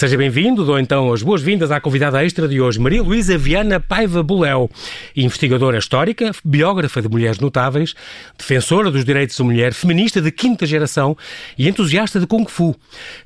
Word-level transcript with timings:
Seja 0.00 0.16
bem-vindo, 0.16 0.64
dou 0.64 0.78
então 0.78 1.12
as 1.12 1.22
boas-vindas 1.22 1.70
à 1.70 1.78
convidada 1.78 2.24
extra 2.24 2.48
de 2.48 2.58
hoje, 2.58 2.80
Maria 2.80 3.02
Luísa 3.02 3.36
Viana 3.36 3.78
Paiva 3.78 4.22
Buléu, 4.22 4.70
investigadora 5.14 5.76
histórica, 5.76 6.30
biógrafa 6.42 7.02
de 7.02 7.08
mulheres 7.10 7.38
notáveis, 7.38 7.94
defensora 8.38 8.90
dos 8.90 9.04
direitos 9.04 9.36
da 9.36 9.44
mulher, 9.44 9.74
feminista 9.74 10.22
de 10.22 10.32
quinta 10.32 10.64
geração 10.64 11.14
e 11.58 11.68
entusiasta 11.68 12.18
de 12.18 12.26
Kung 12.26 12.46
Fu, 12.48 12.74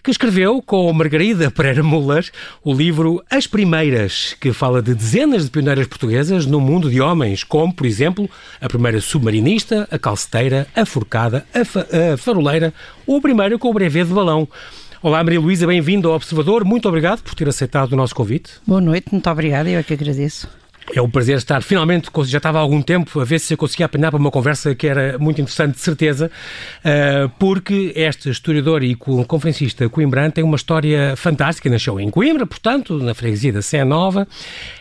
que 0.03 0.11
escreveu 0.11 0.61
com 0.61 0.93
Margarida 0.93 1.49
Pereira 1.49 1.85
Muller 1.85 2.29
o 2.65 2.75
livro 2.75 3.23
As 3.31 3.47
Primeiras, 3.47 4.37
que 4.41 4.53
fala 4.53 4.83
de 4.83 4.97
dezenas 4.97 5.45
de 5.45 5.53
pioneiras 5.53 5.87
portuguesas 5.87 6.45
no 6.45 6.61
mundo 6.61 6.91
de 6.91 7.01
homens, 7.01 7.45
como, 7.45 7.73
por 7.73 7.87
exemplo, 7.87 8.29
a 8.61 8.69
primeira 8.69 9.01
submarinista, 9.01 9.87
a 9.93 9.97
calceteira, 9.97 10.67
a 10.75 10.85
forcada, 10.85 11.47
a, 11.55 11.65
fa 11.65 11.87
a 12.13 12.17
faroleira 12.17 12.75
ou 13.07 13.19
a 13.19 13.21
primeira 13.21 13.57
com 13.61 13.71
o 13.71 13.73
brevet 13.73 14.09
de 14.09 14.13
balão. 14.13 14.49
Olá, 15.05 15.23
Maria 15.23 15.39
Luísa, 15.39 15.67
bem-vindo 15.67 16.09
ao 16.09 16.17
Observador. 16.17 16.65
Muito 16.65 16.89
obrigado 16.89 17.21
por 17.21 17.35
ter 17.35 17.47
aceitado 17.47 17.93
o 17.93 17.97
nosso 17.97 18.15
convite. 18.15 18.53
Boa 18.67 18.81
noite, 18.81 19.09
muito 19.13 19.29
obrigada, 19.29 19.69
eu 19.69 19.79
é 19.79 19.83
que 19.83 19.93
agradeço. 19.93 20.49
É 20.93 21.01
um 21.01 21.09
prazer 21.09 21.37
estar. 21.37 21.63
Finalmente, 21.63 22.11
já 22.25 22.39
estava 22.39 22.59
há 22.59 22.61
algum 22.61 22.83
tempo 22.83 23.21
a 23.21 23.25
ver 23.25 23.39
se 23.39 23.55
eu 23.55 23.59
conseguia 23.59 23.87
apanhar 23.87 24.11
para 24.11 24.21
uma 24.21 24.31
conversa 24.31 24.75
que 24.75 24.87
era 24.87 25.19
muito 25.19 25.41
interessante, 25.41 25.75
de 25.75 25.81
certeza, 25.81 26.31
eh, 26.85 27.29
porque 27.39 27.93
esta 27.97 28.29
historiadora 28.29 28.85
e 28.85 28.95
conferencista 28.95 29.89
coimbrante 29.89 30.35
tem 30.35 30.45
uma 30.45 30.57
história 30.57 31.15
fantástica. 31.17 31.71
Nasceu 31.71 31.99
em 31.99 32.11
Coimbra, 32.11 32.47
portanto, 32.47 32.99
na 32.99 33.15
freguesia 33.15 33.53
da 33.53 33.63
Sé 33.63 33.83
Nova. 33.83 34.29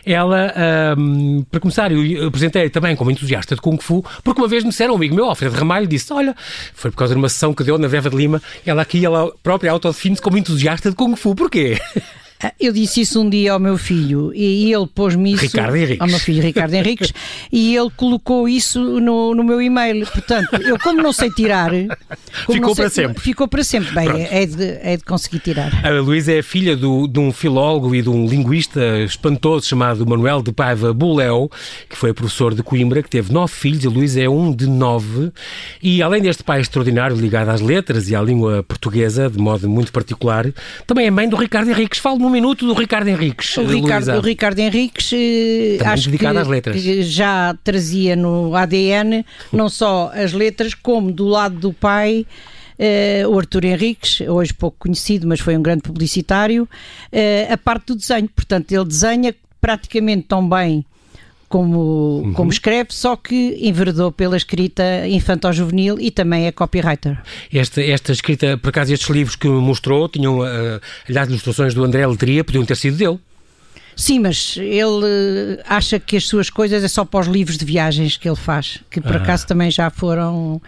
Ela, 0.04 0.52
ehm, 0.56 1.42
para 1.50 1.60
começar, 1.60 1.90
eu 1.90 2.28
apresentei 2.28 2.68
também 2.68 2.94
como 2.94 3.10
entusiasta 3.10 3.54
de 3.54 3.60
Kung 3.60 3.78
Fu, 3.80 4.04
porque 4.22 4.40
uma 4.40 4.48
vez 4.48 4.62
me 4.62 4.70
disseram, 4.70 4.92
um 4.92 4.96
amigo 4.96 5.14
meu, 5.14 5.24
Alfredo 5.24 5.56
Ramalho, 5.56 5.86
disse: 5.86 6.12
Olha, 6.12 6.36
foi 6.74 6.90
por 6.90 6.98
causa 6.98 7.14
de 7.14 7.18
uma 7.18 7.28
sessão 7.28 7.54
que 7.54 7.64
deu 7.64 7.78
na 7.78 7.88
Veva 7.88 8.10
de 8.10 8.16
Lima, 8.16 8.42
ela 8.66 8.82
aqui, 8.82 9.04
ela 9.04 9.32
própria 9.42 9.72
autodefine-se 9.72 10.20
como 10.20 10.36
entusiasta 10.36 10.90
de 10.90 10.96
Kung 10.96 11.16
Fu. 11.16 11.34
Porquê? 11.34 11.78
Eu 12.58 12.72
disse 12.72 13.02
isso 13.02 13.20
um 13.20 13.28
dia 13.28 13.52
ao 13.52 13.58
meu 13.58 13.78
filho 13.78 14.32
e 14.34 14.72
ele 14.72 14.86
pôs-me 14.86 15.32
isso. 15.32 15.42
Ricardo 15.42 15.76
Henriques. 15.76 16.00
Ao 16.00 16.06
meu 16.06 16.18
filho 16.18 16.42
Ricardo 16.42 16.74
Henriques 16.74 17.12
e 17.52 17.76
ele 17.76 17.90
colocou 17.96 18.48
isso 18.48 18.80
no, 19.00 19.34
no 19.34 19.44
meu 19.44 19.60
e-mail. 19.60 20.06
Portanto, 20.06 20.56
eu, 20.56 20.78
como 20.78 21.02
não 21.02 21.12
sei 21.12 21.30
tirar. 21.30 21.70
Ficou 22.50 22.74
sei, 22.74 22.84
para 22.84 22.90
sempre. 22.90 23.22
Ficou 23.22 23.48
para 23.48 23.64
sempre. 23.64 23.94
Bem, 23.94 24.26
é 24.30 24.46
de, 24.46 24.78
é 24.82 24.96
de 24.96 25.04
conseguir 25.04 25.38
tirar. 25.38 25.84
A 25.84 25.90
Luísa 26.00 26.32
é 26.32 26.42
filha 26.42 26.76
do, 26.76 27.06
de 27.06 27.18
um 27.18 27.32
filólogo 27.32 27.94
e 27.94 28.02
de 28.02 28.10
um 28.10 28.26
linguista 28.26 28.80
espantoso 29.00 29.66
chamado 29.66 30.06
Manuel 30.06 30.42
de 30.42 30.52
Paiva 30.52 30.92
Buléu, 30.92 31.50
que 31.88 31.96
foi 31.96 32.12
professor 32.12 32.54
de 32.54 32.62
Coimbra, 32.62 33.02
que 33.02 33.10
teve 33.10 33.32
nove 33.32 33.52
filhos. 33.52 33.86
A 33.86 33.90
Luísa 33.90 34.20
é 34.20 34.28
um 34.28 34.52
de 34.52 34.66
nove. 34.66 35.32
E 35.82 36.02
além 36.02 36.22
deste 36.22 36.42
pai 36.42 36.60
extraordinário 36.60 37.16
ligado 37.16 37.48
às 37.48 37.60
letras 37.60 38.08
e 38.08 38.16
à 38.16 38.22
língua 38.22 38.62
portuguesa, 38.62 39.30
de 39.30 39.38
modo 39.38 39.68
muito 39.68 39.92
particular, 39.92 40.46
também 40.86 41.06
é 41.06 41.10
mãe 41.10 41.28
do 41.28 41.36
Ricardo 41.36 41.70
Henriques. 41.70 41.98
Falo 41.98 42.18
num 42.18 42.33
minuto 42.34 42.66
do 42.66 42.74
Ricardo 42.74 43.08
Henriques. 43.08 43.56
O 43.56 43.64
Ricardo, 43.64 44.12
o 44.12 44.20
Ricardo 44.20 44.58
Henriques, 44.58 45.12
eh, 45.12 45.78
acho 45.84 46.10
que, 46.10 46.26
às 46.26 46.46
letras. 46.46 46.82
já 46.82 47.56
trazia 47.62 48.16
no 48.16 48.54
ADN 48.54 49.24
não 49.52 49.68
só 49.68 50.10
as 50.12 50.32
letras, 50.32 50.74
como 50.74 51.12
do 51.12 51.26
lado 51.26 51.56
do 51.56 51.72
pai. 51.72 52.26
Uh, 52.76 53.28
o 53.28 53.38
Arthur 53.38 53.66
Henriques, 53.66 54.20
hoje 54.22 54.52
pouco 54.52 54.76
conhecido, 54.80 55.28
mas 55.28 55.38
foi 55.38 55.56
um 55.56 55.62
grande 55.62 55.82
publicitário, 55.82 56.64
uh, 56.64 57.52
a 57.52 57.56
parte 57.56 57.86
do 57.86 57.96
desenho. 57.96 58.28
Portanto, 58.28 58.72
ele 58.72 58.84
desenha 58.84 59.32
praticamente 59.60 60.26
tão 60.26 60.46
bem 60.46 60.84
como, 61.54 62.20
uhum. 62.24 62.32
como 62.32 62.50
escreve, 62.50 62.88
só 62.90 63.14
que 63.14 63.56
enveredou 63.60 64.10
pela 64.10 64.36
escrita 64.36 65.06
infantil-juvenil 65.06 66.00
e 66.00 66.10
também 66.10 66.48
é 66.48 66.50
copywriter. 66.50 67.16
Esta, 67.52 67.80
esta 67.80 68.10
escrita, 68.10 68.58
por 68.58 68.70
acaso, 68.70 68.92
estes 68.92 69.08
livros 69.08 69.36
que 69.36 69.46
mostrou 69.46 70.08
tinham, 70.08 70.40
uh, 70.40 70.80
aliás, 71.08 71.28
ilustrações 71.28 71.72
do 71.72 71.84
André 71.84 72.04
Letria, 72.04 72.42
podiam 72.42 72.64
ter 72.64 72.76
sido 72.76 72.96
dele. 72.96 73.20
Sim, 73.94 74.18
mas 74.18 74.56
ele 74.56 75.60
acha 75.64 76.00
que 76.00 76.16
as 76.16 76.26
suas 76.26 76.50
coisas 76.50 76.82
é 76.82 76.88
só 76.88 77.04
para 77.04 77.20
os 77.20 77.28
livros 77.28 77.56
de 77.56 77.64
viagens 77.64 78.16
que 78.16 78.28
ele 78.28 78.34
faz, 78.34 78.80
que 78.90 79.00
por 79.00 79.14
ah. 79.14 79.18
acaso 79.18 79.46
também 79.46 79.70
já 79.70 79.90
foram 79.90 80.60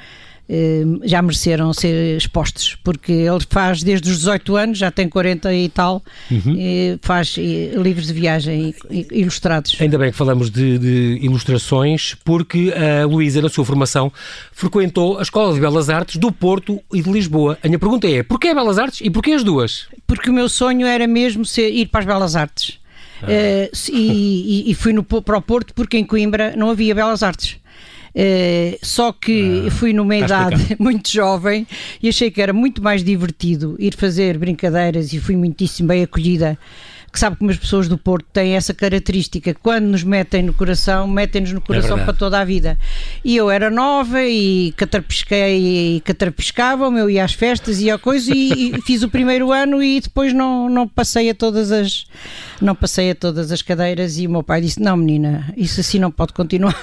já 1.04 1.20
mereceram 1.20 1.72
ser 1.72 2.16
expostos, 2.16 2.76
porque 2.84 3.12
ele 3.12 3.40
faz 3.48 3.82
desde 3.82 4.10
os 4.10 4.18
18 4.18 4.56
anos, 4.56 4.78
já 4.78 4.90
tem 4.90 5.08
40 5.08 5.52
e 5.52 5.68
tal, 5.68 6.02
uhum. 6.30 6.54
e 6.56 6.98
faz 7.02 7.36
livros 7.36 8.06
de 8.06 8.12
viagem 8.12 8.74
ilustrados. 9.10 9.76
Ainda 9.80 9.98
bem 9.98 10.10
que 10.10 10.16
falamos 10.16 10.50
de, 10.50 10.78
de, 10.78 11.18
ilustrações, 11.20 12.14
porque 12.24 12.72
a 12.72 13.06
Luísa, 13.06 13.42
na 13.42 13.48
sua 13.48 13.64
formação, 13.64 14.12
frequentou 14.52 15.18
a 15.18 15.22
Escola 15.22 15.52
de 15.52 15.60
Belas 15.60 15.90
Artes 15.90 16.16
do 16.16 16.30
Porto 16.30 16.80
e 16.92 17.02
de 17.02 17.10
Lisboa. 17.10 17.58
A 17.62 17.66
minha 17.66 17.78
pergunta 17.78 18.08
é, 18.08 18.22
porquê 18.22 18.54
Belas 18.54 18.78
Artes 18.78 19.00
e 19.02 19.10
porquê 19.10 19.32
as 19.32 19.42
duas? 19.42 19.86
Porque 20.06 20.30
o 20.30 20.32
meu 20.32 20.48
sonho 20.48 20.86
era 20.86 21.06
mesmo 21.06 21.44
ser, 21.44 21.70
ir 21.70 21.86
para 21.86 22.00
as 22.00 22.06
Belas 22.06 22.36
Artes. 22.36 22.78
Ah. 23.22 23.26
Uh, 23.26 23.92
e, 23.92 24.70
e, 24.70 24.74
fui 24.74 24.92
no, 24.92 25.02
para 25.02 25.38
o 25.38 25.42
Porto 25.42 25.72
porque 25.74 25.96
em 25.96 26.04
Coimbra 26.04 26.54
não 26.56 26.70
havia 26.70 26.94
Belas 26.94 27.22
Artes. 27.22 27.56
Uh, 28.16 28.78
só 28.82 29.12
que 29.12 29.64
ah, 29.66 29.70
fui 29.70 29.92
numa 29.92 30.16
idade 30.16 30.74
muito 30.80 31.10
jovem 31.10 31.66
e 32.02 32.08
achei 32.08 32.30
que 32.30 32.40
era 32.40 32.50
muito 32.50 32.82
mais 32.82 33.04
divertido 33.04 33.76
ir 33.78 33.94
fazer 33.94 34.38
brincadeiras 34.38 35.12
e 35.12 35.20
fui 35.20 35.36
muitíssimo 35.36 35.88
bem 35.88 36.02
acolhida 36.02 36.58
que 37.16 37.20
sabe 37.20 37.36
como 37.36 37.50
as 37.50 37.56
pessoas 37.56 37.88
do 37.88 37.96
Porto 37.96 38.26
têm 38.30 38.56
essa 38.56 38.74
característica, 38.74 39.54
quando 39.54 39.86
nos 39.86 40.04
metem 40.04 40.42
no 40.42 40.52
coração, 40.52 41.08
metem-nos 41.08 41.50
no 41.50 41.62
coração 41.62 41.98
é 41.98 42.04
para 42.04 42.12
toda 42.12 42.38
a 42.38 42.44
vida. 42.44 42.78
E 43.24 43.34
eu 43.34 43.50
era 43.50 43.70
nova 43.70 44.22
e 44.22 44.74
catarpisquei 44.76 45.96
e 45.96 46.00
catarpiscava, 46.02 46.84
eu 46.84 47.08
ia 47.08 47.24
às 47.24 47.32
festas 47.32 47.80
e 47.80 47.90
a 47.90 47.96
coisa 47.96 48.30
e, 48.34 48.68
e, 48.68 48.80
fiz 48.84 49.02
o 49.02 49.08
primeiro 49.08 49.50
ano 49.50 49.82
e 49.82 49.98
depois 49.98 50.34
não, 50.34 50.68
não 50.68 50.86
passei 50.86 51.30
a 51.30 51.34
todas 51.34 51.72
as 51.72 52.04
não 52.60 52.74
passei 52.74 53.12
a 53.12 53.14
todas 53.14 53.50
as 53.50 53.62
cadeiras 53.62 54.18
e 54.18 54.26
o 54.26 54.30
meu 54.30 54.42
pai 54.42 54.60
disse, 54.60 54.78
não 54.78 54.98
menina, 54.98 55.50
isso 55.56 55.80
assim 55.80 55.98
não 55.98 56.10
pode 56.10 56.34
continuar. 56.34 56.78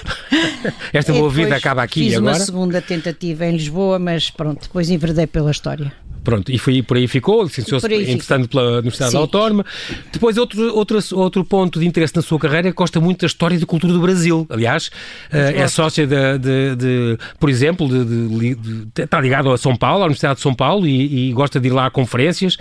Esta 0.92 1.12
boa 1.12 1.30
vida 1.30 1.54
acaba 1.54 1.84
aqui 1.84 2.06
fiz 2.06 2.16
agora? 2.16 2.32
Fiz 2.34 2.40
uma 2.40 2.46
segunda 2.46 2.82
tentativa 2.82 3.46
em 3.46 3.52
Lisboa, 3.52 4.00
mas 4.00 4.30
pronto, 4.30 4.62
depois 4.62 4.90
enverdei 4.90 5.28
pela 5.28 5.52
história. 5.52 5.92
Pronto, 6.24 6.50
e 6.50 6.58
foi 6.58 6.82
por 6.82 6.96
aí 6.96 7.06
ficou, 7.06 7.42
licenciou-se, 7.42 7.86
entretanto, 7.86 8.48
pela 8.48 8.78
Universidade 8.78 9.12
Sim. 9.12 9.18
Autónoma. 9.18 9.64
Depois, 10.10 10.38
outro, 10.38 10.74
outro, 10.74 10.98
outro 11.12 11.44
ponto 11.44 11.78
de 11.78 11.86
interesse 11.86 12.16
na 12.16 12.22
sua 12.22 12.38
carreira 12.38 12.68
é 12.68 12.70
que 12.70 12.76
gosta 12.76 12.98
muito 12.98 13.20
da 13.20 13.26
história 13.26 13.54
e 13.56 13.58
da 13.58 13.66
cultura 13.66 13.92
do 13.92 14.00
Brasil. 14.00 14.46
Aliás, 14.48 14.86
uh, 14.86 15.36
é 15.36 15.68
sócia 15.68 16.06
de, 16.06 16.38
de, 16.38 16.76
de, 16.76 17.18
por 17.38 17.50
exemplo, 17.50 17.86
de, 17.88 18.56
está 18.96 19.20
ligado 19.20 19.52
a 19.52 19.58
São 19.58 19.76
Paulo, 19.76 20.02
à 20.02 20.06
Universidade 20.06 20.36
de 20.36 20.42
São 20.42 20.54
Paulo, 20.54 20.86
e, 20.86 21.28
e 21.28 21.32
gosta 21.32 21.60
de 21.60 21.68
ir 21.68 21.72
lá 21.72 21.86
a 21.86 21.90
conferências. 21.90 22.56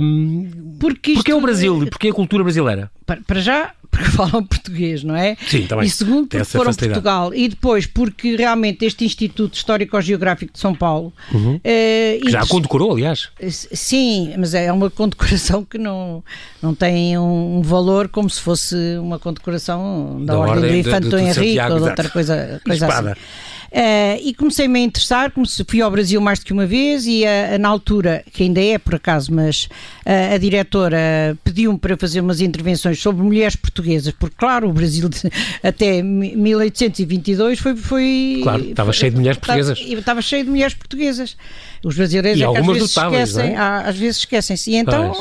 Um, 0.00 0.76
porque 0.78 1.14
porquê 1.14 1.32
o 1.32 1.40
Brasil 1.40 1.82
e 1.82 1.86
porquê 1.90 2.08
a 2.08 2.12
cultura 2.12 2.44
brasileira? 2.44 2.90
Para 3.26 3.40
já, 3.40 3.72
porque 3.90 4.08
falam 4.10 4.44
português, 4.44 5.02
não 5.02 5.16
é? 5.16 5.36
Sim, 5.46 5.66
também. 5.66 5.86
E 5.86 5.90
segundo, 5.90 6.28
porque 6.28 6.44
foram 6.44 6.72
facilidade. 6.72 7.02
Portugal. 7.02 7.34
E 7.34 7.48
depois, 7.48 7.86
porque 7.86 8.36
realmente 8.36 8.84
este 8.84 9.04
Instituto 9.04 9.54
Histórico-Geográfico 9.54 10.52
de 10.52 10.58
São 10.58 10.74
Paulo. 10.74 11.12
Uhum. 11.32 11.60
Eh, 11.64 12.20
já 12.28 12.46
condecorou, 12.46 12.92
aliás. 12.92 13.28
Sim, 13.48 14.32
mas 14.38 14.54
é 14.54 14.72
uma 14.72 14.88
condecoração 14.90 15.64
que 15.64 15.78
não, 15.78 16.22
não 16.62 16.74
tem 16.74 17.18
um 17.18 17.60
valor 17.62 18.08
como 18.08 18.30
se 18.30 18.40
fosse 18.40 18.76
uma 18.98 19.18
condecoração 19.18 20.24
da, 20.24 20.34
da 20.34 20.38
ordem, 20.38 20.54
ordem 20.54 20.70
do 20.70 20.88
Infante 20.88 21.16
Henrique 21.16 21.60
ou 21.60 21.78
de 21.78 21.88
outra 21.88 22.08
coisa, 22.08 22.60
coisa 22.64 22.86
assim. 22.86 23.20
Uh, 23.70 24.18
e 24.24 24.34
comecei-me 24.34 24.80
a 24.80 24.82
interessar, 24.82 25.32
fui 25.68 25.80
ao 25.80 25.88
Brasil 25.88 26.20
mais 26.20 26.40
do 26.40 26.44
que 26.44 26.52
uma 26.52 26.66
vez 26.66 27.06
e 27.06 27.22
uh, 27.22 27.56
na 27.60 27.68
altura, 27.68 28.24
que 28.32 28.42
ainda 28.42 28.60
é 28.60 28.78
por 28.78 28.96
acaso, 28.96 29.32
mas 29.32 29.66
uh, 30.04 30.34
a 30.34 30.38
diretora 30.38 31.38
pediu-me 31.44 31.78
para 31.78 31.96
fazer 31.96 32.20
umas 32.20 32.40
intervenções 32.40 33.00
sobre 33.00 33.22
mulheres 33.22 33.54
portuguesas, 33.54 34.12
porque 34.18 34.34
claro, 34.36 34.68
o 34.68 34.72
Brasil 34.72 35.08
de, 35.08 35.20
até 35.62 36.02
1822 36.02 37.60
foi... 37.60 37.76
foi 37.76 38.40
claro, 38.42 38.64
estava 38.64 38.92
cheio 38.92 39.12
de 39.12 39.18
mulheres 39.18 39.38
portuguesas. 39.38 39.78
Estava, 39.78 40.00
estava 40.00 40.22
cheio 40.22 40.44
de 40.44 40.50
mulheres 40.50 40.74
portuguesas. 40.74 41.36
Os 41.84 41.94
brasileiros 41.94 42.40
é 42.40 42.44
às 42.44 42.66
vezes 42.66 42.90
esquecem, 42.90 43.52
é? 43.52 43.56
às 43.56 43.96
vezes 43.96 44.16
esquecem-se. 44.18 44.70
E 44.72 44.76
então 44.76 45.12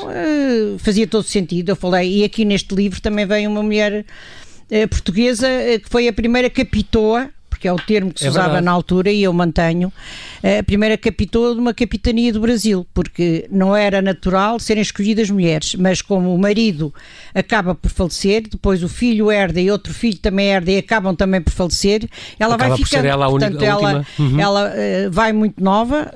fazia 0.79 1.05
todo 1.05 1.23
sentido. 1.23 1.69
Eu 1.69 1.75
falei, 1.75 2.21
e 2.21 2.23
aqui 2.23 2.43
neste 2.43 2.73
livro 2.73 2.99
também 2.99 3.27
vem 3.27 3.47
uma 3.47 3.61
mulher 3.61 4.03
portuguesa 4.89 5.47
que 5.81 5.87
foi 5.87 6.07
a 6.07 6.13
primeira 6.13 6.49
capitoa 6.49 7.29
porque 7.49 7.67
é 7.67 7.73
o 7.73 7.77
termo 7.77 8.11
que 8.13 8.19
se 8.19 8.27
é 8.27 8.29
usava 8.29 8.47
verdade. 8.47 8.65
na 8.65 8.71
altura 8.71 9.11
e 9.11 9.23
eu 9.23 9.33
mantenho, 9.33 9.91
a 10.59 10.63
primeira 10.63 10.97
capitã 10.97 11.53
de 11.53 11.59
uma 11.59 11.73
capitania 11.73 12.31
do 12.31 12.39
Brasil, 12.39 12.85
porque 12.93 13.47
não 13.51 13.75
era 13.75 14.01
natural 14.01 14.59
serem 14.59 14.81
escolhidas 14.81 15.29
mulheres, 15.29 15.75
mas 15.75 16.01
como 16.01 16.33
o 16.33 16.37
marido 16.37 16.93
acaba 17.33 17.75
por 17.75 17.89
falecer, 17.89 18.43
depois 18.49 18.83
o 18.83 18.89
filho 18.89 19.31
herda 19.31 19.59
e 19.59 19.69
outro 19.69 19.93
filho 19.93 20.17
também 20.17 20.47
herda 20.47 20.71
e 20.71 20.77
acabam 20.77 21.15
também 21.15 21.41
por 21.41 21.51
falecer, 21.51 22.07
ela 22.39 22.55
acaba 22.55 22.75
vai 22.75 22.85
ficando, 22.85 23.05
ela 23.05 23.29
portanto, 23.29 23.51
única, 23.53 23.65
ela, 23.65 24.05
uhum. 24.17 24.39
ela 24.39 24.69
uh, 24.69 25.11
vai 25.11 25.33
muito 25.33 25.63
nova, 25.63 26.11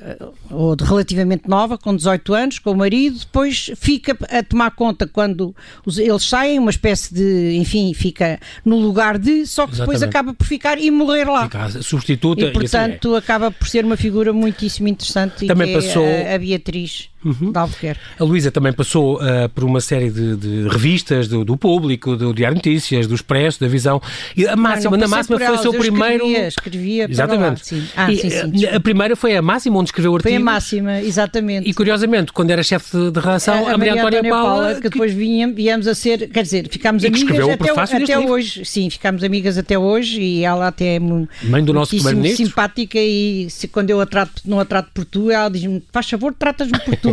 ou 0.49 0.75
relativamente 0.79 1.47
nova, 1.47 1.77
com 1.77 1.95
18 1.95 2.33
anos, 2.33 2.59
com 2.59 2.71
o 2.71 2.77
marido, 2.77 3.19
depois 3.19 3.71
fica 3.75 4.17
a 4.29 4.43
tomar 4.43 4.71
conta 4.71 5.07
quando 5.07 5.55
os, 5.85 5.97
eles 5.97 6.23
saem, 6.23 6.59
uma 6.59 6.71
espécie 6.71 7.13
de, 7.13 7.57
enfim, 7.57 7.93
fica 7.93 8.39
no 8.63 8.77
lugar 8.77 9.17
de, 9.17 9.45
só 9.45 9.65
que 9.65 9.73
Exatamente. 9.73 9.79
depois 9.79 10.03
acaba 10.03 10.33
por 10.33 10.45
ficar 10.45 10.77
e 10.79 10.89
morrer 10.91 11.22
lá. 11.31 11.43
Fica 11.43 11.69
substituta. 11.81 12.41
E, 12.41 12.51
portanto, 12.51 13.05
e 13.05 13.07
assim 13.07 13.15
é. 13.15 13.17
acaba 13.17 13.51
por 13.51 13.67
ser 13.67 13.85
uma 13.85 13.97
figura 13.97 14.33
muitíssimo 14.33 14.87
interessante 14.87 15.45
Também 15.47 15.71
e 15.71 15.73
passou... 15.73 16.03
É 16.03 16.31
a, 16.31 16.35
a 16.35 16.39
Beatriz 16.39 17.09
uhum. 17.23 17.51
de 17.51 17.57
Albuquerque. 17.57 18.01
A 18.19 18.23
Luísa 18.23 18.51
também 18.51 18.73
passou 18.73 19.17
uh, 19.17 19.49
por 19.53 19.63
uma 19.63 19.81
série 19.81 20.09
de, 20.09 20.35
de 20.35 20.67
revistas 20.67 21.27
do, 21.27 21.43
do, 21.43 21.57
Público, 21.57 22.15
do 22.15 22.33
Diário 22.33 22.55
Notícias, 22.55 23.07
do 23.07 23.15
Expresso, 23.15 23.59
da 23.59 23.67
Visão. 23.67 24.01
E 24.35 24.47
a 24.47 24.55
máxima, 24.55 24.91
não, 24.91 24.97
não 24.97 25.09
na 25.09 25.17
máxima 25.17 25.39
foi 25.39 25.55
o 25.55 25.57
seu 25.57 25.73
primeiro. 25.73 26.25
Escrevia, 26.25 26.47
escrevia 26.47 27.07
exatamente. 27.09 27.49
Lá, 27.49 27.57
sim. 27.57 27.87
Ah, 27.95 28.11
e, 28.11 28.17
sim, 28.17 28.29
sim, 28.29 28.65
a 28.65 28.79
primeira 28.79 29.15
foi 29.15 29.35
a 29.35 29.41
máxima 29.41 29.77
onde 29.77 29.89
escreveu 29.89 30.15
artigos. 30.15 30.33
Foi 30.33 30.41
a 30.41 30.45
máxima, 30.45 31.01
exatamente. 31.01 31.69
E 31.69 31.73
curiosamente, 31.73 32.31
quando 32.31 32.51
era 32.51 32.63
chefe 32.63 32.97
de, 32.97 33.11
de 33.11 33.19
relação, 33.19 33.67
a, 33.67 33.71
a, 33.71 33.73
a 33.73 33.77
Maria 33.77 33.93
Antónia 33.93 34.23
Paula, 34.23 34.43
Paula, 34.43 34.75
que, 34.75 34.81
que 34.81 34.89
depois 34.89 35.13
vinha, 35.13 35.51
viemos 35.51 35.87
a 35.87 35.95
ser, 35.95 36.29
quer 36.29 36.43
dizer, 36.43 36.67
ficámos 36.69 37.03
amigas 37.03 37.49
até, 37.49 38.03
até 38.03 38.19
hoje. 38.19 38.65
Sim, 38.65 38.89
ficámos 38.89 39.23
amigas 39.23 39.57
até 39.57 39.77
hoje 39.77 40.21
e 40.21 40.43
ela 40.43 40.67
até 40.67 40.95
é 40.95 40.99
Mãe 41.43 41.63
do 41.63 41.73
nosso 41.73 41.95
simpática 42.35 42.99
e 42.99 43.49
se, 43.49 43.67
quando 43.67 43.89
eu 43.89 43.99
a 43.99 44.05
trato, 44.05 44.41
não 44.45 44.59
a 44.59 44.65
trato 44.65 44.89
por 44.93 45.05
tu, 45.05 45.31
ela 45.31 45.49
diz-me, 45.49 45.83
faz 45.91 46.09
favor, 46.09 46.33
tratas-me 46.33 46.79
por 46.79 46.95
tu. 46.95 47.12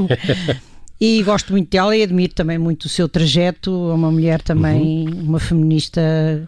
E 1.00 1.23
gosto 1.23 1.52
muito 1.52 1.70
dela 1.70 1.97
e 1.97 2.02
admiro 2.02 2.35
também 2.35 2.58
muito 2.58 2.85
o 2.85 2.88
seu 2.88 3.08
trajeto. 3.08 3.70
É 3.91 3.94
uma 3.94 4.11
mulher 4.11 4.43
também, 4.43 5.08
uhum. 5.08 5.23
uma 5.23 5.41
feminista 5.41 6.47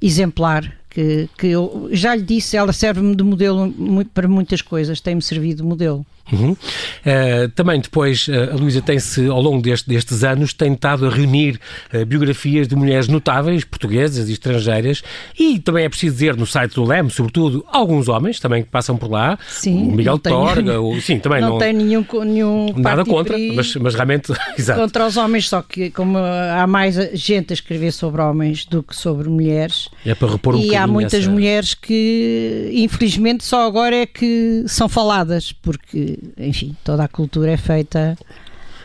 exemplar. 0.00 0.76
Que, 0.90 1.28
que 1.38 1.46
eu 1.46 1.88
já 1.92 2.14
lhe 2.14 2.22
disse, 2.22 2.56
ela 2.56 2.72
serve-me 2.72 3.14
de 3.14 3.22
modelo 3.22 3.72
para 4.12 4.28
muitas 4.28 4.60
coisas, 4.60 5.00
tem-me 5.00 5.22
servido 5.22 5.62
de 5.62 5.68
modelo. 5.68 6.04
Uhum. 6.30 6.52
Uh, 6.52 7.48
também 7.54 7.80
depois 7.80 8.28
uh, 8.28 8.52
a 8.52 8.56
Luísa 8.56 8.80
tem-se, 8.80 9.26
ao 9.26 9.40
longo 9.40 9.60
deste, 9.60 9.88
destes 9.88 10.22
anos, 10.22 10.52
tentado 10.52 11.06
a 11.06 11.10
reunir 11.10 11.58
uh, 11.92 12.06
biografias 12.06 12.68
de 12.68 12.76
mulheres 12.76 13.08
notáveis, 13.08 13.64
portuguesas 13.64 14.28
e 14.28 14.32
estrangeiras, 14.32 15.02
e 15.38 15.58
também 15.58 15.84
é 15.84 15.88
preciso 15.88 16.14
dizer 16.14 16.36
no 16.36 16.46
site 16.46 16.74
do 16.74 16.84
LEM, 16.84 17.08
sobretudo, 17.10 17.64
alguns 17.68 18.08
homens 18.08 18.38
também 18.38 18.62
que 18.62 18.70
passam 18.70 18.96
por 18.96 19.10
lá, 19.10 19.38
sim, 19.48 19.88
o 19.88 19.92
Miguel 19.92 20.18
Torga, 20.18 20.80
o, 20.80 21.00
sim, 21.00 21.18
também 21.18 21.40
não, 21.40 21.50
não 21.50 21.58
tem 21.58 21.72
nenhum, 21.72 22.04
nenhum 22.24 22.72
nada 22.76 23.04
contra, 23.04 23.36
mas, 23.54 23.74
mas 23.76 23.94
realmente, 23.94 24.32
exato. 24.56 24.80
contra 24.80 25.06
os 25.06 25.16
homens, 25.16 25.48
só 25.48 25.60
que 25.60 25.90
como 25.90 26.18
há 26.18 26.66
mais 26.66 26.94
gente 27.14 27.52
a 27.52 27.54
escrever 27.54 27.92
sobre 27.92 28.22
homens 28.22 28.64
do 28.64 28.82
que 28.82 28.94
sobre 28.94 29.28
mulheres, 29.28 29.88
é 30.06 30.14
para 30.14 30.30
repor 30.30 30.54
um 30.54 30.58
e 30.58 30.74
há 30.74 30.86
muitas 30.86 31.22
essa... 31.22 31.30
mulheres 31.30 31.74
que, 31.74 32.70
infelizmente, 32.72 33.44
só 33.44 33.66
agora 33.66 33.96
é 33.96 34.06
que 34.06 34.64
são 34.66 34.88
faladas, 34.88 35.52
porque 35.52 36.11
enfim, 36.38 36.76
toda 36.84 37.04
a 37.04 37.08
cultura 37.08 37.52
é 37.52 37.56
feita 37.56 38.16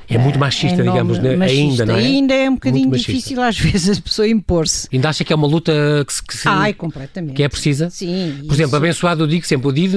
é 0.10 0.18
muito 0.18 0.40
machista, 0.40 0.78
digamos, 0.78 1.20
né? 1.20 1.36
machista. 1.36 1.84
ainda, 1.84 1.86
não 1.86 1.96
é? 1.96 2.00
Ainda 2.00 2.34
é 2.34 2.50
um 2.50 2.54
bocadinho 2.54 2.90
difícil 2.92 3.42
às 3.42 3.58
vezes 3.60 3.98
a 3.98 4.02
pessoa 4.02 4.28
impor-se. 4.28 4.88
Ainda 4.92 5.10
acha 5.10 5.24
que 5.26 5.34
é 5.34 5.36
uma 5.36 5.48
luta 5.48 5.74
que, 6.06 6.14
se, 6.14 6.24
que, 6.24 6.38
se, 6.38 6.48
Ai, 6.48 6.74
completamente. 6.74 7.36
que 7.36 7.44
é 7.44 7.50
precisa? 7.50 7.90
Sim. 7.90 8.44
Por 8.48 8.54
exemplo, 8.54 8.78
abençoado, 8.78 9.24
eu 9.24 9.28
digo 9.28 9.46
sempre, 9.46 9.68
o 9.68 9.72
Dia 9.72 9.90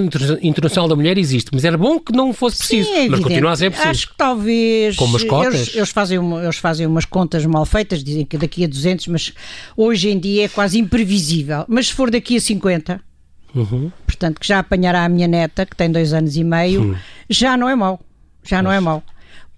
Internacional 0.43 0.89
da 0.89 0.97
Mulher 0.97 1.17
existe, 1.17 1.51
mas 1.53 1.65
era 1.65 1.79
bom 1.79 2.01
que 2.01 2.13
não 2.13 2.33
fosse 2.33 2.59
preciso, 2.59 2.89
Sim, 2.89 2.95
é 2.95 3.09
mas 3.09 3.21
continua 3.21 3.53
a 3.53 3.57
ser 3.57 3.71
preciso. 3.71 3.91
Acho 3.91 4.09
que 4.09 4.17
talvez... 4.17 4.97
Com 4.97 5.05
umas 5.05 5.23
cotas? 5.23 5.55
Eles, 5.55 5.77
eles, 5.77 5.91
fazem 5.91 6.19
uma, 6.19 6.43
eles 6.43 6.57
fazem 6.57 6.87
umas 6.87 7.05
contas 7.05 7.47
mal 7.47 7.65
feitas, 7.65 8.03
dizem 8.03 8.27
que 8.27 8.37
daqui 8.37 8.65
a 8.65 8.69
200, 8.69 9.07
mas 9.07 9.33
hoje 9.77 10.11
em 10.11 10.19
dia 10.19 10.47
é 10.47 10.49
quase 10.49 10.79
imprevisível. 10.79 11.65
Mas 11.69 11.87
se 11.87 11.93
for 11.93 12.11
daqui 12.11 12.37
a 12.37 12.41
50... 12.41 13.10
Uhum. 13.55 13.91
Portanto, 14.07 14.41
que 14.41 14.47
já 14.47 14.59
apanhará 14.59 15.05
a 15.05 15.09
minha 15.09 15.27
neta, 15.29 15.67
que 15.67 15.77
tem 15.77 15.91
dois 15.91 16.13
anos 16.13 16.37
e 16.37 16.45
meio, 16.45 16.83
uhum. 16.83 16.97
já 17.29 17.57
não 17.57 17.69
é 17.69 17.75
mau. 17.75 18.01
Já 18.43 18.63
não 18.63 18.73
é 18.73 18.81
mau 18.81 19.03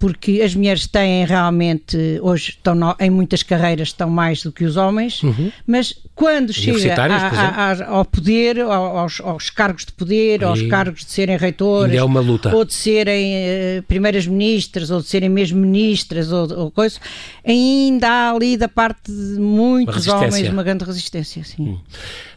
porque 0.03 0.43
as 0.43 0.53
mulheres 0.53 0.85
têm 0.89 1.25
realmente, 1.25 1.97
hoje 2.21 2.51
estão 2.51 2.75
no, 2.75 2.97
em 2.99 3.09
muitas 3.09 3.45
carreiras, 3.45 3.91
estão 3.91 4.11
mais 4.11 4.43
do 4.43 4.51
que 4.51 4.65
os 4.65 4.77
homens, 4.77 5.23
uhum. 5.23 5.53
mas 5.65 5.97
quando 6.13 6.53
chega 6.53 6.93
a, 7.01 7.71
a, 7.71 7.87
ao 7.89 8.05
poder, 8.05 8.59
aos, 8.63 9.21
aos, 9.21 9.49
cargos 9.49 9.85
de 9.85 9.93
poder, 9.93 10.43
aos 10.43 10.61
cargos 10.63 11.05
de 11.05 11.13
serem 11.13 11.37
reitores, 11.37 11.95
é 11.95 12.03
uma 12.03 12.19
luta. 12.19 12.53
ou 12.53 12.65
de 12.65 12.75
serem 12.75 13.33
uh, 13.79 13.83
primeiras 13.85 14.27
ministras, 14.27 14.91
ou 14.91 15.01
de 15.01 15.07
serem 15.07 15.29
mesmo 15.29 15.61
ministras, 15.61 16.33
ou, 16.33 16.53
ou 16.53 16.71
coisa, 16.73 16.99
ainda 17.47 18.09
há 18.09 18.33
ali 18.33 18.57
da 18.57 18.67
parte 18.67 19.03
de 19.07 19.39
muitos 19.39 20.09
homens 20.09 20.49
uma 20.49 20.65
grande 20.65 20.85
resistência. 20.85 21.45
Sim. 21.45 21.63
Hum. 21.63 21.79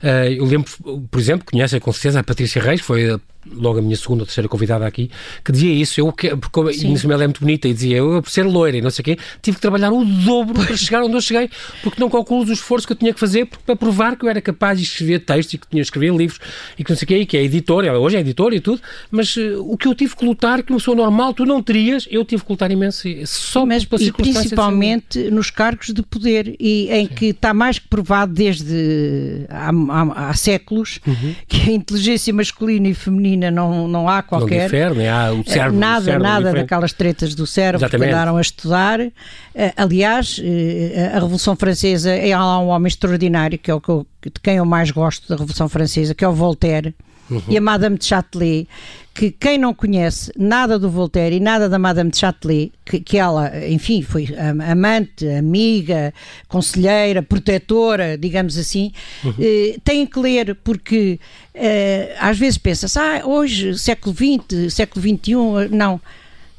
Uh, 0.04 0.34
eu 0.38 0.46
lembro, 0.46 0.72
por 1.10 1.20
exemplo, 1.20 1.48
conhece 1.52 1.80
com 1.80 1.92
certeza 1.92 2.20
a 2.20 2.24
Patrícia 2.24 2.62
Reis, 2.62 2.82
foi 2.82 3.20
logo 3.54 3.80
a 3.80 3.82
minha 3.82 3.96
segunda 3.96 4.24
ou 4.24 4.26
terceira 4.26 4.48
convidada 4.48 4.86
aqui, 4.86 5.10
que 5.44 5.52
dizia 5.52 5.74
isso, 5.74 6.00
eu, 6.00 6.12
que, 6.12 6.36
porque 6.36 6.60
a 6.60 7.14
ela 7.14 7.24
é 7.24 7.28
muito 7.28 7.42
bonita, 7.42 7.68
e 7.68 7.74
dizia, 7.74 7.98
eu 7.98 8.22
por 8.22 8.30
ser 8.30 8.44
loira 8.44 8.78
e 8.78 8.82
não 8.82 8.90
sei 8.90 9.02
o 9.02 9.06
quê, 9.06 9.18
tive 9.42 9.56
que 9.56 9.62
trabalhar 9.62 9.92
o 9.92 10.04
dobro 10.04 10.66
para 10.66 10.76
chegar 10.76 11.04
onde 11.04 11.14
eu 11.14 11.22
cheguei, 11.22 11.50
porque 11.84 12.00
não 12.00 12.10
calculo 12.10 12.46
o 12.46 12.52
esforço 12.52 12.88
que 12.88 12.94
eu 12.94 12.98
tinha 12.98 13.14
que 13.14 13.20
fazer 13.20 13.48
para 13.66 13.76
provar 13.76 14.16
que 14.16 14.26
eu 14.26 14.30
era 14.30 14.42
capaz 14.42 14.80
de 14.80 14.86
escrever 14.86 15.20
textos 15.20 15.54
e 15.54 15.58
que 15.58 15.68
tinha 15.68 15.82
de 15.82 15.88
escrever 15.88 16.14
livros 16.14 16.40
e 16.78 16.84
que 16.84 16.90
não 16.90 16.98
sei 16.98 17.06
o 17.06 17.08
quê, 17.08 17.18
e 17.20 17.26
que 17.26 17.38
é 17.38 17.44
editora, 17.44 17.88
ela 17.88 18.00
hoje 18.00 18.18
é 18.18 18.20
editora 18.20 18.56
e 18.56 18.60
tudo, 18.60 18.82
mas 19.12 19.36
uh, 19.36 19.62
o 19.62 19.78
que 19.78 19.88
eu 19.88 19.96
tive 19.96 20.16
que 20.16 20.26
lutar, 20.26 20.64
que 20.64 20.72
uma 20.72 20.80
pessoa 20.80 20.96
normal, 20.96 21.34
tu 21.34 21.46
não 21.46 21.62
terias, 21.62 22.08
eu 22.10 22.26
tive 22.26 22.44
que 22.44 22.52
lutar 22.52 22.72
imenso, 22.72 23.08
só 23.26 23.66
mas, 23.66 23.84
e 24.00 24.12
principalmente 24.12 25.24
de... 25.24 25.32
nos 25.32 25.50
cargos 25.50 25.88
de 25.94 26.02
poder, 26.02 26.56
e 26.60 26.90
em 26.90 27.08
Sim. 27.08 27.14
que 27.14 27.26
está 27.28 27.54
mais 27.54 27.80
que 27.80 27.88
provado 27.88 28.34
desde 28.34 29.46
há, 29.50 29.70
há, 29.70 30.30
há 30.30 30.34
séculos 30.34 31.00
uhum. 31.06 31.36
que 31.48 31.70
a 31.70 31.74
inteligência 31.74 32.34
masculina 32.34 32.88
e 32.88 32.94
feminina 32.94 33.35
não, 33.38 33.88
não 33.88 34.10
há 34.10 34.22
qualquer. 34.22 34.58
Não 34.58 34.66
difere, 34.66 35.08
há 35.08 35.34
o 35.34 35.42
eh, 35.42 35.44
cérebro. 35.46 35.78
Nada, 35.78 36.06
cérebro 36.06 36.24
nada 36.24 36.44
diferente. 36.46 36.64
daquelas 36.64 36.94
tretas 36.94 37.36
do 37.36 37.46
cérebro 37.48 37.86
Exatamente. 37.86 38.10
que 38.10 38.14
andaram 38.14 38.38
a 38.38 38.42
estudar. 38.42 39.00
Eh, 39.02 39.74
aliás, 39.76 40.42
eh, 40.44 41.12
a 41.12 41.16
Revolução 41.16 41.56
Francesa 41.56 42.12
é 42.12 42.32
há 42.32 42.60
um 42.60 42.68
homem 42.68 42.88
extraordinário, 42.88 43.58
que 43.58 43.70
é 43.70 43.74
o 43.74 43.82
que 43.82 43.90
eu, 43.90 44.06
de 44.24 44.40
quem 44.42 44.58
eu 44.58 44.66
mais 44.66 44.92
gosto 44.92 45.28
da 45.28 45.36
Revolução 45.36 45.70
Francesa, 45.70 46.14
que 46.14 46.24
é 46.24 46.28
o 46.28 46.34
Voltaire. 46.34 46.94
Uhum. 47.30 47.42
E 47.48 47.58
a 47.58 47.62
Madame 47.62 47.98
de 47.98 48.06
Châtelet, 48.06 48.68
que 49.14 49.32
quem 49.32 49.58
não 49.58 49.74
conhece 49.74 50.32
nada 50.38 50.78
do 50.78 50.90
Voltaire 50.90 51.36
e 51.36 51.40
nada 51.40 51.70
da 51.70 51.80
Madame 51.80 52.12
de 52.12 52.18
Châtelet, 52.18 52.72
que, 52.84 53.00
que 53.00 53.18
ela, 53.18 53.52
enfim, 53.68 54.02
foi 54.02 54.28
amante, 54.70 55.28
amiga, 55.28 56.14
conselheira, 56.48 57.24
protetora, 57.24 58.18
digamos 58.18 58.58
assim, 58.58 58.92
uhum. 59.24 59.34
eh, 59.40 59.78
tem 59.84 60.06
que 60.06 60.20
ler, 60.20 60.56
porque 60.64 61.20
eh, 61.54 62.16
às 62.20 62.38
vezes 62.38 62.58
pensa-se, 62.58 63.00
ah, 63.00 63.22
hoje, 63.26 63.78
século 63.80 64.14
XX, 64.14 64.74
século 64.74 65.02
XXI, 65.02 65.34
não. 65.72 66.00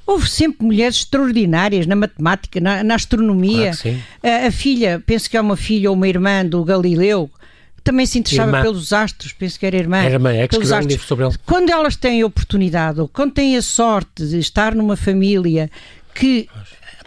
Houve 0.06 0.30
sempre 0.30 0.64
mulheres 0.64 0.98
extraordinárias 0.98 1.84
na 1.84 1.96
matemática, 1.96 2.60
na, 2.60 2.82
na 2.84 2.94
astronomia. 2.94 3.72
Claro 3.76 3.98
a, 4.22 4.46
a, 4.46 4.50
filha, 4.52 5.02
penso 5.04 5.28
que 5.28 5.36
é 5.36 5.40
uma 5.40 5.56
filha 5.56 5.90
ou 5.90 5.96
uma 5.96 6.06
irmã 6.06 6.46
do 6.46 6.62
Galileu, 6.64 7.28
também 7.86 8.04
se 8.04 8.18
interessava 8.18 8.48
irmã. 8.48 8.62
pelos 8.62 8.92
astros, 8.92 9.32
penso 9.32 9.58
que 9.60 9.64
era 9.64 9.76
irmã. 9.76 9.98
Era 9.98 10.14
irmã, 10.14 10.32
é 10.32 10.48
que 10.48 10.56
escreveu 10.56 10.78
um 10.78 10.88
livro 10.88 11.06
sobre 11.06 11.24
ele. 11.24 11.34
Quando 11.46 11.70
elas 11.70 11.94
têm 11.94 12.20
a 12.20 12.26
oportunidade, 12.26 13.00
ou 13.00 13.06
quando 13.06 13.32
têm 13.32 13.56
a 13.56 13.62
sorte 13.62 14.26
de 14.26 14.40
estar 14.40 14.74
numa 14.74 14.96
família 14.96 15.70
que 16.12 16.48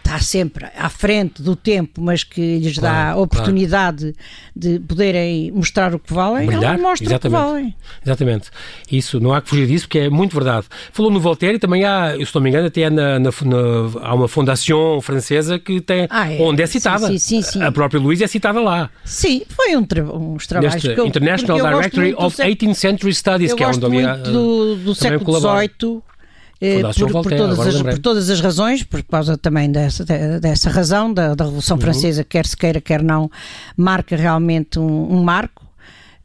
está 0.10 0.20
sempre 0.20 0.68
à 0.76 0.90
frente 0.90 1.42
do 1.42 1.56
tempo, 1.56 2.02
mas 2.02 2.24
que 2.24 2.58
lhes 2.58 2.80
claro, 2.80 2.96
dá 2.96 3.12
a 3.12 3.16
oportunidade 3.18 4.14
claro. 4.14 4.18
de 4.56 4.80
poderem 4.80 5.52
mostrar 5.52 5.94
o 5.94 6.00
que 6.00 6.12
valem, 6.12 6.48
Brilhar, 6.48 6.74
elas 6.74 6.82
mostram 6.82 7.08
exatamente, 7.08 7.38
o 7.38 7.40
que 7.40 7.52
valem. 7.52 7.76
Exatamente. 8.04 8.50
Isso, 8.92 9.20
não 9.20 9.34
há 9.34 9.42
que 9.42 9.50
fugir 9.50 9.68
disso, 9.68 9.86
porque 9.88 10.00
é 10.00 10.10
muito 10.10 10.34
verdade. 10.34 10.66
Falou 10.92 11.12
no 11.12 11.20
Voltaire 11.20 11.56
e 11.58 11.60
também 11.60 11.86
há, 11.86 12.14
se 12.14 12.34
não 12.34 12.42
me 12.42 12.50
engano, 12.50 12.68
até 12.68 12.90
na, 12.90 13.20
na, 13.20 13.30
na 13.30 14.02
há 14.02 14.16
uma 14.16 14.28
fundação 14.28 15.00
francesa 15.02 15.60
que 15.60 15.80
tem, 15.80 16.08
ah, 16.10 16.32
é. 16.32 16.42
onde 16.42 16.64
é 16.64 16.66
citada. 16.66 17.08
Sim, 17.08 17.20
sim, 17.20 17.42
sim, 17.42 17.62
a 17.62 17.72
própria 17.72 18.00
Luísa 18.00 18.24
é 18.24 18.28
citada 18.28 18.60
lá. 18.60 18.90
Sim, 19.06 19.44
foi 19.48 19.76
um 19.76 19.84
tra 19.84 20.04
uns 20.04 20.48
trabalhos. 20.48 20.76
Neste 20.76 20.94
que 20.94 21.00
eu, 21.00 21.06
International 21.06 21.58
Directory 21.58 22.16
of 22.18 22.36
18th 22.36 22.74
Century 22.74 23.14
Studies, 23.14 23.54
que 23.54 23.64
é 23.64 23.68
onde 23.68 23.88
muito 23.88 24.32
do, 24.32 24.76
do 24.78 24.96
século 24.96 25.40
XVIII 25.40 25.98
eh, 25.98 26.19
por, 26.60 27.24
por, 27.24 27.32
todas 27.32 27.60
as, 27.60 27.82
por, 27.82 28.00
todas 28.00 28.30
as, 28.30 28.42
razões, 28.42 28.84
por 28.84 29.02
causa 29.04 29.38
também 29.38 29.72
dessa, 29.72 30.04
dessa 30.40 30.70
razão 30.70 31.14
da, 31.14 31.34
da 31.34 31.46
Revolução 31.46 31.78
uhum. 31.78 31.82
Francesa, 31.82 32.24
quer 32.24 32.46
se 32.46 32.58
queira, 32.58 32.82
quer 32.82 33.02
não, 33.02 33.32
marca 33.78 34.16
realmente 34.16 34.78
um, 34.78 35.14
um 35.14 35.24
marco. 35.24 35.68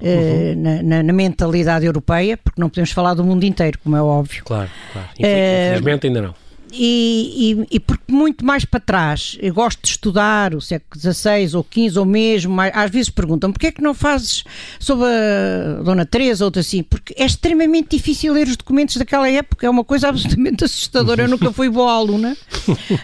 Eh, 0.01 0.55
uhum. 0.57 0.63
na, 0.63 0.83
na, 0.83 1.03
na, 1.05 1.13
mentalidade 1.13 1.87
europeia, 1.87 2.37
porque 2.37 2.61
não 2.61 2.69
podemos 2.69 2.91
falar 2.91 3.15
do 3.15 3.23
mundo 3.23 3.45
inteiro, 3.45 3.79
como 3.83 3.97
é 3.97 4.03
óbvio. 4.03 4.43
Claro, 4.45 4.69
claro. 4.93 5.09
Infelizmente 5.17 6.05
uh, 6.05 6.07
ainda 6.09 6.23
não. 6.23 6.35
E, 6.77 7.53
e, 7.53 7.77
e, 7.77 7.81
porque 7.81 8.13
muito 8.13 8.45
mais 8.45 8.65
para 8.65 8.81
trás, 8.81 9.39
eu 9.41 9.55
gosto 9.55 9.81
de 9.83 9.89
estudar 9.89 10.55
o 10.55 10.61
século 10.61 11.01
XVI 11.01 11.57
ou 11.57 11.67
XV 11.71 11.99
ou 11.99 12.05
mesmo, 12.05 12.57
às 12.61 12.91
vezes 12.91 13.11
perguntam 13.11 13.53
porquê 13.53 13.69
é 13.69 13.73
que 13.73 13.83
não 13.83 13.95
fazes 13.95 14.45
sobre 14.79 15.07
a 15.07 15.83
Dona 15.83 16.05
Teresa 16.05 16.45
ou 16.45 16.53
assim, 16.57 16.83
porque 16.83 17.15
é 17.17 17.25
extremamente 17.25 17.97
difícil 17.97 18.33
ler 18.33 18.49
os 18.49 18.57
documentos 18.57 18.97
daquela 18.97 19.29
época, 19.29 19.67
é 19.67 19.71
uma 19.71 19.85
coisa 19.85 20.09
absolutamente 20.09 20.65
assustadora. 20.65 21.23
Eu 21.23 21.29
nunca 21.29 21.53
fui 21.53 21.69
boa 21.69 21.93
aluna 21.93 22.37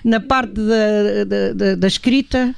na 0.04 0.20
parte 0.20 0.54
da, 0.54 1.24
da, 1.24 1.52
da, 1.52 1.74
da 1.76 1.86
escrita 1.86 2.54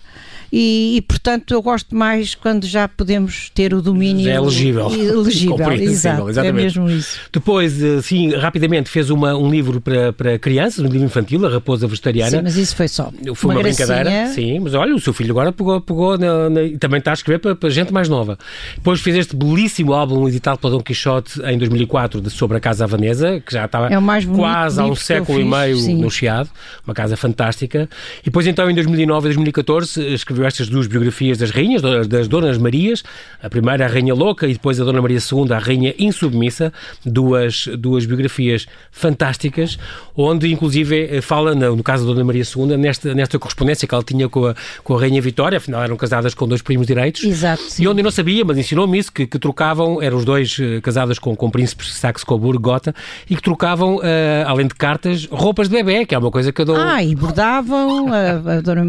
e, 0.52 0.96
e, 0.98 1.02
portanto 1.02 1.54
eu 1.54 1.62
gosto 1.62 1.96
mais 1.96 2.34
quando 2.34 2.66
já 2.66 2.86
podemos 2.86 3.50
ter 3.54 3.72
o 3.72 3.80
domínio 3.80 4.24
já 4.24 4.32
é 4.32 4.40
legível, 4.40 4.88
legível 4.88 5.72
exato, 5.80 6.28
é 6.28 6.30
exatamente. 6.30 6.38
é 6.38 6.52
mesmo 6.52 6.90
isso. 6.90 7.18
Depois, 7.32 7.82
eh, 7.82 8.02
sim, 8.02 8.34
rapidamente 8.34 8.90
fez 8.90 9.08
uma, 9.08 9.34
um 9.34 9.50
livro 9.50 9.80
para, 9.80 10.12
para 10.12 10.38
crianças, 10.38 10.80
um 10.84 10.88
livro 10.88 11.06
infantil, 11.06 11.46
A 11.46 11.50
Raposa 11.50 11.86
Vegetariana. 11.86 12.30
Sim, 12.30 12.40
mas 12.42 12.56
isso 12.56 12.76
foi 12.76 12.86
só 12.88 13.10
Foi 13.34 13.50
uma, 13.50 13.60
uma 13.60 13.62
brincadeira, 13.62 14.26
sim, 14.28 14.58
mas 14.60 14.74
olha, 14.74 14.94
o 14.94 15.00
seu 15.00 15.12
filho 15.12 15.30
agora 15.30 15.52
pegou, 15.52 15.80
pegou 15.80 16.18
na, 16.18 16.50
na, 16.50 16.62
e 16.62 16.76
também 16.76 16.98
está 16.98 17.12
a 17.12 17.14
escrever 17.14 17.38
para, 17.38 17.56
para, 17.56 17.70
gente 17.70 17.92
mais 17.92 18.08
nova. 18.08 18.38
Depois 18.76 19.00
fez 19.00 19.16
este 19.16 19.34
belíssimo 19.34 19.94
álbum 19.94 20.28
editado 20.28 20.58
pela 20.58 20.72
Dom 20.72 20.80
Quixote 20.80 21.40
em 21.44 21.56
2004 21.56 22.20
de, 22.20 22.28
sobre 22.30 22.58
a 22.58 22.60
Casa 22.60 22.84
Havanesa, 22.84 23.40
que 23.40 23.54
já 23.54 23.64
estava 23.64 23.86
é 23.86 24.26
quase 24.36 24.80
há 24.80 24.84
um 24.84 24.94
século 24.94 25.40
e 25.40 25.44
meio 25.44 25.78
sim. 25.78 25.96
no 25.96 26.10
Chiado, 26.10 26.50
uma 26.86 26.92
casa 26.92 27.16
fantástica. 27.16 27.88
E 28.20 28.24
depois 28.26 28.46
então 28.46 28.70
em 28.70 28.74
2009 28.74 29.26
e 29.26 29.28
2014 29.28 30.12
escreveu 30.12 30.41
escreveu 30.42 30.46
estas 30.46 30.68
duas 30.68 30.86
biografias 30.86 31.38
das 31.38 31.50
rainhas, 31.50 31.82
das 32.08 32.28
Donas 32.28 32.58
Marias, 32.58 33.02
a 33.42 33.48
primeira 33.48 33.84
a 33.84 33.88
Rainha 33.88 34.14
Louca 34.14 34.46
e 34.46 34.52
depois 34.52 34.80
a 34.80 34.84
Dona 34.84 35.00
Maria 35.00 35.18
II, 35.18 35.52
a 35.52 35.58
Rainha 35.58 35.94
Insubmissa, 35.98 36.72
duas, 37.04 37.68
duas 37.78 38.04
biografias 38.04 38.66
fantásticas, 38.90 39.78
onde 40.16 40.52
inclusive 40.52 41.16
eh, 41.16 41.20
fala, 41.20 41.54
no 41.54 41.82
caso 41.82 42.06
da 42.06 42.12
Dona 42.12 42.24
Maria 42.24 42.42
II, 42.42 42.76
nesta, 42.76 43.14
nesta 43.14 43.38
correspondência 43.38 43.86
que 43.86 43.94
ela 43.94 44.04
tinha 44.04 44.28
com 44.28 44.46
a, 44.46 44.54
com 44.82 44.96
a 44.96 45.00
Rainha 45.00 45.20
Vitória, 45.20 45.58
afinal 45.58 45.82
eram 45.82 45.96
casadas 45.96 46.34
com 46.34 46.46
dois 46.46 46.62
primos 46.62 46.86
direitos. 46.86 47.24
Exato. 47.24 47.62
Sim. 47.62 47.84
E 47.84 47.88
onde 47.88 48.00
eu 48.00 48.04
não 48.04 48.10
sabia, 48.10 48.44
mas 48.44 48.58
ensinou-me 48.58 48.98
isso, 48.98 49.12
que, 49.12 49.26
que, 49.26 49.38
trocavam, 49.38 50.02
eram 50.02 50.16
os 50.16 50.24
dois 50.24 50.56
eh, 50.60 50.80
casados 50.80 51.18
com, 51.18 51.34
com 51.36 51.50
príncipes 51.50 51.94
Saxe-Coburgo, 51.94 52.62
Gotha, 52.62 52.94
e 53.28 53.34
que 53.34 53.42
trocavam, 53.42 53.96
uh, 53.96 54.00
além 54.46 54.66
de 54.66 54.74
cartas, 54.74 55.26
roupas 55.26 55.68
de 55.68 55.74
bebê, 55.74 56.06
que 56.06 56.14
é 56.14 56.18
uma 56.18 56.30
coisa 56.30 56.52
que 56.52 56.60
eu 56.60 56.64
dou... 56.64 56.76
Ah, 56.76 57.02
e 57.02 57.14
bordavam, 57.14 58.08
a, 58.12 58.56
a 58.56 58.60
dona 58.60 58.84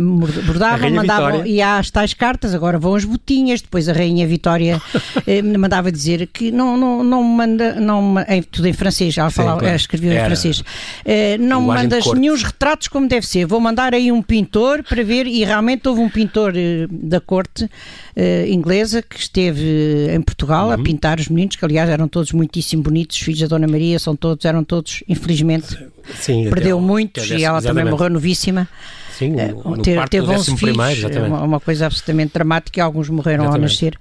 bordavam, 0.45 0.89
mandavam, 0.91 1.42
e 1.45 1.61
há 1.61 1.77
as 1.77 1.89
tais 1.89 2.13
cartas, 2.13 2.53
agora 2.53 2.77
vão 2.77 2.95
as 2.95 3.05
botinhas, 3.05 3.61
depois 3.61 3.89
a 3.89 3.93
Rainha 3.93 4.27
Vitória 4.27 4.81
eh, 5.27 5.41
mandava 5.41 5.91
dizer 5.91 6.27
que 6.27 6.51
não, 6.51 6.77
não, 6.77 7.03
não 7.03 7.23
manda, 7.23 7.75
não, 7.75 8.15
em, 8.27 8.41
tudo 8.43 8.67
em 8.67 8.73
francês, 8.73 9.17
ela 9.17 9.29
falava, 9.29 9.59
claro. 9.59 9.75
escreveu 9.75 10.11
Era. 10.11 10.21
em 10.21 10.25
francês, 10.25 10.63
eh, 11.05 11.37
não 11.37 11.61
mandas 11.61 12.05
nenhum 12.13 12.35
retratos 12.35 12.87
como 12.87 13.07
deve 13.07 13.25
ser, 13.25 13.45
vou 13.45 13.59
mandar 13.59 13.93
aí 13.93 14.11
um 14.11 14.21
pintor 14.21 14.83
para 14.83 15.03
ver, 15.03 15.27
e 15.27 15.43
realmente 15.43 15.87
houve 15.87 16.01
um 16.01 16.09
pintor 16.09 16.53
eh, 16.55 16.87
da 16.89 17.19
corte 17.19 17.69
eh, 18.15 18.47
inglesa 18.49 19.01
que 19.01 19.17
esteve 19.17 20.07
em 20.13 20.21
Portugal 20.21 20.67
uhum. 20.67 20.73
a 20.73 20.77
pintar 20.77 21.19
os 21.19 21.27
meninos, 21.29 21.55
que 21.55 21.65
aliás 21.65 21.89
eram 21.89 22.07
todos 22.07 22.31
muitíssimo 22.31 22.83
bonitos, 22.83 23.17
os 23.17 23.23
filhos 23.23 23.39
da 23.39 23.47
Dona 23.47 23.67
Maria, 23.67 23.97
são 23.99 24.15
todos, 24.15 24.45
eram 24.45 24.63
todos, 24.63 25.03
infelizmente, 25.07 25.77
Sim, 26.19 26.49
perdeu 26.49 26.79
muitos 26.79 27.29
e 27.29 27.43
ela 27.43 27.61
também 27.61 27.85
morreu 27.85 28.09
novíssima. 28.09 28.67
Sim, 29.17 29.31
no, 29.31 29.75
no 29.75 29.81
ter, 29.81 30.07
teve 30.09 30.27
11 30.27 30.57
filhos, 30.57 31.03
é 31.03 31.19
uma, 31.21 31.43
uma, 31.43 31.59
coisa 31.59 31.85
absolutamente 31.85 32.33
dramática 32.33 32.83
alguns 32.83 33.09
morreram 33.09 33.45
exatamente. 33.45 33.55
ao 33.55 33.61
nascer. 33.61 33.99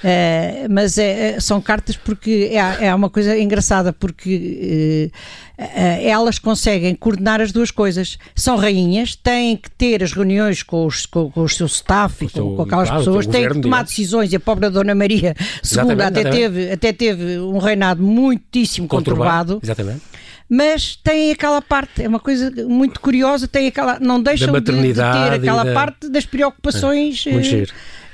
Uh, 0.00 0.66
mas 0.70 0.96
é, 0.96 1.38
são 1.40 1.60
cartas 1.60 1.94
porque 1.94 2.50
é, 2.52 2.86
é 2.86 2.94
uma 2.94 3.10
coisa 3.10 3.38
engraçada 3.38 3.92
porque 3.92 5.12
uh, 5.58 5.62
elas 6.02 6.38
conseguem 6.38 6.94
coordenar 6.94 7.40
as 7.40 7.52
duas 7.52 7.70
coisas. 7.70 8.18
São 8.34 8.56
rainhas, 8.56 9.14
têm 9.14 9.58
que 9.58 9.70
ter 9.70 10.02
as 10.02 10.12
reuniões 10.12 10.62
com, 10.62 10.86
os, 10.86 11.04
com, 11.04 11.30
com 11.30 11.42
o 11.42 11.48
seu 11.48 11.66
staff 11.66 12.24
e 12.24 12.30
com, 12.30 12.56
com 12.56 12.62
aquelas 12.62 12.88
claro, 12.88 13.04
pessoas, 13.04 13.26
têm 13.26 13.48
que 13.48 13.60
tomar 13.60 13.84
decisões. 13.84 14.32
E 14.32 14.36
a 14.36 14.40
pobre 14.40 14.70
Dona 14.70 14.94
Maria 14.94 15.34
II 15.64 16.02
até 16.02 16.24
teve, 16.30 16.72
até 16.72 16.92
teve 16.94 17.38
um 17.38 17.58
reinado 17.58 18.02
muitíssimo 18.02 18.88
conturbado. 18.88 19.56
conturbado. 19.56 19.60
Exatamente 19.62 20.09
mas 20.50 20.96
tem 20.96 21.30
aquela 21.30 21.62
parte, 21.62 22.02
é 22.02 22.08
uma 22.08 22.18
coisa 22.18 22.50
muito 22.66 23.00
curiosa, 23.00 23.46
tem 23.46 23.68
aquela, 23.68 24.00
não 24.00 24.20
deixam 24.20 24.52
de, 24.52 24.60
de, 24.60 24.94
ter 24.94 25.00
aquela 25.00 25.64
da... 25.64 25.72
parte 25.72 26.08
das 26.08 26.26
preocupações 26.26 27.24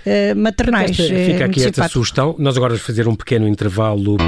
é, 0.04 0.32
uh, 0.32 0.36
maternais. 0.36 0.90
Esta, 0.90 1.02
fica 1.02 1.46
aqui 1.46 1.60
esta 1.60 1.72
simpático. 1.72 1.92
sugestão. 1.98 2.36
Nós 2.38 2.54
agora 2.58 2.74
vamos 2.74 2.84
fazer 2.84 3.08
um 3.08 3.14
pequeno 3.16 3.48
intervalo. 3.48 4.18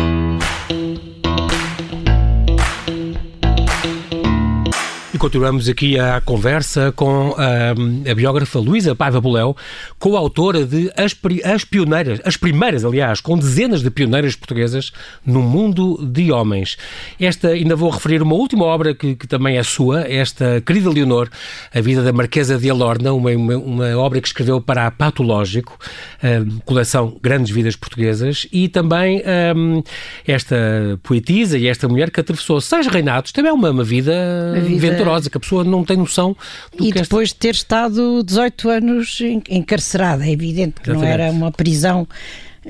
Continuamos 5.18 5.68
aqui 5.68 5.98
a 5.98 6.20
conversa 6.20 6.92
com 6.92 7.34
a, 7.36 8.10
a 8.10 8.14
biógrafa 8.14 8.60
Luísa 8.60 8.94
Paiva 8.94 9.20
Boléu, 9.20 9.56
coautora 9.98 10.64
de 10.64 10.92
as, 10.96 11.16
as 11.44 11.64
Pioneiras, 11.64 12.20
as 12.24 12.36
primeiras, 12.36 12.84
aliás, 12.84 13.20
com 13.20 13.36
dezenas 13.36 13.82
de 13.82 13.90
pioneiras 13.90 14.36
portuguesas 14.36 14.92
no 15.26 15.42
mundo 15.42 15.98
de 16.06 16.30
homens. 16.30 16.76
Esta, 17.18 17.48
ainda 17.48 17.74
vou 17.74 17.90
referir 17.90 18.22
uma 18.22 18.34
última 18.36 18.64
obra 18.64 18.94
que, 18.94 19.16
que 19.16 19.26
também 19.26 19.56
é 19.56 19.62
sua, 19.62 20.02
esta 20.02 20.60
Querida 20.60 20.88
Leonor, 20.88 21.28
A 21.74 21.80
Vida 21.80 22.02
da 22.02 22.12
Marquesa 22.12 22.56
de 22.56 22.70
Alorna, 22.70 23.12
uma, 23.12 23.30
uma, 23.32 23.56
uma 23.56 23.98
obra 23.98 24.20
que 24.20 24.28
escreveu 24.28 24.60
para 24.60 24.86
a 24.86 24.90
Patológico, 24.90 25.76
coleção 26.64 27.16
Grandes 27.20 27.50
Vidas 27.50 27.74
Portuguesas, 27.74 28.46
e 28.52 28.68
também 28.68 29.22
esta 30.26 30.56
poetisa 31.02 31.58
e 31.58 31.66
esta 31.66 31.88
mulher 31.88 32.10
que 32.10 32.20
atravessou 32.20 32.60
seis 32.60 32.86
reinados, 32.86 33.32
também 33.32 33.50
é 33.50 33.52
uma, 33.52 33.70
uma 33.70 33.84
vida, 33.84 34.12
vida 34.64 35.07
que 35.30 35.36
a 35.36 35.40
pessoa 35.40 35.64
não 35.64 35.84
tem 35.84 35.96
noção 35.96 36.36
do 36.76 36.84
e 36.84 36.92
que 36.92 36.98
E 36.98 37.02
depois 37.02 37.28
esta... 37.28 37.34
de 37.34 37.40
ter 37.40 37.54
estado 37.54 38.22
18 38.22 38.68
anos 38.70 39.18
encarcerada, 39.48 40.26
é 40.26 40.30
evidente 40.30 40.80
que 40.80 40.90
Exatamente. 40.90 41.18
não 41.18 41.24
era 41.24 41.30
uma 41.30 41.50
prisão 41.50 42.06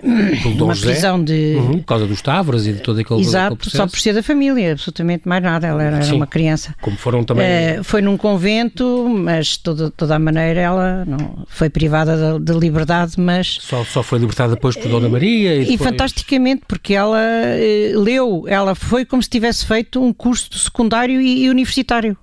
uma 0.02 0.74
José, 0.74 0.92
prisão 0.92 1.22
de. 1.22 1.56
Uhum, 1.56 1.78
por 1.78 1.84
causa 1.84 2.06
dos 2.06 2.22
Tavras 2.22 2.66
e 2.66 2.72
de 2.72 2.80
todo 2.80 3.00
aquele 3.00 3.20
Exato, 3.20 3.54
aquele 3.54 3.70
só 3.70 3.86
por 3.86 3.98
ser 3.98 4.12
da 4.12 4.22
família, 4.22 4.72
absolutamente 4.72 5.28
mais 5.28 5.42
nada. 5.42 5.66
Ela 5.66 5.82
era, 5.82 6.14
uma 6.14 6.26
criança. 6.26 6.74
Como 6.80 6.96
foram 6.96 7.24
também. 7.24 7.80
Uh, 7.80 7.84
foi 7.84 8.00
num 8.00 8.16
convento, 8.16 9.08
mas 9.08 9.56
toda, 9.56 9.90
toda 9.90 10.16
a 10.16 10.18
maneira 10.18 10.60
ela 10.60 11.04
não 11.04 11.44
foi 11.48 11.68
privada 11.68 12.38
de, 12.38 12.44
de 12.44 12.58
liberdade, 12.58 13.14
mas. 13.18 13.58
Só, 13.60 13.84
só 13.84 14.02
foi 14.02 14.18
libertada 14.18 14.54
depois 14.54 14.76
por 14.76 14.88
Dona 14.88 15.08
Maria 15.08 15.56
e, 15.56 15.60
depois... 15.60 15.80
e 15.80 15.84
fantasticamente, 15.84 16.62
porque 16.66 16.94
ela 16.94 17.18
uh, 17.18 18.00
leu, 18.00 18.44
ela 18.46 18.74
foi 18.74 19.04
como 19.04 19.22
se 19.22 19.28
tivesse 19.28 19.66
feito 19.66 20.02
um 20.02 20.12
curso 20.12 20.56
secundário 20.58 21.20
e, 21.20 21.44
e 21.44 21.50
universitário. 21.50 22.16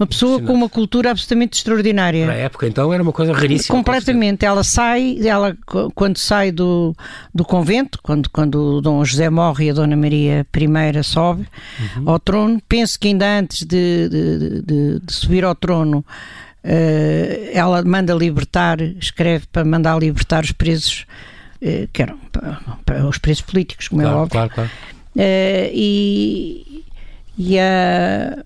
Uma 0.00 0.06
pessoa 0.06 0.40
com 0.40 0.54
uma 0.54 0.68
cultura 0.68 1.10
absolutamente 1.10 1.58
extraordinária. 1.58 2.26
Na 2.26 2.32
época, 2.32 2.66
então, 2.66 2.90
era 2.90 3.02
uma 3.02 3.12
coisa 3.12 3.34
raríssima. 3.34 3.76
Completamente. 3.76 4.46
Ela 4.46 4.64
sai, 4.64 5.18
ela, 5.22 5.54
quando 5.94 6.16
sai 6.16 6.50
do, 6.50 6.96
do 7.34 7.44
convento, 7.44 7.98
quando, 8.02 8.30
quando 8.30 8.76
o 8.76 8.80
Dom 8.80 9.04
José 9.04 9.28
morre 9.28 9.66
e 9.66 9.70
a 9.70 9.74
Dona 9.74 9.94
Maria 9.96 10.46
I 10.56 11.04
sobe 11.04 11.46
uhum. 11.96 12.08
ao 12.08 12.18
trono, 12.18 12.62
penso 12.66 12.98
que 12.98 13.08
ainda 13.08 13.40
antes 13.40 13.62
de, 13.66 14.08
de, 14.08 14.62
de, 14.62 15.00
de 15.00 15.12
subir 15.12 15.44
ao 15.44 15.54
trono, 15.54 16.02
Uh, 16.62 17.48
ela 17.54 17.82
manda 17.82 18.12
libertar, 18.12 18.82
escreve 18.82 19.46
para 19.50 19.64
mandar 19.64 19.98
libertar 19.98 20.44
os 20.44 20.52
presos, 20.52 21.06
uh, 21.62 21.88
que 21.90 22.02
eram 22.02 22.18
os 23.08 23.16
presos 23.16 23.40
políticos, 23.40 23.88
como 23.88 24.02
é 24.02 24.04
claro, 24.04 24.18
é 24.18 24.20
óbvio. 24.20 24.32
Claro, 24.32 24.50
claro. 24.50 24.70
Uh, 25.16 25.70
e, 25.72 26.84
e 27.38 27.58
a, 27.58 28.44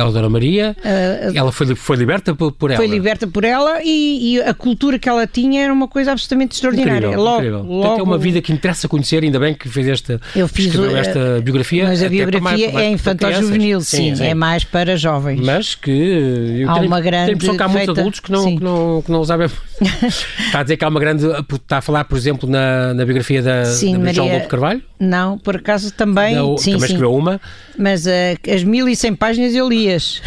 ela, 0.00 0.12
Dona 0.12 0.28
Maria, 0.28 0.76
uh, 0.78 1.36
ela 1.36 1.52
foi, 1.52 1.74
foi 1.74 1.96
liberta 1.96 2.34
por, 2.34 2.52
por 2.52 2.70
ela. 2.70 2.76
Foi 2.76 2.86
liberta 2.86 3.26
por 3.26 3.44
ela 3.44 3.80
e, 3.82 4.36
e, 4.36 4.42
a 4.42 4.54
cultura 4.54 4.98
que 4.98 5.08
ela 5.08 5.26
tinha 5.26 5.64
era 5.64 5.72
uma 5.72 5.88
coisa 5.88 6.12
absolutamente 6.12 6.54
extraordinária. 6.54 7.06
Incrível, 7.06 7.22
logo, 7.22 7.36
incrível. 7.36 7.62
Logo... 7.62 7.82
Portanto, 7.82 8.00
é 8.00 8.02
uma 8.02 8.18
vida 8.18 8.42
que 8.42 8.52
interessa 8.52 8.88
conhecer, 8.88 9.22
ainda 9.22 9.38
bem 9.38 9.54
que 9.54 9.68
fez 9.68 9.88
esta, 9.88 10.20
eu 10.34 10.48
fiz 10.48 10.74
esta 10.74 11.40
biografia. 11.42 11.84
Mas 11.84 12.02
a 12.02 12.08
biografia 12.08 12.40
mais, 12.42 12.62
é 12.62 12.90
infantil-juvenil, 12.90 13.80
sim, 13.80 14.14
sim, 14.14 14.24
é 14.24 14.34
mais 14.34 14.64
para 14.64 14.96
jovens. 14.96 15.40
Mas 15.40 15.74
que 15.74 15.90
eu 15.90 16.70
há 16.70 16.74
tenho, 16.74 16.86
uma 16.86 17.00
grande 17.00 17.26
tenho 17.26 17.36
impressão 17.36 17.56
que 17.56 17.62
há 17.62 17.68
muitos 17.68 17.86
feita... 17.86 18.00
adultos 18.00 18.20
que 18.20 18.32
não, 18.32 18.56
que 18.56 18.64
não, 18.64 19.02
que 19.02 19.10
não 19.12 19.24
sabem. 19.24 19.48
está 20.46 20.60
a 20.60 20.62
dizer 20.62 20.76
que 20.76 20.84
há 20.84 20.88
uma 20.88 21.00
grande. 21.00 21.26
Está 21.26 21.78
a 21.78 21.80
falar, 21.80 22.04
por 22.04 22.16
exemplo, 22.16 22.48
na, 22.48 22.94
na 22.94 23.04
biografia 23.04 23.42
da, 23.42 23.64
sim, 23.64 23.92
da 23.92 23.98
Maria... 23.98 24.14
João 24.14 24.32
Lobo 24.32 24.48
Carvalho? 24.48 24.82
Não, 24.98 25.38
por 25.38 25.56
acaso 25.56 25.92
também. 25.92 26.34
Da, 26.34 26.42
sim, 26.58 26.72
também 26.72 26.80
sim. 26.80 26.94
escreveu 26.94 27.14
uma. 27.14 27.40
Mas 27.78 28.06
uh, 28.06 28.10
as 28.52 28.64
1100 28.64 29.14
páginas 29.16 29.54
eu 29.54 29.68
li-as. 29.68 30.22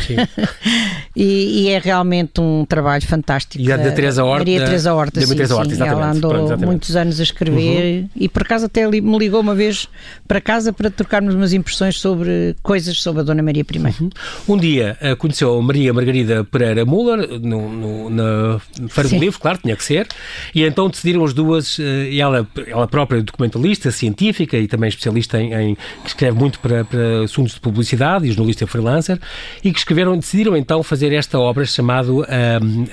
e, 1.15 1.63
e, 1.63 1.69
é 1.69 1.79
realmente 1.79 2.39
um 2.39 2.65
trabalho 2.65 3.05
fantástico. 3.05 3.63
E 3.63 3.71
a 3.71 3.77
da 3.77 3.91
Teresa 3.91 4.23
Horta. 4.23 4.39
Maria 4.39 4.65
Teresa 4.65 4.93
Horta, 4.93 5.21
sim, 5.21 5.27
Teresa 5.27 5.55
Horta, 5.55 5.75
sim. 5.75 5.83
Ela 5.83 6.11
andou 6.11 6.31
Pronto, 6.31 6.65
muitos 6.65 6.95
anos 6.95 7.19
a 7.19 7.23
escrever 7.23 8.03
uhum. 8.03 8.09
e 8.15 8.29
por 8.29 8.43
acaso 8.43 8.67
até 8.67 8.87
me 8.87 9.17
ligou 9.17 9.41
uma 9.41 9.55
vez 9.55 9.87
para 10.27 10.39
casa 10.39 10.71
para 10.71 10.91
trocarmos 10.91 11.33
umas 11.33 11.53
impressões 11.53 11.99
sobre 11.99 12.55
coisas 12.61 13.01
sobre 13.01 13.21
a 13.21 13.23
Dona 13.23 13.41
Maria 13.41 13.63
I. 13.63 13.79
Uhum. 13.79 14.09
Um 14.47 14.57
dia 14.57 14.97
uh, 15.01 15.15
conheceu 15.17 15.59
Maria 15.61 15.93
Margarida 15.93 16.43
Pereira 16.43 16.85
Muller 16.85 17.39
no, 17.39 17.69
no, 17.69 18.09
na 18.09 18.61
do 18.79 19.17
Livro, 19.17 19.38
claro, 19.39 19.59
tinha 19.61 19.75
que 19.75 19.83
ser. 19.83 20.07
E 20.53 20.63
então 20.63 20.89
decidiram 20.89 21.23
as 21.23 21.33
duas, 21.33 21.79
e 21.79 22.19
ela, 22.19 22.47
ela 22.67 22.87
própria 22.87 23.21
documentalista, 23.21 23.91
científica 23.91 24.57
e 24.57 24.67
também 24.67 24.89
especialista 24.89 25.41
em, 25.41 25.53
em 25.53 25.75
que 25.75 26.07
escreve 26.07 26.37
muito 26.37 26.59
para, 26.59 26.83
para 26.85 27.23
assuntos 27.23 27.53
de 27.53 27.59
publicidade 27.59 28.25
e 28.25 28.31
jornalista 28.31 28.65
freelancer, 28.67 29.19
e 29.63 29.71
que 29.71 29.79
escreveram, 29.79 30.17
decidiram 30.17 30.55
então 30.55 30.81
fazer 30.83 31.13
esta 31.13 31.39
obra 31.39 31.65
chamada 31.65 32.11
um, 32.11 32.23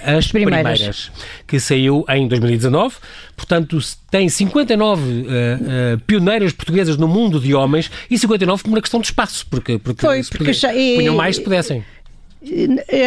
As 0.02 0.28
Primeiras. 0.28 0.62
Primeiras, 0.62 1.12
que 1.46 1.60
saiu 1.60 2.04
em 2.08 2.28
2019. 2.28 2.96
Portanto, 3.36 3.78
tem 4.10 4.28
59 4.28 5.02
uh, 5.02 5.14
uh, 5.14 6.00
pioneiras 6.06 6.52
portuguesas 6.52 6.96
no 6.96 7.06
mundo 7.06 7.38
de 7.38 7.54
homens 7.54 7.90
e 8.10 8.18
59 8.18 8.62
por 8.62 8.70
uma 8.70 8.80
questão 8.80 9.00
de 9.00 9.06
espaço, 9.08 9.46
porque, 9.50 9.78
porque, 9.78 10.00
Foi, 10.00 10.22
porque 10.24 10.52
punham 10.96 11.14
mais 11.14 11.36
se 11.36 11.42
pudessem 11.42 11.84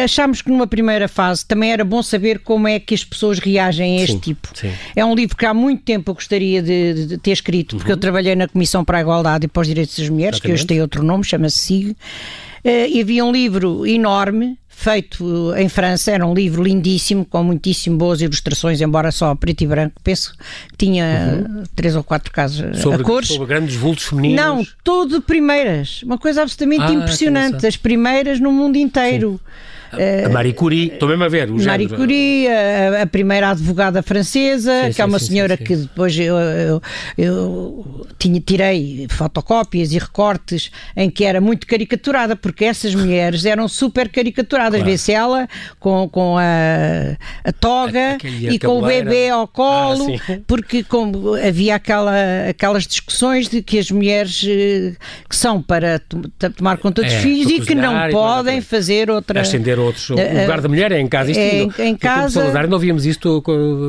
achámos 0.04 0.42
que 0.42 0.50
numa 0.50 0.66
primeira 0.66 1.08
fase 1.08 1.44
também 1.44 1.72
era 1.72 1.84
bom 1.84 2.02
saber 2.02 2.40
como 2.40 2.68
é 2.68 2.78
que 2.78 2.94
as 2.94 3.04
pessoas 3.04 3.38
reagem 3.38 3.98
a 3.98 4.02
este 4.02 4.12
sim, 4.14 4.18
tipo. 4.18 4.48
Sim. 4.54 4.72
É 4.94 5.04
um 5.04 5.14
livro 5.14 5.36
que 5.36 5.46
há 5.46 5.54
muito 5.54 5.82
tempo 5.82 6.10
eu 6.10 6.14
gostaria 6.14 6.62
de, 6.62 7.06
de 7.06 7.18
ter 7.18 7.32
escrito, 7.32 7.76
porque 7.76 7.90
uhum. 7.90 7.96
eu 7.96 8.00
trabalhei 8.00 8.34
na 8.34 8.48
Comissão 8.48 8.84
para 8.84 8.98
a 8.98 9.00
Igualdade 9.00 9.46
e 9.46 9.48
para 9.48 9.60
os 9.60 9.66
Direitos 9.66 9.98
das 9.98 10.08
Mulheres, 10.08 10.36
Exatamente. 10.36 10.56
que 10.56 10.60
hoje 10.60 10.66
tem 10.66 10.80
outro 10.80 11.02
nome, 11.02 11.24
chama-se 11.24 11.58
SIG. 11.58 11.90
Uh, 11.90 12.86
e 12.88 13.00
havia 13.00 13.24
um 13.24 13.32
livro 13.32 13.86
enorme 13.86 14.58
feito 14.80 15.54
em 15.56 15.68
França, 15.68 16.10
era 16.10 16.26
um 16.26 16.32
livro 16.32 16.62
lindíssimo, 16.62 17.22
com 17.22 17.44
muitíssimo 17.44 17.98
boas 17.98 18.22
ilustrações, 18.22 18.80
embora 18.80 19.12
só 19.12 19.34
preto 19.34 19.60
e 19.62 19.66
branco, 19.66 20.00
penso 20.02 20.32
que 20.70 20.76
tinha 20.78 21.46
uhum. 21.46 21.62
três 21.76 21.94
ou 21.94 22.02
quatro 22.02 22.32
casos 22.32 22.80
sobre, 22.80 23.02
a 23.02 23.04
cores. 23.04 23.28
Sobre 23.28 23.46
grandes 23.46 23.76
vultos 23.76 24.06
femininos? 24.06 24.42
Não, 24.42 24.66
tudo 24.82 25.20
primeiras, 25.20 26.02
uma 26.02 26.16
coisa 26.16 26.40
absolutamente 26.40 26.82
ah, 26.82 26.94
impressionante, 26.94 27.66
as 27.66 27.76
primeiras 27.76 28.40
no 28.40 28.50
mundo 28.50 28.76
inteiro. 28.76 29.38
Sim. 29.44 29.79
A 29.92 30.28
Marie 30.28 30.52
Curie, 30.52 30.88
estou 30.88 31.08
mesmo 31.08 31.24
a 31.24 31.28
ver. 31.28 31.50
O 31.50 31.54
Marie 31.54 31.86
género. 31.86 31.96
Curie, 31.96 32.48
a, 32.48 33.02
a, 33.02 33.06
primeira 33.06 33.50
advogada 33.50 34.02
francesa, 34.02 34.86
sim, 34.86 34.92
que 34.92 35.02
é 35.02 35.04
uma 35.04 35.18
sim, 35.18 35.26
senhora 35.26 35.56
sim, 35.56 35.64
que 35.64 35.76
depois 35.76 36.16
eu, 36.18 36.36
eu, 36.36 36.82
eu, 37.18 38.06
tinha, 38.18 38.40
tirei 38.40 39.06
fotocópias 39.10 39.92
e 39.92 39.98
recortes 39.98 40.70
em 40.96 41.10
que 41.10 41.24
era 41.24 41.40
muito 41.40 41.66
caricaturada, 41.66 42.36
porque 42.36 42.64
essas 42.64 42.94
mulheres 42.94 43.44
eram 43.44 43.66
super 43.66 44.08
caricaturadas. 44.08 44.80
Claro. 44.80 44.90
Vê-se 44.90 45.12
ela 45.12 45.48
com, 45.80 46.08
com 46.08 46.36
a, 46.38 47.16
a 47.44 47.52
toga 47.52 48.18
e 48.24 48.58
com 48.58 48.78
o 48.78 48.86
bebê 48.86 49.28
ao 49.28 49.48
colo, 49.48 50.14
ah, 50.28 50.38
porque 50.46 50.84
como 50.84 51.34
havia 51.34 51.74
aquela, 51.74 52.14
aquelas 52.48 52.86
discussões 52.86 53.48
de 53.48 53.60
que 53.62 53.78
as 53.78 53.90
mulheres 53.90 54.44
eh, 54.46 54.92
que 55.28 55.34
são 55.34 55.60
para 55.60 56.00
tomar 56.56 56.78
conta 56.78 57.02
dos 57.02 57.12
é, 57.12 57.20
filhos 57.20 57.50
e 57.50 57.60
que 57.60 57.74
não 57.74 58.10
podem 58.10 58.60
fazer 58.60 59.10
outra. 59.10 59.40
Ascender 59.40 59.79
outros. 59.80 60.10
O 60.10 60.14
uh, 60.14 60.40
lugar 60.40 60.60
da 60.60 60.68
mulher 60.68 60.92
é 60.92 61.00
em 61.00 61.08
casa. 61.08 61.30
Isto, 61.30 61.40
é 61.40 61.62
em, 61.62 61.90
em 61.90 61.96
casa. 61.96 62.40
Salazar, 62.40 62.68
não 62.68 62.78
víamos 62.78 63.06
isto 63.06 63.42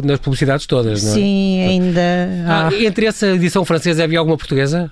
nas 0.03 0.19
publicidades 0.19 0.65
todas, 0.65 1.03
não 1.03 1.11
é? 1.11 1.13
Sim, 1.13 1.63
ainda. 1.63 2.01
Ah, 2.47 2.69
entre 2.73 3.05
essa 3.05 3.27
edição 3.27 3.65
francesa 3.65 4.03
havia 4.03 4.19
alguma 4.19 4.37
portuguesa? 4.37 4.91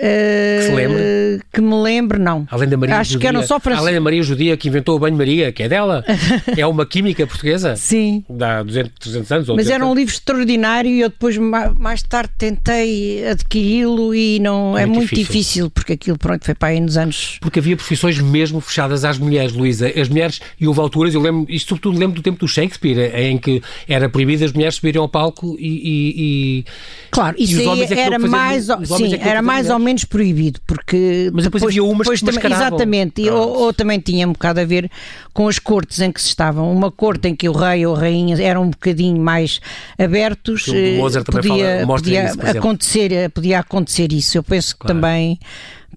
Que 0.00 0.62
se 0.66 0.72
lembre? 0.74 0.98
Eh, 1.00 1.38
que 1.52 1.60
me 1.60 1.74
lembre, 1.82 2.18
não. 2.18 2.46
Além 2.50 2.68
da 2.68 2.76
Maria 2.76 2.98
Acho 2.98 3.12
Judia, 3.12 3.20
que 3.20 3.36
eram 3.36 3.46
só 3.46 3.60
francês. 3.60 3.82
Além 3.82 3.94
da 3.94 4.00
Maria 4.00 4.22
Judia 4.22 4.56
que 4.56 4.68
inventou 4.68 4.96
o 4.96 4.98
banho-maria, 4.98 5.52
que 5.52 5.62
é 5.62 5.68
dela. 5.68 6.04
é 6.56 6.66
uma 6.66 6.84
química 6.84 7.26
portuguesa? 7.26 7.76
Sim. 7.76 8.24
Dá 8.28 8.62
200, 8.62 8.92
300 8.98 9.32
anos? 9.32 9.48
Mas 9.48 9.70
era 9.70 9.84
um 9.84 9.94
livro 9.94 10.12
extraordinário 10.12 10.90
e 10.90 11.00
eu 11.00 11.08
depois, 11.08 11.36
mais 11.38 12.02
tarde, 12.02 12.30
tentei 12.36 13.26
adquiri-lo 13.26 14.14
e 14.14 14.38
não. 14.40 14.76
É, 14.76 14.86
muito, 14.86 14.98
muito 14.98 15.14
difícil. 15.14 15.32
difícil. 15.32 15.70
porque 15.70 15.92
aquilo, 15.94 16.18
pronto, 16.18 16.44
foi 16.44 16.54
para 16.54 16.68
aí 16.68 16.80
nos 16.80 16.96
anos. 16.96 17.38
Porque 17.40 17.58
havia 17.58 17.76
profissões 17.76 18.18
mesmo 18.18 18.60
fechadas 18.60 19.04
às 19.04 19.18
mulheres, 19.18 19.52
Luísa. 19.52 19.92
As 19.94 20.08
mulheres, 20.08 20.40
e 20.60 20.66
houve 20.66 20.80
alturas, 20.80 21.14
eu 21.14 21.20
lembro, 21.20 21.46
isto 21.48 21.68
sobretudo 21.68 21.98
lembro 21.98 22.16
do 22.16 22.22
tempo 22.22 22.38
do 22.38 22.48
Shakespeare, 22.48 23.14
em 23.14 23.38
que 23.38 23.62
era 23.88 24.08
proibido 24.08 24.44
as 24.44 24.52
mulheres 24.52 24.76
subirem 24.76 25.00
ao 25.00 25.08
palco 25.08 25.56
e. 25.58 25.66
e, 25.66 26.14
e 26.16 26.64
claro, 27.10 27.36
isso 27.38 27.60
e 27.60 27.82
é 27.82 28.00
era 28.00 28.18
mais, 28.18 28.66
sim, 28.66 29.14
é 29.14 29.28
era 29.28 29.42
mais 29.42 29.70
ou 29.70 29.78
menos 29.84 30.04
proibido 30.04 30.60
porque 30.66 31.30
mas 31.32 31.44
depois, 31.44 31.62
depois 31.62 31.64
havia 31.64 31.84
umas 31.84 31.98
depois, 32.06 32.20
que 32.20 32.26
também, 32.26 32.52
exatamente 32.52 33.30
ou, 33.30 33.58
ou, 33.58 33.72
também 33.72 34.00
tinha 34.00 34.26
um 34.26 34.32
bocado 34.32 34.60
a 34.60 34.64
ver 34.64 34.90
com 35.32 35.46
as 35.46 35.58
cortes 35.58 36.00
em 36.00 36.10
que 36.10 36.20
se 36.20 36.28
estavam 36.28 36.72
uma 36.72 36.90
corte 36.90 37.28
em 37.28 37.36
que 37.36 37.48
o 37.48 37.52
rei 37.52 37.86
ou 37.86 37.94
a 37.94 38.00
rainha 38.00 38.40
eram 38.42 38.64
um 38.64 38.70
bocadinho 38.70 39.20
mais 39.20 39.60
abertos 39.98 40.66
eh, 40.68 40.98
podia, 41.24 41.80
fala, 41.80 41.98
podia 41.98 42.24
isso, 42.24 42.58
acontecer 42.58 43.12
eh, 43.12 43.28
podia 43.28 43.58
acontecer 43.60 44.12
isso 44.12 44.38
eu 44.38 44.42
penso 44.42 44.74
que 44.74 44.80
claro. 44.80 44.94
também 44.94 45.38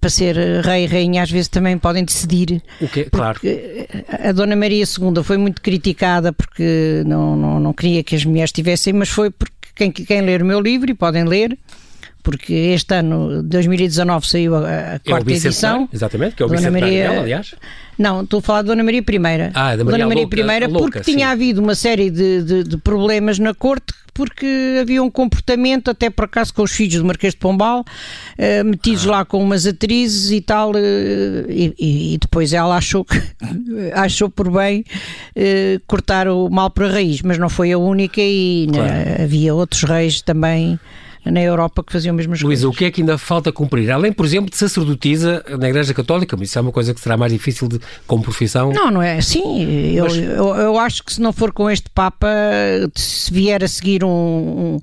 para 0.00 0.10
ser 0.10 0.36
rei 0.64 0.84
e 0.84 0.86
rainha 0.86 1.22
às 1.22 1.30
vezes 1.30 1.48
também 1.48 1.76
podem 1.76 2.04
decidir. 2.04 2.62
O 2.80 2.86
quê? 2.86 3.08
Claro. 3.10 3.40
A 4.24 4.30
Dona 4.30 4.54
Maria 4.54 4.84
II 4.84 5.24
foi 5.24 5.36
muito 5.36 5.60
criticada 5.60 6.32
porque 6.32 7.02
não, 7.04 7.34
não, 7.34 7.58
não 7.58 7.72
queria 7.72 8.04
que 8.04 8.14
as 8.14 8.24
mulheres 8.24 8.52
tivessem, 8.52 8.92
mas 8.92 9.08
foi 9.08 9.28
porque 9.30 9.58
quem, 9.78 9.92
quem 9.92 10.20
ler 10.22 10.42
o 10.42 10.44
meu 10.44 10.60
livro, 10.60 10.90
e 10.90 10.94
podem 10.94 11.24
ler, 11.24 11.56
porque 12.22 12.52
este 12.52 12.94
ano, 12.94 13.42
2019, 13.42 14.28
saiu 14.28 14.54
a, 14.56 14.60
a 14.60 14.94
é 14.94 14.98
quarta 14.98 15.30
edição. 15.30 15.88
Exatamente, 15.92 16.36
que 16.36 16.42
é 16.42 16.46
o 16.46 16.48
Dona 16.48 16.70
Maria, 16.70 17.08
dela, 17.08 17.20
aliás. 17.22 17.54
Não, 17.98 18.22
estou 18.22 18.38
a 18.38 18.42
falar 18.42 18.62
de 18.62 18.68
Dona 18.68 18.84
Maria 18.84 19.00
I. 19.00 19.04
Ah, 19.54 19.74
da 19.74 19.84
Maria 19.84 20.04
Dona 20.04 20.06
Maria 20.06 20.22
louca, 20.22 20.36
I, 20.36 20.66
louca, 20.66 20.90
porque 20.90 21.04
sim. 21.04 21.16
tinha 21.16 21.30
havido 21.30 21.60
uma 21.60 21.74
série 21.74 22.10
de, 22.10 22.42
de, 22.42 22.64
de, 22.64 22.76
problemas 22.76 23.40
na 23.40 23.52
corte, 23.52 23.92
porque 24.14 24.78
havia 24.80 25.02
um 25.02 25.10
comportamento, 25.10 25.90
até 25.90 26.08
por 26.08 26.26
acaso 26.26 26.54
com 26.54 26.62
os 26.62 26.70
filhos 26.70 26.96
do 26.96 27.04
Marquês 27.04 27.32
de 27.32 27.40
Pombal, 27.40 27.80
uh, 27.80 28.64
metidos 28.64 29.06
ah. 29.08 29.10
lá 29.10 29.24
com 29.24 29.42
umas 29.42 29.66
atrizes 29.66 30.30
e 30.30 30.40
tal, 30.40 30.72
uh, 30.72 30.76
e, 31.48 31.74
e, 32.14 32.18
depois 32.18 32.52
ela 32.52 32.76
achou, 32.76 33.04
que, 33.04 33.20
achou 33.94 34.30
por 34.30 34.50
bem 34.50 34.84
uh, 35.36 35.80
cortar 35.86 36.28
o 36.28 36.48
mal 36.48 36.70
para 36.70 36.86
a 36.86 36.92
raiz, 36.92 37.20
mas 37.22 37.36
não 37.36 37.48
foi 37.48 37.72
a 37.72 37.78
única 37.78 38.20
e 38.20 38.68
né, 38.70 38.78
claro. 38.78 39.22
havia 39.22 39.54
outros 39.54 39.82
reis 39.82 40.22
também 40.22 40.78
na 41.24 41.40
Europa 41.40 41.82
que 41.82 41.92
faziam 41.92 42.14
mesmas 42.14 42.40
Luísa, 42.40 42.62
coisas. 42.62 42.76
o 42.76 42.78
que 42.78 42.84
é 42.84 42.90
que 42.90 43.00
ainda 43.00 43.18
falta 43.18 43.52
cumprir? 43.52 43.90
Além, 43.90 44.12
por 44.12 44.24
exemplo, 44.24 44.50
de 44.50 44.56
sacerdotisa 44.56 45.44
na 45.58 45.68
Igreja 45.68 45.92
Católica, 45.92 46.36
mas 46.36 46.48
isso 46.48 46.58
é 46.58 46.62
uma 46.62 46.72
coisa 46.72 46.94
que 46.94 47.00
será 47.00 47.16
mais 47.16 47.32
difícil 47.32 47.68
de, 47.68 47.80
como 48.06 48.22
profissão. 48.22 48.72
Não, 48.72 48.90
não 48.90 49.02
é 49.02 49.18
assim. 49.18 49.94
Eu, 49.94 50.04
mas... 50.04 50.16
eu, 50.16 50.54
eu, 50.56 50.78
acho 50.78 51.02
que 51.02 51.12
se 51.12 51.20
não 51.20 51.32
for 51.32 51.52
com 51.52 51.70
este 51.70 51.90
Papa, 51.90 52.28
se 52.94 53.32
vier 53.32 53.62
a 53.62 53.68
seguir 53.68 54.04
um, 54.04 54.08
um 54.08 54.78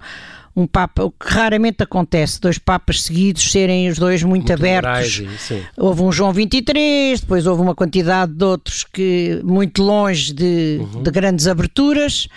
um 0.56 0.66
Papa, 0.66 1.04
o 1.04 1.12
que 1.12 1.28
raramente 1.28 1.84
acontece, 1.84 2.40
dois 2.40 2.58
Papas 2.58 3.04
seguidos 3.04 3.52
serem 3.52 3.90
os 3.90 4.00
dois 4.00 4.24
muito, 4.24 4.48
muito 4.48 4.54
abertos. 4.54 5.18
Liberais, 5.18 5.66
houve 5.76 6.02
um 6.02 6.12
João 6.12 6.32
23, 6.32 7.20
depois 7.20 7.46
houve 7.46 7.62
uma 7.62 7.76
quantidade 7.76 8.32
de 8.32 8.46
outros 8.46 8.86
que 8.86 9.42
muito 9.44 9.84
longe 9.84 10.34
de, 10.34 10.80
uhum. 10.80 11.04
de 11.04 11.12
grandes 11.12 11.46
aberturas. 11.46 12.30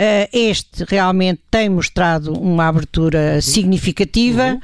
Uh, 0.00 0.28
este 0.32 0.84
realmente 0.84 1.40
tem 1.50 1.68
mostrado 1.68 2.32
uma 2.32 2.68
abertura 2.68 3.40
significativa. 3.42 4.52
Uhum 4.52 4.60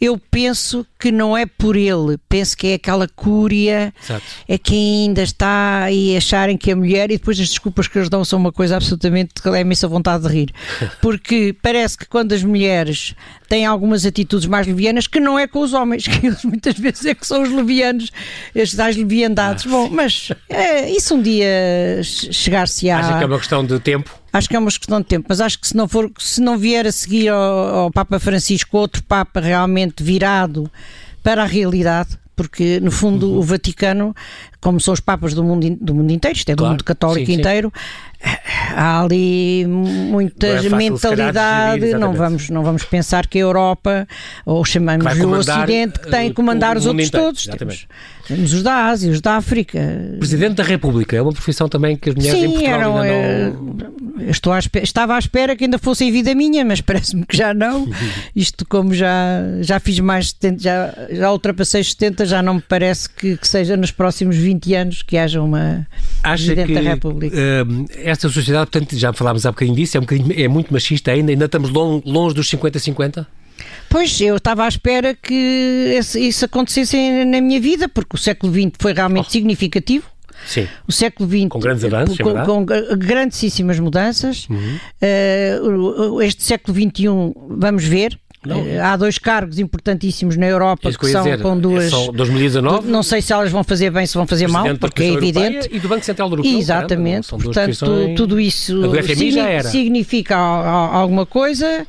eu 0.00 0.18
penso 0.30 0.86
que 1.00 1.10
não 1.10 1.36
é 1.36 1.46
por 1.46 1.76
ele, 1.76 2.18
penso 2.28 2.54
que 2.54 2.68
é 2.68 2.74
aquela 2.74 3.08
cúria, 3.08 3.92
Exato. 4.02 4.22
é 4.46 4.58
que 4.58 4.74
ainda 4.74 5.22
está 5.22 5.84
aí 5.84 6.14
acharem 6.14 6.58
que 6.58 6.70
a 6.70 6.76
mulher, 6.76 7.10
e 7.10 7.16
depois 7.16 7.40
as 7.40 7.48
desculpas 7.48 7.88
que 7.88 7.98
eles 7.98 8.10
dão 8.10 8.22
são 8.24 8.38
uma 8.38 8.52
coisa 8.52 8.76
absolutamente 8.76 9.34
que 9.42 9.48
é 9.48 9.60
imensa 9.60 9.88
vontade 9.88 10.28
de 10.28 10.32
rir, 10.32 10.52
porque 11.00 11.56
parece 11.62 11.96
que 11.96 12.06
quando 12.06 12.32
as 12.32 12.44
mulheres 12.44 13.14
têm 13.48 13.64
algumas 13.64 14.04
atitudes 14.04 14.46
mais 14.46 14.66
levianas, 14.66 15.06
que 15.06 15.18
não 15.18 15.38
é 15.38 15.46
com 15.46 15.60
os 15.60 15.72
homens, 15.72 16.04
que 16.08 16.26
eles 16.26 16.44
muitas 16.44 16.78
vezes 16.78 17.06
é 17.06 17.14
que 17.14 17.26
são 17.26 17.42
os 17.42 17.50
levianos, 17.50 18.12
estes 18.54 18.76
tais 18.76 18.96
leviandades. 18.96 19.66
Ah, 19.66 19.70
Bom, 19.70 19.88
mas 19.88 20.30
é, 20.48 20.90
isso 20.90 21.14
um 21.14 21.22
dia 21.22 22.00
chegar-se 22.02 22.90
a. 22.90 22.98
Acha 22.98 23.18
que 23.18 23.24
é 23.24 23.26
uma 23.26 23.38
questão 23.38 23.64
de 23.64 23.80
tempo? 23.80 24.20
Acho 24.32 24.48
que 24.48 24.54
é 24.54 24.58
uma 24.58 24.70
questão 24.70 25.00
de 25.00 25.06
tempo, 25.06 25.26
mas 25.28 25.40
acho 25.40 25.58
que 25.58 25.66
se 25.66 25.76
não, 25.76 25.88
for, 25.88 26.08
se 26.16 26.40
não 26.40 26.56
vier 26.56 26.86
a 26.86 26.92
seguir 26.92 27.28
ao, 27.28 27.40
ao 27.40 27.90
Papa 27.90 28.20
Francisco 28.20 28.78
outro 28.78 29.02
Papa 29.02 29.40
realmente 29.40 30.04
virado 30.04 30.70
para 31.22 31.42
a 31.42 31.46
realidade, 31.46 32.18
porque 32.34 32.80
no 32.80 32.90
fundo 32.90 33.30
uhum. 33.30 33.38
o 33.38 33.42
Vaticano, 33.42 34.14
como 34.60 34.80
são 34.80 34.94
os 34.94 35.00
papas 35.00 35.34
do 35.34 35.44
mundo, 35.44 35.76
do 35.80 35.94
mundo 35.94 36.10
inteiro, 36.10 36.36
isto 36.36 36.48
é 36.50 36.54
do 36.54 36.58
claro, 36.58 36.72
mundo 36.72 36.84
católico 36.84 37.26
sim, 37.26 37.34
inteiro, 37.34 37.72
sim. 37.74 38.09
Há 38.74 39.02
ali 39.02 39.66
muita 39.66 40.46
é 40.46 40.68
mentalidade, 40.68 41.80
gerir, 41.80 41.98
não, 41.98 42.12
vamos, 42.12 42.50
não 42.50 42.62
vamos 42.62 42.84
pensar 42.84 43.26
que 43.26 43.38
a 43.38 43.42
Europa, 43.42 44.06
ou 44.44 44.64
chamamos 44.64 45.06
o 45.06 45.30
Ocidente, 45.30 45.98
que 46.00 46.10
tem 46.10 46.28
que 46.28 46.34
comandar 46.34 46.76
os 46.76 46.86
outros 46.86 47.08
inteiro, 47.08 47.26
todos. 47.26 47.46
Temos, 47.46 47.86
temos 48.26 48.52
os 48.52 48.62
da 48.62 48.86
Ásia, 48.86 49.10
os 49.10 49.20
da 49.20 49.36
África. 49.36 49.78
Presidente 50.18 50.54
da 50.54 50.62
República 50.62 51.16
é 51.16 51.22
uma 51.22 51.32
profissão 51.32 51.68
também 51.68 51.96
que 51.96 52.10
as 52.10 52.14
mulheres 52.14 52.38
Sim, 52.38 52.46
em 52.46 52.50
Portugal 52.50 52.80
eram, 52.80 52.98
ainda 52.98 53.50
não... 53.50 54.20
Eh, 54.20 54.30
estou 54.30 54.52
à 54.52 54.58
espera, 54.58 54.84
estava 54.84 55.14
à 55.14 55.18
espera 55.18 55.56
que 55.56 55.64
ainda 55.64 55.78
fosse 55.78 56.04
em 56.04 56.12
vida 56.12 56.34
minha, 56.34 56.64
mas 56.64 56.80
parece-me 56.82 57.24
que 57.24 57.36
já 57.36 57.52
não. 57.54 57.88
Isto 58.36 58.66
como 58.66 58.94
já, 58.94 59.40
já 59.60 59.80
fiz 59.80 59.98
mais 59.98 60.30
70, 60.30 60.62
já, 60.62 60.94
já 61.10 61.32
ultrapassei 61.32 61.82
70, 61.82 62.26
já 62.26 62.42
não 62.42 62.54
me 62.54 62.62
parece 62.62 63.08
que, 63.08 63.36
que 63.36 63.48
seja 63.48 63.76
nos 63.76 63.90
próximos 63.90 64.36
20 64.36 64.74
anos 64.74 65.02
que 65.02 65.16
haja 65.16 65.42
uma 65.42 65.86
Acha 66.22 66.44
Presidente 66.44 66.66
que, 66.68 66.74
da 66.74 66.80
República. 66.80 67.36
Uh, 67.36 68.09
esta 68.10 68.28
sociedade, 68.28 68.70
portanto, 68.70 68.96
já 68.96 69.12
falámos 69.12 69.46
há 69.46 69.50
bocadinho 69.50 69.76
disso, 69.76 69.96
é, 69.96 70.00
um 70.00 70.02
bocadinho, 70.02 70.32
é 70.36 70.48
muito 70.48 70.72
machista 70.72 71.10
ainda, 71.10 71.32
ainda 71.32 71.44
estamos 71.46 71.70
longe, 71.70 72.34
dos 72.34 72.50
50-50? 72.50 73.26
Pois, 73.88 74.20
eu 74.20 74.36
estava 74.36 74.64
à 74.64 74.68
espera 74.68 75.14
que 75.14 75.98
isso 76.16 76.44
acontecesse 76.44 77.24
na 77.24 77.40
minha 77.40 77.60
vida, 77.60 77.88
porque 77.88 78.16
o 78.16 78.18
século 78.18 78.52
XX 78.52 78.72
foi 78.78 78.92
realmente 78.92 79.26
oh. 79.26 79.30
significativo. 79.30 80.04
Sim. 80.46 80.66
O 80.86 80.92
século 80.92 81.28
XX. 81.28 81.48
Com 81.48 81.60
grandes 81.60 81.84
avanços, 81.84 82.16
com, 82.16 82.38
é 82.38 82.44
com 82.44 82.64
grandíssimas 82.96 83.78
mudanças. 83.78 84.48
Uhum. 84.48 84.78
Uh, 86.12 86.22
este 86.22 86.42
século 86.42 86.74
XXI, 86.74 87.06
vamos 87.50 87.84
ver. 87.84 88.18
Não. 88.44 88.66
Eh, 88.66 88.80
há 88.80 88.96
dois 88.96 89.18
cargos 89.18 89.58
importantíssimos 89.58 90.36
na 90.36 90.46
Europa 90.46 90.90
que 90.90 91.06
são 91.08 91.22
dizer, 91.22 91.42
com 91.42 91.58
duas. 91.58 91.90
São 91.90 92.10
2019. 92.10 92.88
Não 92.88 93.02
sei 93.02 93.20
se 93.20 93.32
elas 93.32 93.50
vão 93.50 93.62
fazer 93.62 93.90
bem, 93.90 94.06
se 94.06 94.14
vão 94.14 94.26
fazer 94.26 94.48
mal, 94.48 94.64
porque 94.78 95.02
é 95.02 95.12
evidente. 95.12 95.68
E 95.70 95.78
do 95.78 95.88
Banco 95.88 96.04
Central 96.04 96.30
Europeu. 96.30 96.58
Exatamente. 96.58 97.28
Caramba, 97.28 97.44
Portanto, 97.44 98.14
tudo 98.16 98.40
isso 98.40 98.80
significa 99.70 100.36
alguma 100.36 101.26
coisa. 101.26 101.86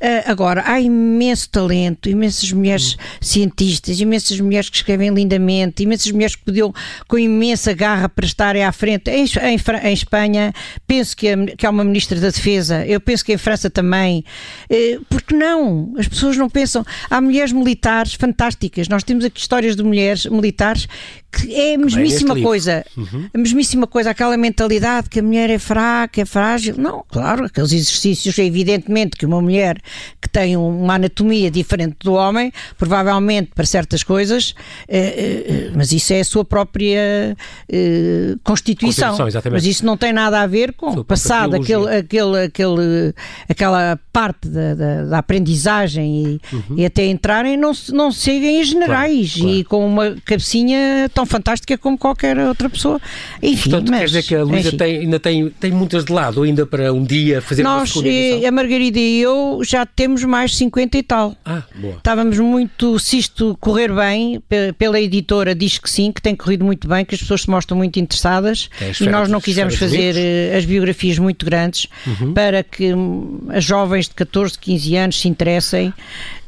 Uh, 0.00 0.30
agora, 0.30 0.62
há 0.64 0.80
imenso 0.80 1.50
talento, 1.50 2.08
imensas 2.08 2.52
mulheres 2.52 2.94
hum. 2.94 3.18
cientistas, 3.20 4.00
imensas 4.00 4.38
mulheres 4.40 4.70
que 4.70 4.76
escrevem 4.76 5.10
lindamente, 5.10 5.82
imensas 5.82 6.12
mulheres 6.12 6.36
que 6.36 6.44
podiam 6.44 6.72
com 7.08 7.18
imensa 7.18 7.72
garra 7.72 8.08
para 8.08 8.24
estarem 8.24 8.64
à 8.64 8.70
frente. 8.70 9.10
Em, 9.10 9.24
em, 9.24 9.58
em 9.82 9.92
Espanha, 9.92 10.52
penso 10.86 11.16
que, 11.16 11.34
que 11.56 11.66
há 11.66 11.70
uma 11.70 11.84
ministra 11.84 12.20
da 12.20 12.30
Defesa, 12.30 12.86
eu 12.86 13.00
penso 13.00 13.24
que 13.24 13.32
em 13.32 13.38
França 13.38 13.68
também. 13.68 14.24
Uh, 14.70 15.04
porque 15.08 15.34
não? 15.34 15.92
As 15.98 16.06
pessoas 16.06 16.36
não 16.36 16.48
pensam. 16.48 16.84
Há 17.10 17.20
mulheres 17.20 17.52
militares 17.52 18.14
fantásticas. 18.14 18.88
Nós 18.88 19.02
temos 19.02 19.24
aqui 19.24 19.40
histórias 19.40 19.74
de 19.74 19.82
mulheres 19.82 20.26
militares 20.26 20.86
que 21.30 21.54
é 21.54 21.74
a 21.74 21.78
mesmíssima 21.78 22.40
coisa. 22.40 22.84
Uhum. 22.96 23.28
A 23.32 23.38
mesmíssima 23.38 23.86
coisa, 23.86 24.10
aquela 24.10 24.36
mentalidade 24.36 25.10
que 25.10 25.20
a 25.20 25.22
mulher 25.22 25.50
é 25.50 25.58
fraca, 25.58 26.22
é 26.22 26.24
frágil. 26.24 26.74
Não, 26.78 27.04
claro, 27.08 27.44
aqueles 27.44 27.72
exercícios, 27.72 28.38
evidentemente 28.38 29.16
que 29.16 29.26
uma 29.26 29.40
mulher 29.40 29.80
que 30.20 30.28
tem 30.28 30.56
uma 30.56 30.94
anatomia 30.94 31.50
diferente 31.50 31.96
do 32.00 32.14
homem, 32.14 32.52
provavelmente 32.76 33.50
para 33.54 33.66
certas 33.66 34.02
coisas, 34.02 34.54
eh, 34.88 35.44
eh, 35.68 35.70
mas 35.74 35.92
isso 35.92 36.12
é 36.12 36.20
a 36.20 36.24
sua 36.24 36.44
própria 36.44 37.36
eh, 37.68 38.34
constituição. 38.42 39.16
constituição 39.16 39.52
mas 39.52 39.64
isso 39.64 39.84
não 39.84 39.96
tem 39.96 40.12
nada 40.12 40.40
a 40.40 40.46
ver 40.46 40.72
com 40.72 40.90
o 40.90 41.04
passado, 41.04 41.56
aquele, 41.56 41.94
aquele, 41.94 42.44
aquele, 42.44 43.14
aquela 43.48 43.98
parte 44.12 44.48
da, 44.48 44.74
da, 44.74 45.04
da 45.04 45.18
aprendizagem 45.18 46.40
e, 46.50 46.54
uhum. 46.54 46.78
e, 46.78 46.86
até 46.86 47.06
entrarem, 47.06 47.56
não, 47.56 47.72
não 47.90 48.10
seguem 48.10 48.60
em 48.60 48.64
generais 48.64 49.34
claro, 49.34 49.46
claro. 49.46 49.58
e 49.58 49.64
com 49.64 49.86
uma 49.86 50.16
cabecinha 50.24 51.10
tão 51.18 51.26
fantástica 51.26 51.76
como 51.76 51.98
qualquer 51.98 52.38
outra 52.38 52.70
pessoa. 52.70 53.00
Enfim, 53.42 53.70
Portanto, 53.70 53.90
mas, 53.90 53.98
quer 53.98 54.06
dizer 54.06 54.22
que 54.22 54.34
a 54.36 54.44
Luísa 54.44 54.76
tem, 54.76 54.98
ainda 54.98 55.18
tem, 55.18 55.50
tem 55.50 55.72
muitas 55.72 56.04
de 56.04 56.12
lado, 56.12 56.44
ainda 56.44 56.64
para 56.64 56.92
um 56.92 57.02
dia 57.02 57.42
fazer 57.42 57.64
Nós, 57.64 57.96
uma 57.96 58.04
segunda 58.04 58.48
a 58.48 58.52
Margarida 58.52 59.00
e 59.00 59.20
eu 59.20 59.60
já 59.64 59.84
temos 59.84 60.22
mais 60.22 60.56
50 60.56 60.96
e 60.96 61.02
tal. 61.02 61.36
Ah, 61.44 61.64
boa. 61.74 61.96
Estávamos 61.96 62.38
muito, 62.38 63.00
se 63.00 63.18
isto 63.18 63.56
correr 63.60 63.92
bem, 63.92 64.40
pela 64.78 65.00
editora 65.00 65.56
diz 65.56 65.78
que 65.78 65.90
sim, 65.90 66.12
que 66.12 66.22
tem 66.22 66.36
corrido 66.36 66.64
muito 66.64 66.86
bem, 66.86 67.04
que 67.04 67.16
as 67.16 67.20
pessoas 67.20 67.42
se 67.42 67.50
mostram 67.50 67.76
muito 67.76 67.98
interessadas 67.98 68.70
é 68.80 68.92
e 69.00 69.08
nós 69.08 69.28
não 69.28 69.40
quisemos 69.40 69.74
fazer 69.74 70.14
eh, 70.16 70.56
as 70.56 70.64
biografias 70.64 71.18
muito 71.18 71.44
grandes 71.44 71.88
uhum. 72.06 72.32
para 72.32 72.62
que 72.62 72.94
hum, 72.94 73.40
as 73.48 73.64
jovens 73.64 74.06
de 74.06 74.14
14, 74.14 74.56
15 74.56 74.96
anos 74.96 75.20
se 75.20 75.28
interessem 75.28 75.92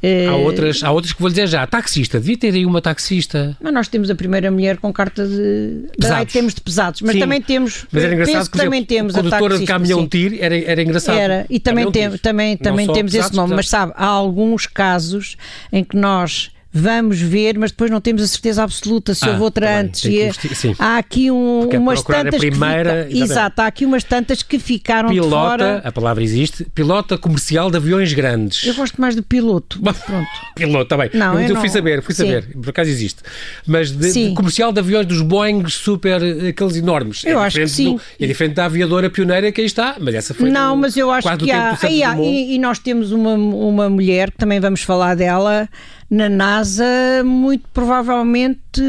Há 0.03 0.37
outras, 0.37 0.83
há 0.83 0.91
outras 0.91 1.13
que 1.13 1.21
vou 1.21 1.29
dizer 1.29 1.47
já. 1.47 1.67
Taxista, 1.67 2.19
devia 2.19 2.37
ter 2.37 2.55
aí 2.55 2.65
uma 2.65 2.81
taxista. 2.81 3.57
Mas 3.61 3.73
nós 3.73 3.89
temos 3.89 4.11
a 4.11 4.15
primeira 4.15 4.51
mulher 4.51 4.60
com 4.79 4.93
carta 4.93 5.27
de. 5.27 5.87
Pesados. 5.99 6.33
temos 6.33 6.55
de 6.55 6.61
pesados, 6.61 7.01
mas 7.03 7.13
Sim. 7.13 7.21
também 7.21 7.43
temos. 7.43 7.87
Mas 7.91 8.05
era 8.05 8.15
engraçado 8.15 8.51
que, 8.51 8.59
também 8.59 8.85
temos 8.85 9.15
a 9.15 9.23
condutora 9.23 9.59
de 9.59 9.67
caminhão 9.67 10.07
tir 10.07 10.39
era, 10.41 10.57
era 10.57 10.83
engraçado. 10.83 11.19
Era, 11.19 11.47
e 11.49 11.59
também, 11.59 11.91
tem, 11.91 12.11
também, 12.19 12.57
também 12.57 12.87
temos 12.87 13.13
pesados, 13.13 13.31
esse 13.31 13.37
nome, 13.37 13.51
pesados. 13.51 13.57
mas 13.57 13.69
sabe, 13.69 13.93
há 13.97 14.07
alguns 14.07 14.67
casos 14.67 15.37
em 15.73 15.85
que 15.85 15.97
nós 15.97 16.51
vamos 16.73 17.21
ver, 17.21 17.59
mas 17.59 17.73
depois 17.73 17.91
não 17.91 18.01
temos 18.01 18.23
a 18.23 18.27
certeza 18.27 18.63
absoluta 18.63 19.13
se 19.13 19.25
ah, 19.25 19.31
houve 19.31 19.43
outra 19.43 19.67
também, 19.67 19.81
antes. 19.81 20.05
E, 20.05 20.75
há 20.79 20.99
aqui 20.99 21.31
um, 21.31 21.69
umas 21.69 22.03
tantas. 22.03 22.39
primeira, 22.39 23.05
que 23.05 23.13
fica, 23.15 23.25
exato, 23.25 23.63
há 23.63 23.67
aqui 23.67 23.85
umas 23.85 24.05
tantas 24.05 24.43
que 24.43 24.59
ficaram 24.59 25.09
pilota, 25.09 25.31
fora. 25.31 25.83
A 25.85 25.91
palavra 25.91 26.23
existe, 26.23 26.65
pilota 26.73 27.19
comercial 27.19 27.71
de 27.71 27.77
aviões 27.77 28.13
grandes. 28.13 28.65
Eu 28.65 28.75
gosto 28.75 29.01
mais 29.01 29.17
de 29.17 29.23
piloto. 29.23 29.81
Pronto. 29.81 30.29
piloto, 30.55 30.83
está 30.85 30.97
bem. 30.97 31.11
Não, 31.13 31.35
eu, 31.35 31.49
eu 31.49 31.55
não... 31.55 31.61
fui 31.61 31.69
saber, 31.69 32.03
fui 32.03 32.15
saber, 32.15 32.45
Sim. 32.45 32.61
por 32.61 32.71
acaso 32.71 32.89
existe. 32.89 33.23
Mas 33.67 33.91
de, 33.91 34.13
de, 34.13 34.35
comercial 34.35 34.73
de 34.73 34.79
aviões 34.79 35.07
dos 35.07 35.23
Boeing 35.23 35.69
super, 35.69 36.23
aqueles 36.49 36.77
enormes. 36.77 37.25
Eu 37.25 37.41
é 37.41 37.47
acho 37.47 37.59
que 37.59 37.69
sim. 37.69 37.97
Do, 37.97 38.03
é 38.21 38.27
diferente 38.27 38.55
da 38.55 38.67
aviadora 38.67 39.11
pioneira 39.11 39.51
que 39.51 39.61
aí 39.61 39.67
está, 39.67 39.97
mas 39.99 40.15
essa 40.15 40.33
foi. 40.33 40.51
Não, 40.51 40.77
mas 40.77 40.97
eu 40.97 41.11
acho 41.11 41.29
que 41.37 41.51
há. 41.51 41.77
E, 42.21 42.55
e 42.55 42.59
nós 42.59 42.79
temos 42.79 43.11
uma, 43.11 43.35
uma 43.35 43.91
mulher 43.91 44.31
que 44.31 44.39
também 44.39 44.61
vamos 44.61 44.83
falar 44.83 45.17
dela 45.17 45.69
na 46.11 46.29
NASA, 46.29 46.85
muito 47.25 47.69
provavelmente 47.73 48.83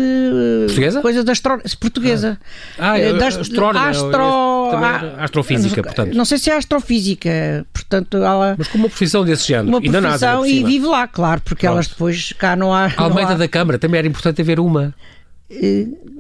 portuguesa? 0.66 1.02
coisa 1.02 1.24
da 1.24 1.32
astro... 1.32 1.62
portuguesa. 1.80 2.40
Ah, 2.80 2.94
ah 2.94 3.00
eh, 3.00 3.14
da 3.14 3.28
astro... 3.28 3.68
astro... 3.78 4.24
astrofísica, 5.20 5.84
portanto. 5.84 6.16
Não 6.16 6.26
sei 6.26 6.40
se 6.40 6.50
é 6.50 6.58
astrofísica, 6.58 7.66
portanto, 7.72 8.18
ela... 8.18 8.56
Mas 8.58 8.68
com 8.68 8.80
uma 8.80 8.90
profissão 8.90 9.24
desse 9.24 9.48
género. 9.48 9.68
Uma 9.68 9.78
e 9.78 9.92
profissão 9.92 10.46
e 10.46 10.64
vive 10.64 10.88
lá, 10.88 11.08
claro, 11.08 11.42
porque 11.42 11.68
Pronto. 11.68 11.76
elas 11.76 11.88
depois 11.88 12.34
cá 12.34 12.56
não 12.56 12.74
há. 12.74 12.86
A 12.98 13.04
Almeida 13.04 13.34
há... 13.34 13.38
da 13.38 13.48
Câmara 13.48 13.78
também 13.78 14.00
era 14.00 14.08
importante 14.08 14.42
haver 14.42 14.60
uma. 14.60 14.94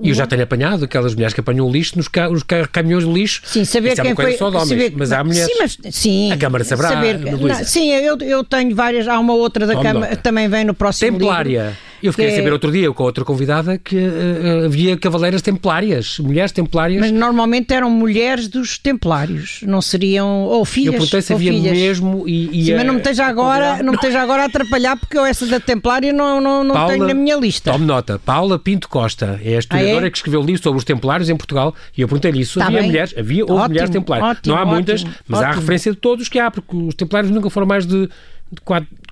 E 0.04 0.10
eu 0.10 0.14
já 0.14 0.26
tenho 0.26 0.44
apanhado 0.44 0.86
aquelas 0.86 1.14
mulheres 1.14 1.34
que 1.34 1.40
apanham 1.40 1.68
o 1.68 1.72
lixo 1.72 1.96
nos 1.96 2.08
ca 2.08 2.30
os 2.30 2.44
caminhões 2.72 3.06
de 3.06 3.12
lixo. 3.12 3.42
Sim, 3.46 3.64
saber 3.64 3.94
Isso 3.94 4.02
quem 4.02 4.12
é 4.12 4.16
foi. 4.16 4.38
Só 4.38 4.50
de 4.50 4.56
homens, 4.56 4.70
saber, 4.70 4.94
mas 4.96 5.12
há 5.12 5.24
mulheres. 5.24 5.52
Sim, 5.52 5.58
mas, 5.60 5.96
sim, 5.96 6.32
a 6.32 6.38
Câmara 6.38 6.64
saberá. 6.64 6.90
Saber, 6.90 7.20
não, 7.20 7.64
sim, 7.64 7.92
eu, 7.92 8.18
eu 8.18 8.44
tenho 8.44 8.76
várias. 8.76 9.08
Há 9.08 9.20
uma 9.20 9.34
outra 9.34 9.66
da 9.68 9.82
Câmara, 9.82 10.16
também 10.16 10.50
vem 10.50 10.66
no 10.66 10.74
próximo 10.74 11.18
Templária. 11.18 11.64
Livro. 11.64 11.91
Eu 12.02 12.12
fiquei 12.12 12.34
a 12.34 12.36
saber 12.36 12.52
outro 12.52 12.72
dia 12.72 12.92
com 12.92 13.04
outra 13.04 13.24
convidada 13.24 13.78
que 13.78 13.96
uh, 13.96 14.66
havia 14.66 14.98
cavaleiras 14.98 15.42
templárias, 15.42 16.18
mulheres 16.20 16.52
templárias. 16.52 17.00
Mas 17.00 17.12
normalmente 17.12 17.74
eram 17.74 17.90
mulheres 17.90 18.48
dos 18.48 18.78
templários, 18.78 19.62
não 19.66 19.82
seriam 19.82 20.44
ou 20.44 20.66
filhas. 20.66 20.88
Eu 20.88 20.94
perguntei 20.94 21.22
se 21.22 21.34
havia 21.34 21.52
filhas. 21.52 21.78
mesmo 21.78 22.28
e, 22.28 22.62
e 22.62 22.66
Sim, 22.66 22.76
mas 22.76 22.86
não 22.86 22.94
me 22.94 23.00
esteja 23.00 23.26
agora, 23.26 23.84
não 23.84 23.92
me 23.92 23.96
esteja 23.96 24.22
agora 24.22 24.44
a 24.44 24.46
atrapalhar 24.46 24.98
porque 24.98 25.18
eu 25.18 25.26
essa 25.26 25.46
da 25.46 25.60
templária 25.60 26.12
não, 26.12 26.42
não, 26.42 26.64
não 26.64 26.74
Paula, 26.74 26.94
tenho 26.94 27.08
na 27.08 27.14
minha 27.14 27.36
lista. 27.36 27.72
Tome 27.72 27.86
nota, 27.86 28.20
Paula 28.20 28.58
Pinto 28.58 28.90
Costa 28.90 29.40
é 29.44 29.56
a 29.56 29.60
historiadora 29.60 30.06
ah, 30.06 30.08
é? 30.08 30.10
que 30.10 30.18
escreveu 30.18 30.42
o 30.42 30.44
livro 30.44 30.62
sobre 30.62 30.80
os 30.80 30.84
templários 30.84 31.30
em 31.30 31.36
Portugal 31.36 31.76
e 31.96 32.02
eu 32.02 32.08
perguntei-lhe 32.08 32.42
isso. 32.42 32.60
Tá 32.60 32.68
havia 32.68 32.80
bem. 32.80 32.88
mulheres, 32.88 33.14
havia 33.18 33.46
ou 33.46 33.60
mulheres 33.60 33.90
templárias. 33.90 34.30
Ótimo, 34.30 34.54
não 34.54 34.60
há 34.60 34.62
ótimo, 34.62 34.74
muitas, 34.74 35.04
mas 35.04 35.40
ótimo. 35.40 35.54
há 35.54 35.56
referência 35.56 35.92
de 35.92 35.98
todos 35.98 36.28
que 36.28 36.40
há, 36.40 36.50
porque 36.50 36.76
os 36.76 36.96
templários 36.96 37.32
nunca 37.32 37.50
foram 37.50 37.68
mais 37.68 37.86
de 37.86 38.10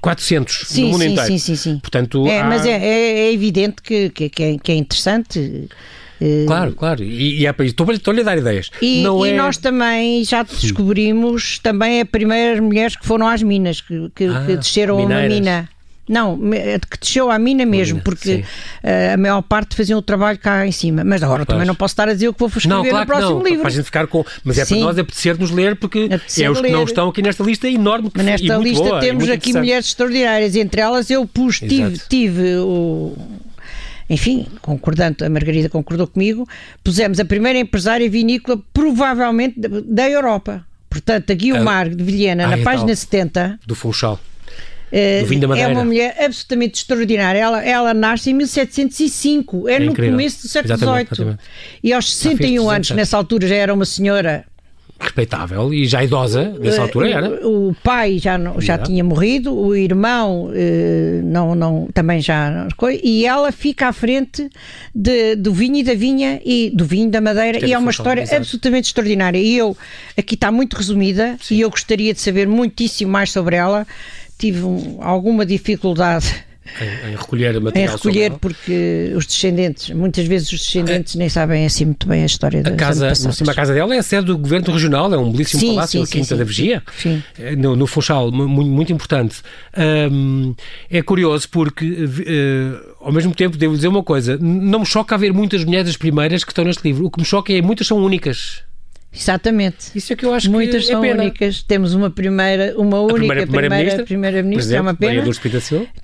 400 0.01 0.65
sim, 0.67 0.83
no 0.83 0.87
mundo 0.89 1.01
sim, 1.01 1.11
inteiro. 1.11 1.31
Sim, 1.31 1.37
sim, 1.37 1.55
sim. 1.55 1.79
Portanto, 1.79 2.27
é, 2.27 2.39
há... 2.39 2.43
Mas 2.45 2.65
é, 2.65 2.71
é, 2.71 3.19
é 3.27 3.33
evidente 3.33 3.81
que, 3.81 4.09
que, 4.09 4.29
que, 4.29 4.43
é, 4.43 4.71
é 4.71 4.75
interessante. 4.75 5.67
Eh, 6.21 6.45
claro, 6.45 6.73
claro. 6.73 7.03
E, 7.03 7.41
e 7.41 7.47
é, 7.47 7.55
estou-lhe 7.61 8.21
a 8.21 8.23
dar 8.23 8.37
ideias. 8.37 8.69
E, 8.81 9.01
Não 9.01 9.25
e 9.25 9.29
é... 9.29 9.37
nós 9.37 9.57
também 9.57 10.23
já 10.23 10.43
descobrimos 10.43 11.59
também 11.59 12.01
as 12.01 12.09
primeiras 12.09 12.59
mulheres 12.59 12.95
que 12.95 13.05
foram 13.05 13.27
às 13.27 13.41
minas, 13.41 13.81
que, 13.81 14.09
que, 14.15 14.25
ah, 14.25 14.43
que 14.45 14.57
desceram 14.57 14.97
mineiras. 14.97 15.25
uma 15.25 15.35
mina. 15.35 15.69
Não, 16.09 16.39
que 16.89 16.97
desceu 16.99 17.29
à 17.29 17.37
mina 17.37 17.67
mesmo, 17.67 18.01
porque 18.01 18.43
uh, 18.83 19.13
a 19.13 19.17
maior 19.17 19.43
parte 19.43 19.75
faziam 19.75 19.99
o 19.99 20.01
trabalho 20.01 20.39
cá 20.39 20.65
em 20.65 20.71
cima. 20.71 21.03
Mas 21.03 21.21
agora 21.21 21.45
também 21.45 21.67
não 21.67 21.75
posso 21.75 21.91
estar 21.91 22.09
a 22.09 22.13
dizer 22.13 22.29
o 22.29 22.33
que 22.33 22.39
vou 22.39 22.47
escrever 22.47 22.69
não, 22.69 22.83
claro 22.83 22.99
no 22.99 23.05
próximo 23.05 23.39
não, 23.39 23.43
livro. 23.43 23.59
Para 23.59 23.67
a 23.67 23.71
gente 23.71 23.85
ficar 23.85 24.07
com. 24.07 24.25
Mas 24.43 24.57
é 24.57 24.65
Sim. 24.65 24.77
para 24.77 24.85
nós 24.85 24.97
apetecer-nos 24.97 25.51
ler, 25.51 25.75
porque 25.75 26.09
é 26.11 26.49
os 26.49 26.59
que 26.59 26.71
não 26.71 26.83
estão 26.83 27.09
aqui 27.09 27.21
nesta 27.21 27.43
lista 27.43 27.69
enorme. 27.69 28.09
Que 28.09 28.17
mas 28.17 28.25
nesta 28.25 28.57
lista 28.57 28.83
boa, 28.83 28.99
temos 28.99 29.29
aqui 29.29 29.53
mulheres 29.53 29.85
extraordinárias. 29.85 30.55
Entre 30.55 30.81
elas 30.81 31.11
eu 31.11 31.27
pus, 31.27 31.59
tive, 31.59 31.99
tive 32.09 32.57
o 32.57 33.15
enfim, 34.09 34.47
concordando, 34.61 35.23
a 35.23 35.29
Margarida 35.29 35.69
concordou 35.69 36.07
comigo, 36.07 36.49
pusemos 36.83 37.19
a 37.19 37.25
primeira 37.25 37.59
empresária 37.59 38.09
vinícola 38.09 38.59
provavelmente 38.73 39.59
da 39.59 40.09
Europa. 40.09 40.65
Portanto, 40.89 41.31
a 41.31 41.35
Guilmar 41.35 41.87
de 41.87 42.03
Vilhena, 42.03 42.45
ah, 42.45 42.47
na 42.47 42.57
é 42.57 42.63
página 42.63 42.87
tal, 42.87 42.95
70. 42.95 43.59
Do 43.67 43.75
Funchal. 43.75 44.19
É 45.71 45.73
uma 45.73 45.85
mulher 45.85 46.15
absolutamente 46.19 46.79
extraordinária. 46.79 47.39
Ela, 47.39 47.63
ela 47.63 47.93
nasce 47.93 48.31
em 48.31 48.33
1705, 48.33 49.67
é, 49.67 49.73
é 49.73 49.79
no 49.79 49.85
incrível. 49.85 50.11
começo 50.13 50.41
do 50.43 50.47
século 50.47 50.77
XVIII. 50.77 51.37
E 51.83 51.93
aos 51.93 52.13
61 52.15 52.69
anos, 52.69 52.91
nessa 52.91 53.17
altura, 53.17 53.47
já 53.47 53.55
era 53.55 53.73
uma 53.73 53.85
senhora 53.85 54.45
respeitável 54.99 55.73
e 55.73 55.85
já 55.85 56.03
idosa, 56.03 56.53
nessa 56.59 56.81
altura 56.81 57.09
era. 57.09 57.47
O, 57.47 57.73
pai 57.81 58.19
já, 58.19 58.37
não, 58.37 58.59
já 58.59 58.77
tinha 58.77 59.01
morrido, 59.01 59.57
o 59.57 59.73
irmão 59.73 60.51
eh, 60.53 61.21
não, 61.23 61.55
não, 61.55 61.87
também 61.93 62.19
já 62.19 62.67
e 63.01 63.25
ela 63.25 63.51
fica 63.51 63.87
à 63.87 63.93
frente 63.93 64.49
de, 64.93 65.35
do 65.35 65.53
vinho 65.53 65.77
e 65.77 65.83
da 65.83 65.93
vinha 65.93 66.41
e 66.43 66.69
do 66.75 66.83
vinho 66.83 67.09
da 67.09 67.21
madeira 67.21 67.65
e 67.65 67.71
é 67.71 67.77
uma 67.77 67.91
história 67.91 68.23
absolutamente 68.23 68.87
extraordinária. 68.87 69.39
E 69.39 69.57
eu, 69.57 69.75
aqui 70.17 70.35
está 70.35 70.51
muito 70.51 70.75
resumida 70.75 71.37
Sim. 71.41 71.55
e 71.55 71.61
eu 71.61 71.69
gostaria 71.69 72.13
de 72.13 72.19
saber 72.19 72.47
muitíssimo 72.47 73.09
mais 73.11 73.31
sobre 73.31 73.55
ela. 73.55 73.87
Tive 74.39 74.63
um, 74.63 74.97
alguma 75.01 75.45
dificuldade 75.45 76.33
em, 76.79 77.09
em 77.09 77.15
recolher 77.15 77.59
material 77.59 77.87
Em 77.87 77.91
recolher, 77.91 78.31
porque 78.39 79.11
os 79.15 79.25
descendentes, 79.25 79.89
muitas 79.91 80.25
vezes 80.25 80.51
os 80.51 80.59
descendentes 80.59 81.15
nem 81.15 81.29
sabem 81.29 81.65
assim 81.65 81.85
muito 81.85 82.07
bem 82.07 82.23
a 82.23 82.25
história 82.25 82.61
a 82.61 82.71
casa, 82.71 83.13
cima, 83.15 83.51
a 83.51 83.55
casa 83.55 83.73
dela 83.73 83.95
é 83.95 83.97
a 83.97 84.03
sede 84.03 84.27
do 84.27 84.37
governo 84.37 84.71
regional, 84.71 85.13
é 85.13 85.17
um 85.17 85.31
belíssimo 85.31 85.59
sim, 85.59 85.75
palácio, 85.75 86.05
sim, 86.05 86.11
a 86.11 86.21
Quinta 86.21 86.35
da 86.35 86.43
Vigia, 86.43 86.83
sim. 86.97 87.23
Eh, 87.37 87.55
no, 87.55 87.75
no 87.75 87.87
Funchal, 87.87 88.31
muito, 88.31 88.69
muito 88.69 88.93
importante. 88.93 89.41
Um, 90.11 90.53
é 90.89 91.01
curioso 91.01 91.49
porque, 91.49 91.85
uh, 91.85 92.95
ao 93.01 93.11
mesmo 93.11 93.33
tempo, 93.33 93.57
devo 93.57 93.75
dizer 93.75 93.87
uma 93.87 94.03
coisa, 94.03 94.37
não 94.39 94.79
me 94.79 94.85
choca 94.85 95.15
haver 95.15 95.33
muitas 95.33 95.63
mulheres 95.63 95.97
primeiras 95.97 96.43
que 96.43 96.51
estão 96.51 96.63
neste 96.63 96.83
livro, 96.83 97.05
o 97.05 97.11
que 97.11 97.19
me 97.19 97.25
choca 97.25 97.51
é 97.51 97.61
muitas 97.61 97.87
são 97.87 97.97
únicas. 97.97 98.68
Exatamente. 99.11 99.87
Isso 99.95 100.13
é 100.13 100.15
que 100.15 100.23
eu 100.23 100.33
acho 100.33 100.51
Muitas 100.51 100.85
que 100.85 100.91
é 100.91 100.93
são 100.93 101.01
pena. 101.01 101.23
únicas. 101.23 101.63
Temos 101.63 101.95
uma 101.95 102.11
primeira, 102.11 102.75
uma 102.77 102.99
única 103.01 103.47
primeira 103.47 104.03
primeira-ministra, 104.03 104.77
é 104.77 104.81
uma 104.81 104.93
pena. 104.93 105.23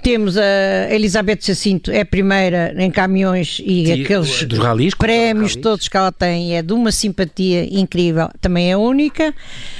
Temos 0.01 0.37
a 0.37 0.43
Elizabeth 0.89 1.39
Jacinto, 1.41 1.91
é 1.91 2.01
a 2.01 2.05
primeira 2.05 2.73
em 2.77 2.89
caminhões 2.89 3.61
e 3.63 3.91
aqueles 3.91 4.43
dos 4.45 4.57
ralis, 4.57 4.95
prémios 4.95 5.51
ralis. 5.51 5.55
todos 5.55 5.87
que 5.87 5.95
ela 5.95 6.11
tem 6.11 6.57
é 6.57 6.63
de 6.63 6.73
uma 6.73 6.91
simpatia 6.91 7.63
incrível. 7.65 8.27
Também 8.41 8.71
é 8.71 8.77
única. 8.77 9.33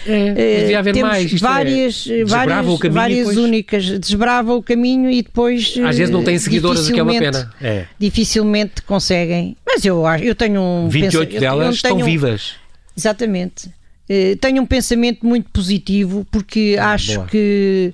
É, 0.06 0.60
devia 0.62 0.80
haver 0.80 0.94
Temos 0.94 1.10
mais. 1.10 1.34
Isto 1.34 1.46
é, 1.46 1.50
várias, 1.50 2.08
é, 2.08 2.26
várias, 2.26 2.80
várias 2.92 3.28
depois... 3.28 3.38
únicas. 3.38 4.00
Desbrava 4.00 4.54
o 4.54 4.62
caminho 4.62 5.10
e 5.10 5.24
depois. 5.24 5.76
Às 5.84 5.98
vezes 5.98 6.14
não 6.14 6.24
têm 6.24 6.38
seguidoras, 6.38 6.88
o 6.88 6.94
que 6.94 7.00
é 7.00 7.04
uma 7.04 7.18
pena. 7.18 7.52
É. 7.60 7.86
Dificilmente 7.98 8.84
conseguem. 8.84 9.58
Mas 9.66 9.84
eu, 9.84 10.04
eu 10.22 10.36
tenho 10.36 10.62
um. 10.62 10.90
28 10.90 11.28
pensa, 11.28 11.40
delas 11.40 11.60
eu, 11.60 11.66
eu 11.66 11.72
estão 11.72 11.98
vivas. 11.98 12.65
Exatamente. 12.96 13.68
Uh, 14.10 14.36
tenho 14.40 14.62
um 14.62 14.66
pensamento 14.66 15.26
muito 15.26 15.50
positivo 15.50 16.26
porque 16.30 16.78
ah, 16.80 16.92
acho 16.92 17.26
que, 17.26 17.92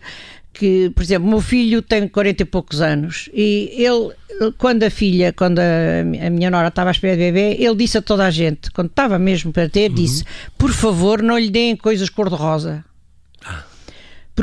que, 0.51 0.89
por 0.93 1.01
exemplo, 1.01 1.25
o 1.25 1.31
meu 1.31 1.39
filho 1.39 1.81
tem 1.81 2.05
40 2.07 2.43
e 2.43 2.45
poucos 2.45 2.81
anos 2.81 3.29
e 3.33 3.71
ele, 3.77 4.13
quando 4.57 4.83
a 4.83 4.89
filha, 4.89 5.31
quando 5.31 5.59
a, 5.59 6.25
a 6.27 6.29
minha 6.29 6.51
nora 6.51 6.67
estava 6.67 6.89
à 6.89 6.91
espera 6.91 7.15
de 7.15 7.31
bebê, 7.31 7.55
ele 7.57 7.75
disse 7.75 7.97
a 7.97 8.01
toda 8.01 8.25
a 8.25 8.29
gente, 8.29 8.69
quando 8.71 8.89
estava 8.89 9.17
mesmo 9.17 9.53
para 9.53 9.69
ter, 9.69 9.89
uhum. 9.89 9.95
disse: 9.95 10.25
por 10.57 10.71
favor, 10.71 11.21
não 11.21 11.39
lhe 11.39 11.49
deem 11.49 11.77
coisas 11.77 12.09
cor-de-rosa 12.09 12.83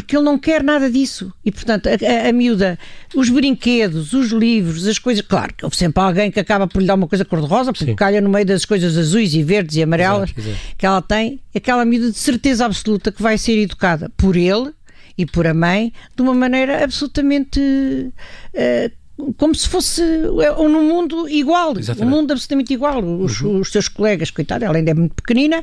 porque 0.01 0.17
ele 0.17 0.25
não 0.25 0.39
quer 0.39 0.63
nada 0.63 0.91
disso. 0.91 1.33
E, 1.45 1.51
portanto, 1.51 1.89
a, 1.89 1.93
a, 1.93 2.29
a, 2.29 2.33
miúda, 2.33 2.79
os 3.15 3.29
brinquedos, 3.29 4.13
os 4.13 4.31
livros, 4.31 4.87
as 4.87 4.99
coisas. 4.99 5.25
Claro 5.27 5.53
que 5.55 5.65
houve 5.65 5.77
sempre 5.77 6.03
alguém 6.03 6.31
que 6.31 6.39
acaba 6.39 6.67
por 6.67 6.81
lhe 6.81 6.87
dar 6.87 6.95
uma 6.95 7.09
coisa 7.09 7.25
cor-de-rosa, 7.25 7.73
porque 7.73 7.87
Sim. 7.87 7.97
calha 7.97 8.21
no 8.21 8.29
meio 8.31 8.47
das 8.47 8.65
coisas 8.65 8.97
azuis 8.97 9.35
e 9.35 9.43
verdes 9.43 9.77
e 9.77 9.83
amarelas 9.83 10.31
exato, 10.31 10.41
exato. 10.41 10.77
que 10.77 10.87
ela 10.87 11.03
tem. 11.03 11.41
Aquela 11.55 11.85
miúda 11.85 12.11
de 12.11 12.19
certeza 12.19 12.65
absoluta 12.65 13.11
que 13.11 13.23
vai 13.23 13.37
ser 13.37 13.59
educada 13.59 14.11
por 14.17 14.37
ele 14.37 14.73
e 15.17 15.27
por 15.27 15.47
a 15.47 15.53
mãe 15.53 15.93
de 16.15 16.23
uma 16.23 16.33
maneira 16.33 16.85
absolutamente 16.85 17.61
uh, 17.61 18.93
como 19.37 19.55
se 19.55 19.69
fosse 19.69 20.01
é, 20.01 20.69
num 20.69 20.87
mundo 20.87 21.29
igual, 21.29 21.77
Exatamente. 21.77 22.07
um 22.07 22.17
mundo 22.17 22.31
absolutamente 22.31 22.73
igual. 22.73 23.03
Os, 23.03 23.41
uhum. 23.41 23.59
os 23.61 23.73
seus 23.73 23.89
colegas, 23.89 24.31
coitada, 24.31 24.65
ela 24.65 24.77
ainda 24.77 24.93
é 24.93 24.95
muito 24.95 25.15
pequenina, 25.15 25.63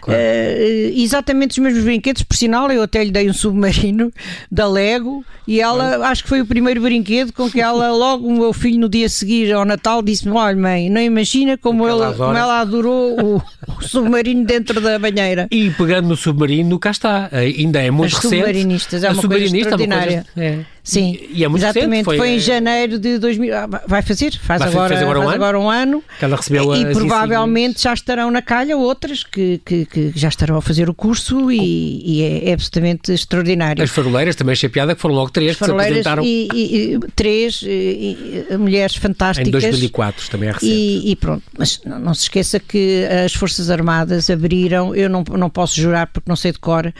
claro. 0.00 0.20
uh, 0.20 0.98
exatamente 0.98 1.52
os 1.52 1.58
mesmos 1.58 1.84
brinquedos. 1.84 2.22
Por 2.22 2.36
sinal, 2.36 2.70
eu 2.70 2.82
até 2.82 3.04
lhe 3.04 3.10
dei 3.10 3.28
um 3.28 3.34
submarino 3.34 4.10
da 4.50 4.66
Lego 4.66 5.24
e 5.46 5.60
ela, 5.60 6.08
acho 6.08 6.22
que 6.22 6.28
foi 6.28 6.40
o 6.40 6.46
primeiro 6.46 6.80
brinquedo 6.80 7.32
com 7.32 7.50
que 7.50 7.60
ela, 7.60 7.92
logo 7.94 8.26
o 8.26 8.32
meu 8.32 8.52
filho, 8.52 8.80
no 8.80 8.88
dia 8.88 9.06
a 9.06 9.10
seguir 9.10 9.52
ao 9.52 9.66
Natal, 9.66 10.02
disse-me: 10.02 10.32
Olha, 10.34 10.56
mãe, 10.56 10.88
não 10.88 11.00
imagina 11.00 11.58
como, 11.58 11.84
ele, 11.84 12.02
ela, 12.02 12.14
como 12.14 12.36
ela 12.36 12.60
adorou 12.60 13.20
o, 13.20 13.36
o, 13.36 13.82
submarino 13.84 14.44
dentro 14.44 14.80
da 14.80 14.98
banheira. 14.98 15.46
E 15.50 15.70
pegando 15.70 16.08
no 16.08 16.16
submarino, 16.16 16.78
cá 16.78 16.90
está, 16.90 17.28
ainda 17.32 17.82
é 17.82 17.90
muito 17.90 18.16
As 18.16 18.22
recente. 18.22 18.36
Submarinistas, 18.36 19.04
é 19.04 19.10
uma 19.10 19.22
coisa 19.22 19.56
extraordinária. 19.56 20.26
É 20.34 20.40
uma 20.40 20.50
coisa, 20.52 20.60
é. 20.70 20.73
Sim, 20.84 21.18
e, 21.18 21.40
e 21.40 21.44
é 21.44 21.48
exatamente. 21.48 21.88
Recente, 21.88 22.04
foi, 22.04 22.18
foi, 22.18 22.28
em 22.32 22.38
janeiro 22.38 22.98
de 22.98 23.18
2000. 23.18 23.56
Ah, 23.56 23.66
vai 23.86 24.02
fazer? 24.02 24.38
Faz, 24.38 24.60
vai 24.60 24.68
agora, 24.68 25.00
agora, 25.00 25.18
um 25.18 25.22
faz 25.22 25.34
agora, 25.34 25.58
um 25.58 25.70
ano. 25.70 26.04
Que 26.18 26.24
ela 26.26 26.36
recebeu 26.36 26.76
e 26.76 26.92
provavelmente 26.92 27.82
já 27.82 27.94
estarão 27.94 28.30
na 28.30 28.42
calha 28.42 28.76
outras 28.76 29.24
que, 29.24 29.62
que, 29.64 29.86
que, 29.86 30.12
já 30.14 30.28
estarão 30.28 30.58
a 30.58 30.62
fazer 30.62 30.90
o 30.90 30.94
curso 30.94 31.50
e, 31.50 32.02
e 32.04 32.22
é, 32.22 32.50
é, 32.50 32.52
absolutamente 32.52 33.12
extraordinário. 33.12 33.82
As 33.82 33.88
faroleiras 33.88 34.36
também 34.36 34.52
achei 34.52 34.68
piada 34.68 34.94
que 34.94 35.00
foram 35.00 35.14
logo 35.14 35.30
três 35.30 35.56
que 35.56 35.64
se 35.64 35.70
apresentaram. 35.70 36.22
E, 36.22 36.48
e, 36.52 36.98
três 37.16 37.62
e, 37.64 38.46
mulheres 38.58 38.94
fantásticas. 38.94 39.48
Em 39.48 39.50
2004 39.50 40.28
também 40.28 40.50
é 40.50 40.52
recente. 40.52 40.70
E, 40.70 41.16
pronto, 41.16 41.42
mas 41.56 41.80
não, 41.86 41.98
não, 41.98 42.14
se 42.14 42.24
esqueça 42.24 42.60
que 42.60 43.06
as 43.24 43.32
Forças 43.32 43.70
Armadas 43.70 44.28
abriram, 44.28 44.94
eu 44.94 45.08
não, 45.08 45.24
não 45.30 45.48
posso 45.48 45.80
jurar 45.80 46.08
porque 46.08 46.28
não 46.28 46.36
sei 46.36 46.52
de 46.52 46.58
cor, 46.58 46.92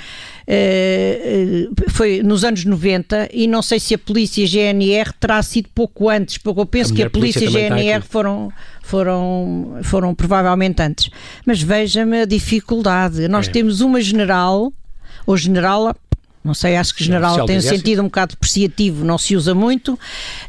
foi 1.89 2.23
nos 2.23 2.45
anos 2.45 2.65
90 2.65 3.31
e 3.33 3.47
não 3.47 3.63
sei 3.63 3.81
se 3.81 3.95
a 3.95 3.99
polícia 3.99 4.47
GNR 4.47 5.13
terá 5.19 5.43
sido 5.43 5.69
pouco 5.75 6.09
antes, 6.09 6.39
porque 6.39 6.61
eu 6.61 6.67
penso 6.67 6.93
a 6.93 6.97
que 6.97 7.03
a 7.03 7.11
polícia, 7.11 7.41
polícia 7.41 7.73
a 7.73 7.77
GNR 7.77 8.05
foram, 8.05 8.53
foram, 8.83 9.79
foram 9.83 10.15
provavelmente 10.15 10.83
antes. 10.83 11.11
Mas 11.47 11.63
veja-me 11.63 12.23
a 12.23 12.25
dificuldade. 12.27 13.27
Nós 13.29 13.49
é. 13.49 13.51
temos 13.51 13.81
uma 13.81 14.01
general, 14.01 14.73
ou 15.27 15.37
general, 15.37 15.95
não 16.45 16.53
sei, 16.53 16.77
acho 16.77 16.95
que 16.95 17.03
general 17.03 17.47
tem 17.47 17.57
um 17.57 17.63
sentido 17.63 18.03
um 18.03 18.07
bocado 18.07 18.33
depreciativo, 18.33 19.05
não 19.05 19.17
se 19.17 19.35
usa 19.35 19.55
muito, 19.55 19.99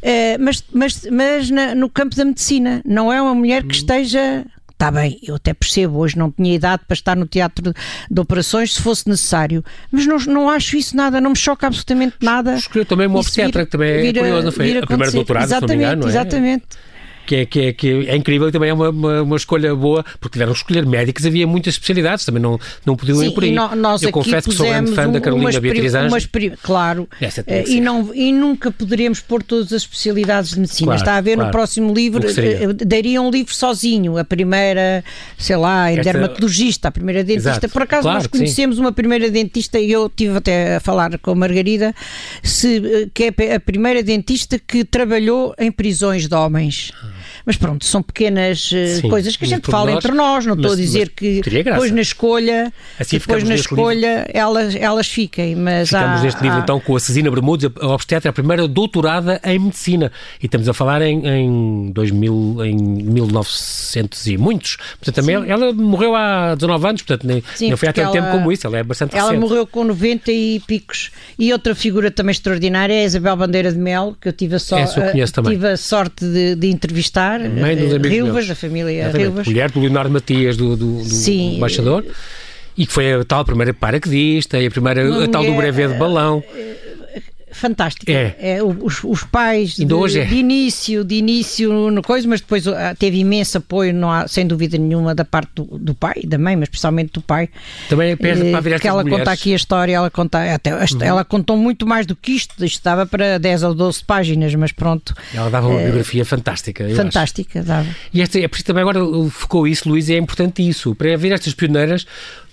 eh, 0.02 0.38
mas, 0.38 0.62
mas, 0.74 1.08
mas 1.10 1.50
na, 1.50 1.74
no 1.74 1.90
campo 1.90 2.16
da 2.16 2.26
medicina 2.26 2.82
não 2.86 3.12
é 3.12 3.22
uma 3.22 3.34
mulher 3.34 3.62
que 3.62 3.70
hum. 3.70 3.80
esteja 3.80 4.46
Está 4.86 4.92
bem, 4.92 5.20
eu 5.24 5.36
até 5.36 5.52
percebo, 5.52 5.98
hoje 5.98 6.16
não 6.16 6.30
tinha 6.30 6.54
idade 6.54 6.84
para 6.88 6.94
estar 6.94 7.16
no 7.16 7.26
teatro 7.26 7.74
de 8.12 8.22
operações 8.22 8.76
se 8.76 8.82
fosse 8.84 9.10
necessário, 9.10 9.64
mas 9.92 10.06
não, 10.06 10.18
não 10.20 10.50
acho 10.50 10.78
isso 10.78 10.96
nada, 10.96 11.20
não 11.20 11.32
me 11.32 11.36
choca 11.36 11.66
absolutamente 11.66 12.18
nada. 12.22 12.54
Escolheu 12.54 12.86
também 12.86 13.08
uma 13.08 13.20
obstetra, 13.20 13.66
que 13.66 13.72
também 13.72 14.08
é 14.08 14.14
curiosa, 14.14 14.52
foi 14.52 14.78
a 14.78 14.86
primeira 14.86 15.12
doutorada, 15.12 15.46
exatamente, 15.46 15.62
se 15.62 15.78
não 15.78 15.90
me 15.90 15.96
engano, 15.96 16.08
é? 16.08 16.62
Que 17.26 17.36
é, 17.38 17.46
que 17.46 17.60
é, 17.60 17.74
que 17.74 18.08
é 18.08 18.16
incrível 18.16 18.50
e 18.50 18.52
também 18.52 18.70
é 18.70 18.74
uma, 18.74 18.90
uma, 18.90 19.22
uma, 19.24 19.36
escolha 19.36 19.76
boa, 19.76 20.06
porque 20.20 20.34
tiveram 20.34 20.52
que 20.54 20.60
escolher 20.60 20.86
médicos, 20.86 21.26
havia 21.26 21.48
muitas 21.48 21.74
especialidades, 21.74 22.26
também 22.26 22.42
não, 22.42 22.60
não 22.86 22.96
podiam 22.96 23.18
Sim, 23.18 23.28
ir 23.28 23.32
por 23.32 23.44
aí. 23.44 23.52
No, 23.52 23.76
nós 23.76 24.02
Eu 24.04 24.12
confesso 24.12 24.50
que 24.50 24.56
sou 24.56 24.68
grande 24.68 24.94
fã 24.94 25.10
da 25.10 25.20
Carolina 25.20 25.60
Beatriz 25.60 25.96
Anjos. 25.96 26.30
Claro, 26.62 27.08
é 27.48 27.68
e, 27.68 27.82
não, 27.82 28.14
e 28.14 28.32
nunca 28.32 28.72
poderemos 28.72 29.20
pôr 29.20 29.42
todas 29.42 29.74
as 29.74 29.82
especialidades 29.84 30.52
de 30.52 30.60
medicina. 30.60 30.88
Claro, 30.88 31.02
Está 31.02 31.16
a 31.16 31.22
ver 31.22 31.36
claro. 31.36 31.48
no 31.48 31.52
próximo 31.52 31.94
livro, 31.94 32.28
eh, 32.28 32.74
daria 32.86 33.22
um 33.22 33.30
livro 33.30 33.54
sozinho, 33.54 34.18
a 34.18 34.24
primeira, 34.24 35.04
sei 35.38 35.56
lá, 35.56 35.92
em 35.92 36.00
Esta... 36.00 36.14
dermatologista, 36.14 36.88
a 36.88 36.92
primeira 36.92 37.24
dentista. 37.24 37.50
Exato. 37.50 37.70
Por 37.70 37.82
acaso 37.82 38.04
claro 38.04 38.18
nós 38.18 38.28
conhecemos 38.28 38.78
uma 38.78 38.92
primeira 38.92 39.30
dentista 39.30 39.80
e 39.80 39.92
eu 39.92 40.10
tive 40.10 40.38
até 40.38 40.76
a 40.78 40.80
falar 40.80 41.18
com 41.20 41.32
a 41.32 41.36
Margarida, 41.36 41.94
se, 42.44 42.78
eh, 42.78 43.08
que 43.14 43.34
é 43.38 43.56
a 43.56 43.60
primeira 43.60 44.04
dentista 44.04 44.60
que 44.60 44.84
trabalhou 44.84 45.54
em 45.58 45.72
prisões 45.72 46.28
de 46.28 46.36
homens. 46.36 46.92
Ah. 47.02 47.15
Mas 47.46 47.58
pronto, 47.58 47.86
são 47.86 48.02
pequenas 48.02 48.72
uh, 48.72 49.02
Sim, 49.02 49.10
coisas 49.10 49.36
que 49.36 49.46
a 49.46 49.48
gente 49.48 49.70
fala 49.70 49.92
nós, 49.92 50.04
entre 50.04 50.18
nós, 50.18 50.46
não 50.46 50.56
estou 50.56 50.74
a 50.74 50.76
dizer 50.76 51.10
que 51.10 51.42
depois 51.42 51.92
na 51.92 52.02
escolha, 52.02 52.74
assim 53.00 53.20
depois 53.20 53.44
na 53.44 53.56
escolha 53.56 54.28
elas, 54.34 54.76
elas 54.76 55.08
fiquem. 55.08 55.56
Mas 55.56 55.90
ficamos 55.90 56.22
há, 56.22 56.24
neste 56.24 56.42
livro 56.42 56.60
então 56.60 56.80
com 56.80 56.96
a 56.96 57.00
Cesina 57.00 57.30
Bermudes, 57.30 57.70
a 57.80 57.88
obstetra, 57.88 58.30
a 58.32 58.34
primeira 58.34 58.68
doutorada 58.68 59.40
em 59.44 59.60
medicina. 59.60 60.12
E 60.42 60.46
estamos 60.46 60.68
a 60.68 60.74
falar 60.74 61.02
em, 61.04 61.28
em 61.28 61.92
2000, 61.92 62.66
em 62.66 62.76
1900 62.76 64.28
e 64.28 64.38
muitos. 64.38 64.78
Portanto, 64.98 65.16
também 65.16 65.36
ela, 65.36 65.48
ela, 65.48 65.74
morreu 65.74 66.16
há 66.16 66.56
19 66.56 66.88
anos, 66.88 67.02
portanto, 67.04 67.28
nem, 67.28 67.44
Sim, 67.54 67.70
não 67.70 67.78
foi 67.78 67.90
há 67.90 67.94
tanto 67.94 68.12
tempo 68.12 68.32
como 68.32 68.52
isso, 68.52 68.66
ela 68.66 68.78
é 68.78 68.84
bastante 68.84 69.16
Ela 69.16 69.30
recente. 69.30 69.48
morreu 69.48 69.68
com 69.68 69.84
90 69.84 70.32
e 70.32 70.60
picos. 70.62 71.12
E 71.38 71.54
outra 71.54 71.76
figura 71.76 72.10
também 72.10 72.32
extraordinária 72.32 72.94
é 72.94 73.02
a 73.02 73.06
Isabel 73.06 73.36
Bandeira 73.36 73.72
de 73.72 73.78
Mel, 73.78 74.16
que 74.20 74.28
eu 74.28 74.34
tive 74.34 74.56
a, 74.56 74.60
so, 74.60 74.76
tive 75.48 75.68
a 75.68 75.78
sorte 75.78 76.26
de, 76.26 76.56
de 76.56 76.68
entrevistar 76.68 77.35
Mãe 77.40 77.76
dos 77.76 77.94
amigos 77.94 78.10
Rilvas, 78.10 78.34
meus. 78.36 78.48
da 78.48 78.56
família 78.56 79.12
Rilvas. 79.12 79.48
Mulher 79.48 79.72
do 79.72 79.80
Leonardo 79.80 80.12
Matias, 80.12 80.58
do, 80.58 80.76
do, 80.76 81.04
do 81.04 81.06
Sim. 81.06 81.58
embaixador. 81.58 82.06
E 82.78 82.86
que 82.86 82.92
foi 82.92 83.14
a 83.14 83.24
tal 83.24 83.46
primeira 83.46 83.74
paraquedista 83.74 84.60
e 84.60 84.68
a 84.68 84.72
primeira, 84.72 85.24
a 85.24 85.28
tal 85.28 85.44
do 85.46 85.54
brevet 85.54 85.94
de 85.94 85.98
balão. 85.98 86.44
Eh, 87.56 87.60
fantástica. 87.60 88.12
É. 88.12 88.36
é 88.40 88.64
os, 88.64 89.04
os, 89.04 89.24
pais 89.24 89.76
de, 89.76 89.84
é. 89.84 90.26
de 90.26 90.36
início, 90.36 91.04
de 91.04 91.16
início 91.16 91.90
no 91.90 92.02
coisa, 92.02 92.28
mas 92.28 92.42
depois 92.42 92.68
ah, 92.68 92.96
teve 92.98 93.20
imenso 93.20 93.58
apoio, 93.58 93.94
não 93.94 94.12
há, 94.12 94.28
sem 94.28 94.46
dúvida 94.46 94.78
nenhuma, 94.78 95.16
da 95.16 95.24
parte 95.24 95.52
do, 95.56 95.64
do 95.78 95.94
pai 95.94 96.14
e 96.24 96.28
da 96.28 96.38
mãe, 96.38 96.56
mas 96.56 96.68
especialmente 96.68 97.14
do 97.14 97.22
pai. 97.22 97.50
Também 97.90 98.12
é 98.12 98.16
para 98.16 98.34
virar 98.62 98.76
Porque 98.78 98.88
ela 98.88 99.04
mulheres. 99.04 99.24
conta 99.24 99.32
aqui 99.32 99.54
a 99.54 99.56
história, 99.56 99.94
ela 99.94 100.12
conta, 100.12 100.54
até, 100.54 100.76
uhum. 100.76 100.82
ela 101.02 101.26
contou 101.26 101.58
muito 101.58 101.88
mais 101.88 102.06
do 102.06 102.16
que 102.16 102.34
isto, 102.34 102.54
isto 102.64 102.78
estava 102.78 103.06
para 103.06 103.40
10 103.40 103.64
ou 103.64 103.74
12 103.74 104.04
páginas, 104.04 104.54
mas 104.56 104.72
pronto. 104.72 105.14
Ela 105.34 105.50
dava 105.50 105.68
uma 105.68 105.80
é, 105.80 105.86
biografia 105.86 106.26
fantástica. 106.26 106.88
Fantástica, 106.90 107.60
acho. 107.60 107.68
dava. 107.68 107.88
E 108.14 108.22
esta, 108.22 108.40
é 108.40 108.48
por 108.48 108.56
isso 108.56 108.66
também 108.66 108.82
agora 108.82 109.00
focou 109.30 109.68
isso, 109.68 109.88
Luís, 109.90 110.10
e 110.10 110.14
é 110.14 110.18
importante 110.18 110.68
isso, 110.68 110.94
para 110.96 111.16
ver 111.18 111.32
estas 111.32 111.54
pioneiras, 111.54 112.06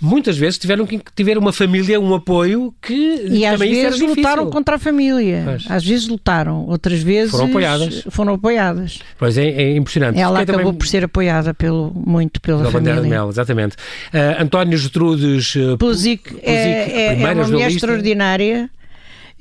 muitas 0.02 0.36
vezes 0.36 0.58
tiveram 0.58 0.84
que 0.84 1.00
tiver 1.14 1.38
uma 1.38 1.52
família, 1.52 2.00
um 2.00 2.12
apoio 2.12 2.74
que 2.82 3.24
e 3.30 3.46
às 3.46 3.58
vezes 3.58 4.00
lutaram 4.00 4.50
contra 4.50 4.74
a 4.74 4.78
família. 4.78 5.42
Pois. 5.44 5.64
Às 5.70 5.84
vezes 5.84 6.08
lutaram, 6.08 6.66
outras 6.66 7.00
vezes 7.00 7.30
foram 7.30 7.46
apoiadas. 7.46 8.04
Foram 8.10 8.34
apoiadas. 8.34 8.98
Pois 9.16 9.38
é, 9.38 9.48
é 9.48 9.76
impressionante. 9.76 10.18
Ela 10.18 10.40
Fiquei 10.40 10.54
acabou 10.54 10.72
também... 10.72 10.78
por 10.78 10.86
ser 10.88 11.04
apoiada 11.04 11.54
pelo, 11.54 11.92
muito 11.94 12.40
pela, 12.40 12.58
pela 12.58 12.72
família. 12.72 12.94
Bandeira 12.94 13.08
de 13.08 13.08
Mel, 13.08 13.28
exatamente. 13.28 13.76
Uh, 13.76 14.42
António 14.42 14.76
Gertrudes 14.76 15.54
uh, 15.54 15.78
Puzic, 15.78 16.36
é, 16.42 16.52
é, 16.52 17.22
é 17.22 17.32
uma 17.34 17.46
mulher 17.46 17.70
extraordinária 17.70 18.68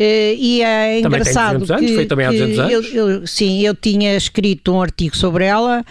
e 0.03 0.63
é 0.63 0.99
engraçado 0.99 1.65
também 1.65 1.67
tem 1.67 1.67
200 1.67 1.71
anos, 1.71 1.85
que, 1.85 1.95
foi 1.95 2.05
também 2.05 2.25
há 2.25 2.31
200 2.31 2.59
anos. 2.59 2.93
Eu, 2.93 3.09
eu, 3.09 3.27
sim, 3.27 3.61
eu 3.61 3.75
tinha 3.75 4.15
escrito 4.15 4.73
um 4.73 4.81
artigo 4.81 5.15
sobre 5.15 5.45
ela 5.45 5.85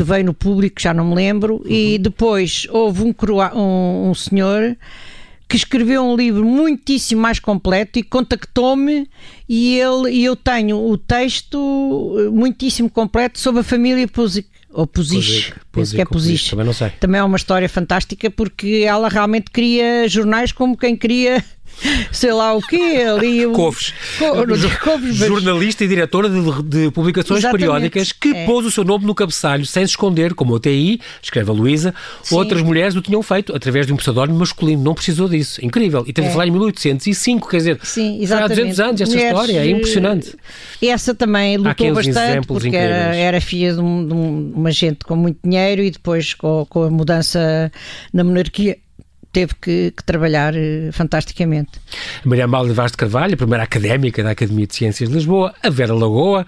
que 0.00 0.04
veio 0.04 0.24
no 0.24 0.32
público, 0.32 0.80
já 0.80 0.94
não 0.94 1.10
me 1.10 1.14
lembro, 1.14 1.56
uhum. 1.56 1.70
e 1.70 1.98
depois 1.98 2.66
houve 2.70 3.02
um, 3.02 3.14
um, 3.54 4.08
um 4.08 4.14
senhor 4.14 4.74
que 5.46 5.56
escreveu 5.56 6.02
um 6.02 6.16
livro 6.16 6.42
muitíssimo 6.42 7.20
mais 7.20 7.38
completo 7.38 7.98
e 7.98 8.02
contactou-me 8.02 9.06
e 9.46 9.78
ele 9.78 10.10
e 10.12 10.24
eu 10.24 10.34
tenho 10.36 10.78
o 10.78 10.96
texto 10.96 12.30
muitíssimo 12.32 12.88
completo 12.88 13.38
sobre 13.38 13.60
a 13.60 13.64
família 13.64 14.08
Pusic 14.08 14.48
ou 14.72 14.86
penso 15.72 15.94
que 15.96 16.00
é 16.00 16.04
Pusic. 16.04 16.48
Também 16.50 16.64
não 16.64 16.72
sei. 16.72 16.90
Também 17.00 17.20
é 17.20 17.24
uma 17.24 17.36
história 17.36 17.68
fantástica 17.68 18.30
porque 18.30 18.84
ela 18.86 19.08
realmente 19.08 19.50
cria 19.50 20.08
jornais 20.08 20.52
como 20.52 20.76
quem 20.76 20.96
queria 20.96 21.44
sei 22.12 22.32
lá 22.32 22.54
o 22.54 22.60
quê, 22.60 23.04
ali 23.08 23.46
o... 23.46 23.52
Couves. 23.60 23.94
Couves 24.82 25.16
Jornalista 25.16 25.84
e 25.84 25.88
diretora 25.88 26.28
de, 26.28 26.62
de 26.62 26.90
publicações 26.90 27.40
Exatamente. 27.40 27.60
periódicas 27.66 28.12
que 28.12 28.30
É. 28.34 28.44
pôs 28.46 28.66
o 28.66 28.70
seu 28.70 28.84
nome 28.84 29.06
no 29.06 29.14
cabeçalho 29.14 29.64
sem 29.66 29.84
se 29.86 29.92
esconder, 29.92 30.34
como 30.34 30.54
o 30.54 30.60
TI, 30.60 31.00
escreve 31.22 31.50
a 31.50 31.52
Luísa, 31.54 31.94
outras 32.30 32.62
mulheres 32.62 32.94
o 32.96 33.00
tinham 33.02 33.22
feito 33.22 33.54
através 33.54 33.86
de 33.86 33.92
um 33.92 33.96
pseudónimo 33.96 34.38
masculino, 34.38 34.82
não 34.82 34.94
precisou 34.94 35.28
disso. 35.28 35.64
Incrível. 35.64 36.04
E 36.06 36.12
teve 36.12 36.26
É. 36.28 36.30
a 36.30 36.32
falar 36.32 36.46
em 36.46 36.50
1805, 36.50 37.48
quer 37.48 37.56
dizer, 37.58 37.80
Sim, 37.82 38.18
há 38.18 38.22
exatamente. 38.22 38.56
200 38.56 38.80
anos 38.80 39.00
esta 39.00 39.14
Mulheres, 39.14 39.40
história, 39.40 39.58
é 39.60 39.70
impressionante. 39.70 40.36
Essa 40.82 41.14
também 41.14 41.56
lutou 41.56 41.94
bastante 41.94 42.46
porque 42.46 42.68
era, 42.76 42.96
incríveis. 43.06 43.16
era 43.16 43.40
filha 43.40 43.72
de, 43.74 43.80
um- 43.80 44.06
de 44.06 44.14
um- 44.14 44.52
uma 44.54 44.70
gente 44.70 44.98
com 45.04 45.16
muito 45.16 45.38
dinheiro 45.44 45.82
e 45.82 45.90
depois 45.90 46.34
com, 46.34 46.66
com 46.68 46.82
a 46.84 46.90
mudança 46.90 47.70
na 48.12 48.22
monarquia 48.24 48.76
teve 49.32 49.54
que, 49.60 49.92
que 49.96 50.04
trabalhar 50.04 50.54
eh, 50.56 50.90
fantasticamente. 50.92 51.70
Maria 52.24 52.44
Amália 52.44 52.72
Vaz 52.74 52.90
de 52.92 52.98
Carvalho, 52.98 53.34
a 53.34 53.36
primeira 53.36 53.62
académica 53.64 54.22
da 54.22 54.30
Academia 54.30 54.66
de 54.66 54.74
Ciências 54.74 55.08
de 55.08 55.14
Lisboa, 55.14 55.54
a 55.62 55.70
Vera 55.70 55.94
Lagoa, 55.94 56.46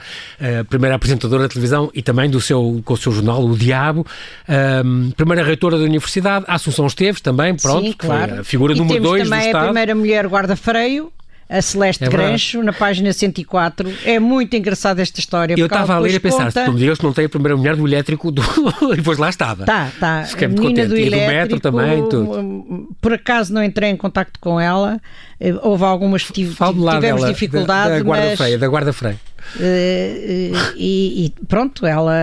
a 0.61 0.64
primeira 0.64 0.97
apresentadora 0.97 1.45
de 1.45 1.51
televisão 1.51 1.90
e 1.95 2.03
também 2.03 2.29
do 2.29 2.40
seu, 2.40 2.83
com 2.85 2.95
o 2.95 2.97
seu 2.97 3.12
jornal 3.12 3.45
O 3.45 3.57
Diabo, 3.57 4.07
a 4.49 5.14
primeira 5.16 5.45
reitora 5.45 5.79
da 5.79 5.85
Universidade, 5.85 6.45
a 6.49 6.55
Assunção 6.55 6.87
Esteves 6.87 7.21
também, 7.21 7.55
pronto, 7.57 7.87
Sim, 7.87 7.92
que 7.92 8.07
foi 8.07 8.16
claro. 8.16 8.40
a 8.40 8.45
figura 8.45 8.73
e 8.75 8.77
número 8.79 8.95
temos 8.95 9.11
2 9.11 9.23
do 9.23 9.31
também 9.31 9.45
a 9.45 9.47
Estado. 9.47 9.64
primeira 9.64 9.95
mulher 9.95 10.27
guarda-freio, 10.27 11.12
a 11.59 11.61
Celeste 11.62 12.05
É. 12.05 12.09
Grancho, 12.09 12.62
na 12.62 12.73
página 12.73 13.12
104. 13.12 13.93
É 14.05 14.19
muito 14.19 14.57
engraçada 14.57 15.03
esta 15.03 15.21
história. 15.21 15.55
Eu 15.59 15.67
estava 15.67 15.95
a 15.95 15.99
ler 15.99 16.12
e 16.15 16.17
a 16.17 16.21
pensar, 16.21 16.47
conta- 16.53 16.65
se 16.67 16.97
que 16.97 17.05
não 17.05 17.12
tem 17.12 17.27
a 17.27 17.29
primeira 17.29 17.57
mulher 17.57 17.77
do 17.77 17.87
elétrico, 17.87 18.31
do... 18.31 18.43
e 18.93 18.97
depois 18.97 19.19
lá 19.19 19.29
estava. 19.29 19.65
Tá, 19.65 19.91
tá. 20.01 20.25
Fiquei 20.25 20.49
muito 20.49 20.62
menina 20.62 20.83
contente. 20.85 21.01
do 21.01 21.07
E 21.07 21.11
do 21.11 21.17
metro 21.17 21.31
elétrico, 21.35 21.61
também, 21.61 22.09
tudo. 22.09 22.88
Por 23.01 23.12
acaso 23.12 23.53
não 23.53 23.62
entrei 23.62 23.91
em 23.91 23.97
contacto 23.97 24.41
com 24.41 24.59
ela. 24.59 25.01
eh, 25.38 25.55
Houve 25.62 25.85
algumas 25.85 26.23
tive, 26.25 26.55
lá 26.61 26.95
tivemos 26.97 27.21
dela, 27.23 27.33
dificuldade, 27.33 27.91
da, 27.91 27.97
da 27.99 28.03
guarda 28.05 28.27
mas, 28.29 28.38
freia, 28.38 28.59
da 28.59 28.69
guarda 28.69 28.93
freia. 28.93 29.21
eh, 29.61 30.51
eh, 30.55 30.73
e, 30.77 31.27
e 31.27 31.47
pronto, 31.47 31.85
ela 31.87 32.15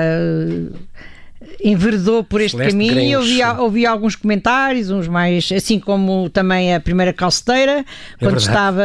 enveredou 1.63 2.23
por 2.23 2.41
este 2.41 2.57
Celeste 2.57 2.71
caminho 2.73 2.99
e 3.01 3.15
ouvi, 3.15 3.43
ouvi 3.59 3.85
alguns 3.85 4.15
comentários, 4.15 4.89
uns 4.89 5.07
mais, 5.07 5.49
assim 5.51 5.79
como 5.79 6.29
também 6.29 6.73
a 6.73 6.79
primeira 6.79 7.11
calceteira, 7.13 7.85
quando 8.19 8.31
verdade. 8.31 8.47
estava 8.47 8.81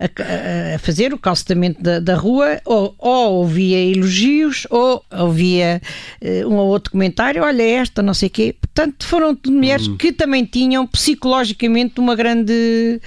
a, 0.00 0.74
a- 0.74 0.78
fazer 0.78 1.12
o 1.14 1.18
calcetamento 1.18 1.82
da, 1.82 2.00
da 2.00 2.14
rua, 2.14 2.60
ou, 2.64 2.94
ou 2.98 3.32
ouvia 3.34 3.78
elogios, 3.78 4.66
ou 4.70 5.04
ouvia 5.10 5.80
eh, 6.20 6.44
um 6.46 6.54
ou 6.56 6.68
outro 6.68 6.90
comentário, 6.92 7.42
olha 7.42 7.62
esta, 7.62 8.02
não 8.02 8.14
sei 8.14 8.28
o 8.28 8.30
quê. 8.30 8.54
Portanto, 8.60 9.06
foram 9.06 9.36
mulheres 9.46 9.86
Hum. 9.88 9.96
que 9.96 10.12
também 10.12 10.44
tinham 10.44 10.86
psicologicamente 10.86 11.98
uma 12.00 12.14
grande... 12.14 13.00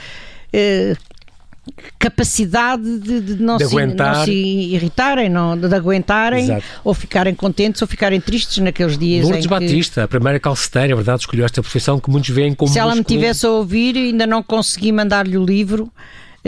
eh, 0.54 0.95
capacidade 1.97 2.99
de, 2.99 3.21
de 3.21 3.41
não, 3.41 3.58
De 3.58 3.65
se, 3.65 3.75
não 3.75 4.25
se 4.25 4.32
irritarem, 4.32 5.30
não, 5.30 5.58
de, 5.58 5.67
de 5.67 5.75
aguentarem 5.75 6.43
Exato. 6.43 6.63
ou 6.84 6.93
ficarem 6.93 7.34
contentes 7.34 7.82
ou 7.82 7.88
ficarem 7.88 8.21
tristes 8.21 8.60
naqueles 8.60 8.97
dias 8.97 9.23
Lourdes 9.23 9.45
em 9.45 9.47
que 9.47 9.54
Batista, 9.54 10.04
a 10.04 10.08
primeira 10.08 10.39
calceteira, 10.39 10.93
é 10.93 10.95
verdade, 10.95 11.21
escolheu 11.21 11.45
esta 11.45 11.62
profissão 11.62 11.99
que 11.99 12.10
muitos 12.10 12.30
veem 12.30 12.54
como 12.54 12.71
se 12.71 12.80
ela 12.80 12.95
me 12.95 13.04
tivesse 13.04 13.45
a 13.45 13.49
ouvir 13.49 13.97
ainda 13.97 14.28
não 14.28 14.43
consegui 14.43 14.91
mandar-lhe 14.91 15.38
o 15.38 15.45
livro 15.45 15.91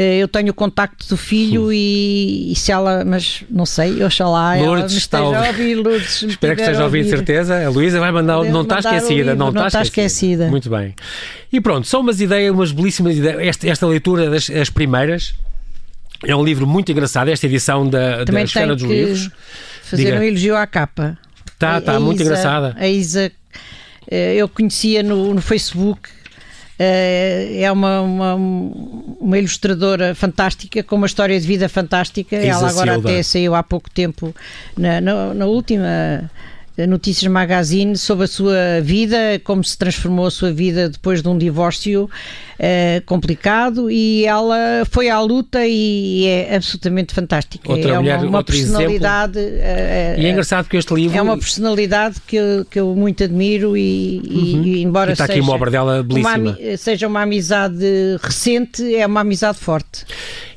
eu 0.01 0.27
tenho 0.27 0.51
o 0.51 0.53
contacto 0.53 1.07
do 1.09 1.17
filho 1.17 1.73
e, 1.73 2.51
e 2.51 2.55
se 2.55 2.71
ela, 2.71 3.03
mas 3.03 3.43
não 3.49 3.65
sei, 3.65 4.03
oxalá 4.03 4.55
ela 4.57 4.65
Lourdes 4.67 4.91
me 4.93 4.97
está 4.99 5.17
a 5.19 5.23
ouvir. 5.47 5.75
Lourdes, 5.75 6.21
Espero 6.23 6.55
que 6.55 6.61
esteja 6.61 6.81
a 6.81 6.85
ouvir, 6.85 7.03
de 7.03 7.09
certeza. 7.09 7.65
A 7.65 7.69
Luísa 7.69 7.99
vai 7.99 8.11
mandar, 8.11 8.39
Deve 8.41 8.51
não 8.51 8.61
está 8.61 8.79
esquecida, 8.79 9.13
livro, 9.13 9.35
não, 9.35 9.51
não 9.51 9.65
está 9.67 9.81
esquecida. 9.81 10.05
esquecida. 10.07 10.47
Muito 10.49 10.69
bem. 10.69 10.93
E 11.51 11.59
pronto, 11.59 11.87
são 11.87 12.01
umas 12.01 12.21
ideias, 12.21 12.53
umas 12.53 12.71
belíssimas 12.71 13.17
ideias. 13.17 13.39
Esta, 13.41 13.67
esta 13.69 13.87
leitura 13.87 14.29
das 14.29 14.49
as 14.49 14.69
primeiras 14.69 15.33
é 16.25 16.35
um 16.35 16.43
livro 16.43 16.67
muito 16.67 16.91
engraçado, 16.91 17.29
esta 17.29 17.45
edição 17.45 17.87
da, 17.89 18.23
da 18.23 18.41
Esfera 18.41 18.75
dos 18.75 18.83
Livros. 18.83 19.29
fazer 19.83 20.05
Diga. 20.05 20.17
um 20.19 20.23
elogio 20.23 20.55
à 20.55 20.65
capa 20.67 21.17
Está, 21.53 21.77
está 21.79 21.99
muito 21.99 22.21
Isa- 22.21 22.29
engraçada. 22.31 22.75
A 22.77 22.87
Isa, 22.87 23.31
eh, 24.11 24.35
eu 24.35 24.47
conhecia 24.47 25.01
no, 25.01 25.33
no 25.33 25.41
Facebook, 25.41 26.07
eh, 26.09 26.26
é 26.79 27.71
uma, 27.71 28.01
uma, 28.01 28.35
uma 28.35 29.37
ilustradora 29.37 30.13
fantástica, 30.13 30.83
com 30.83 30.95
uma 30.95 31.07
história 31.07 31.39
de 31.39 31.45
vida 31.45 31.67
fantástica. 31.67 32.35
Ela 32.35 32.69
agora 32.69 32.97
até 32.97 33.23
saiu 33.23 33.55
há 33.55 33.63
pouco 33.63 33.89
tempo 33.89 34.33
na, 34.77 35.01
na, 35.01 35.33
na 35.33 35.45
última. 35.45 36.29
Notícias 36.85 37.31
Magazine 37.31 37.97
sobre 37.97 38.25
a 38.25 38.27
sua 38.27 38.81
vida, 38.83 39.17
como 39.43 39.63
se 39.63 39.75
transformou 39.77 40.27
a 40.27 40.31
sua 40.31 40.51
vida 40.51 40.89
depois 40.89 41.21
de 41.23 41.27
um 41.27 41.37
divórcio 41.37 42.07
eh, 42.59 43.01
complicado 43.05 43.89
e 43.89 44.25
ela 44.25 44.55
foi 44.91 45.09
à 45.09 45.19
luta 45.19 45.65
e 45.65 46.25
é 46.27 46.55
absolutamente 46.55 47.13
fantástica. 47.15 47.71
Outra 47.71 47.93
é 47.95 47.97
mulher, 47.97 48.19
uma, 48.19 48.27
uma 48.27 48.43
personalidade 48.43 49.39
eh, 49.39 50.15
E 50.19 50.25
é 50.25 50.27
eh, 50.27 50.31
engraçado 50.31 50.65
porque 50.65 50.77
este 50.77 50.93
livro. 50.93 51.17
é 51.17 51.21
uma 51.21 51.37
personalidade 51.37 52.17
que 52.27 52.35
eu, 52.35 52.65
que 52.65 52.79
eu 52.79 52.95
muito 52.95 53.23
admiro 53.23 53.75
e, 53.75 54.19
e- 54.23 54.61
e 54.77 54.83
embora 54.83 55.11
E 55.11 55.13
está 55.13 55.23
aqui 55.23 55.33
seja 55.33 55.43
uma 55.43 55.53
obra 55.55 55.71
dela 55.71 55.93
uma 55.95 56.03
belíssima. 56.03 56.31
ami- 56.35 56.77
seja 56.77 57.07
uma 57.07 57.21
amizade 57.23 57.85
recente, 58.21 58.95
é 58.95 59.05
uma 59.05 59.21
amizade 59.21 59.57
forte. 59.57 60.05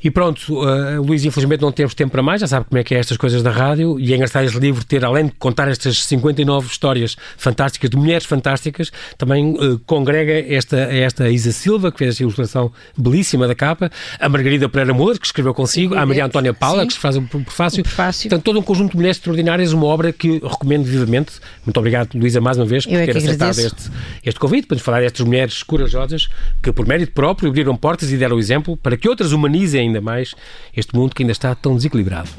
E 0.03 0.09
pronto, 0.09 0.63
uh, 0.63 1.01
Luís, 1.01 1.23
infelizmente 1.25 1.61
não 1.61 1.71
temos 1.71 1.93
tempo 1.93 2.11
para 2.11 2.23
mais, 2.23 2.41
já 2.41 2.47
sabe 2.47 2.65
como 2.65 2.79
é 2.79 2.83
que 2.83 2.95
é 2.95 2.99
estas 2.99 3.17
coisas 3.17 3.43
da 3.43 3.51
rádio, 3.51 3.99
e 3.99 4.11
é 4.11 4.15
engraçado 4.15 4.45
este 4.45 4.59
livro 4.59 4.83
ter, 4.83 5.05
além 5.05 5.27
de 5.27 5.33
contar 5.33 5.67
estas 5.67 6.03
59 6.05 6.67
histórias 6.67 7.15
fantásticas, 7.37 7.89
de 7.89 7.97
mulheres 7.97 8.25
fantásticas, 8.25 8.91
também 9.17 9.53
uh, 9.53 9.79
congrega 9.85 10.33
esta, 10.53 10.77
esta 10.77 11.29
Isa 11.29 11.51
Silva, 11.51 11.91
que 11.91 11.99
fez 11.99 12.11
esta 12.11 12.23
ilustração 12.23 12.71
belíssima 12.97 13.47
da 13.47 13.53
capa, 13.53 13.91
a 14.19 14.29
Margarida 14.29 14.67
Pereira 14.67 14.93
Moura, 14.93 15.19
que 15.19 15.25
escreveu 15.25 15.53
consigo, 15.53 15.95
a 15.95 16.05
Maria 16.05 16.25
Antónia 16.25 16.53
Paula, 16.53 16.83
Sim. 16.83 16.87
que 16.87 16.97
faz 16.97 17.17
o 17.17 17.21
prefácio. 17.21 17.81
O 17.81 17.83
prefácio. 17.83 18.29
Portanto, 18.29 18.43
todo 18.43 18.59
um 18.59 18.63
conjunto 18.63 18.91
de 18.91 18.97
mulheres 18.97 19.17
extraordinárias, 19.17 19.71
uma 19.71 19.85
obra 19.85 20.11
que 20.11 20.39
recomendo 20.39 20.83
vivamente. 20.83 21.33
Muito 21.65 21.77
obrigado, 21.77 22.15
Luísa, 22.15 22.41
mais 22.41 22.57
uma 22.57 22.65
vez, 22.65 22.85
por 22.85 22.95
é 22.95 23.05
ter 23.05 23.17
aceitado 23.17 23.59
este, 23.59 23.91
este 24.25 24.39
convite, 24.39 24.67
para 24.67 24.75
nos 24.75 24.83
falar 24.83 25.01
destas 25.01 25.25
mulheres 25.25 25.61
corajosas 25.61 26.27
que, 26.61 26.71
por 26.71 26.87
mérito 26.87 27.11
próprio, 27.11 27.49
abriram 27.49 27.75
portas 27.75 28.11
e 28.11 28.17
deram 28.17 28.39
exemplo 28.39 28.75
para 28.75 28.97
que 28.97 29.07
outras 29.07 29.31
humanizem 29.31 29.90
ainda 29.91 30.01
mais 30.01 30.33
este 30.75 30.95
mundo 30.95 31.13
que 31.13 31.23
ainda 31.23 31.31
está 31.33 31.53
tão 31.53 31.75
desequilibrado. 31.75 32.29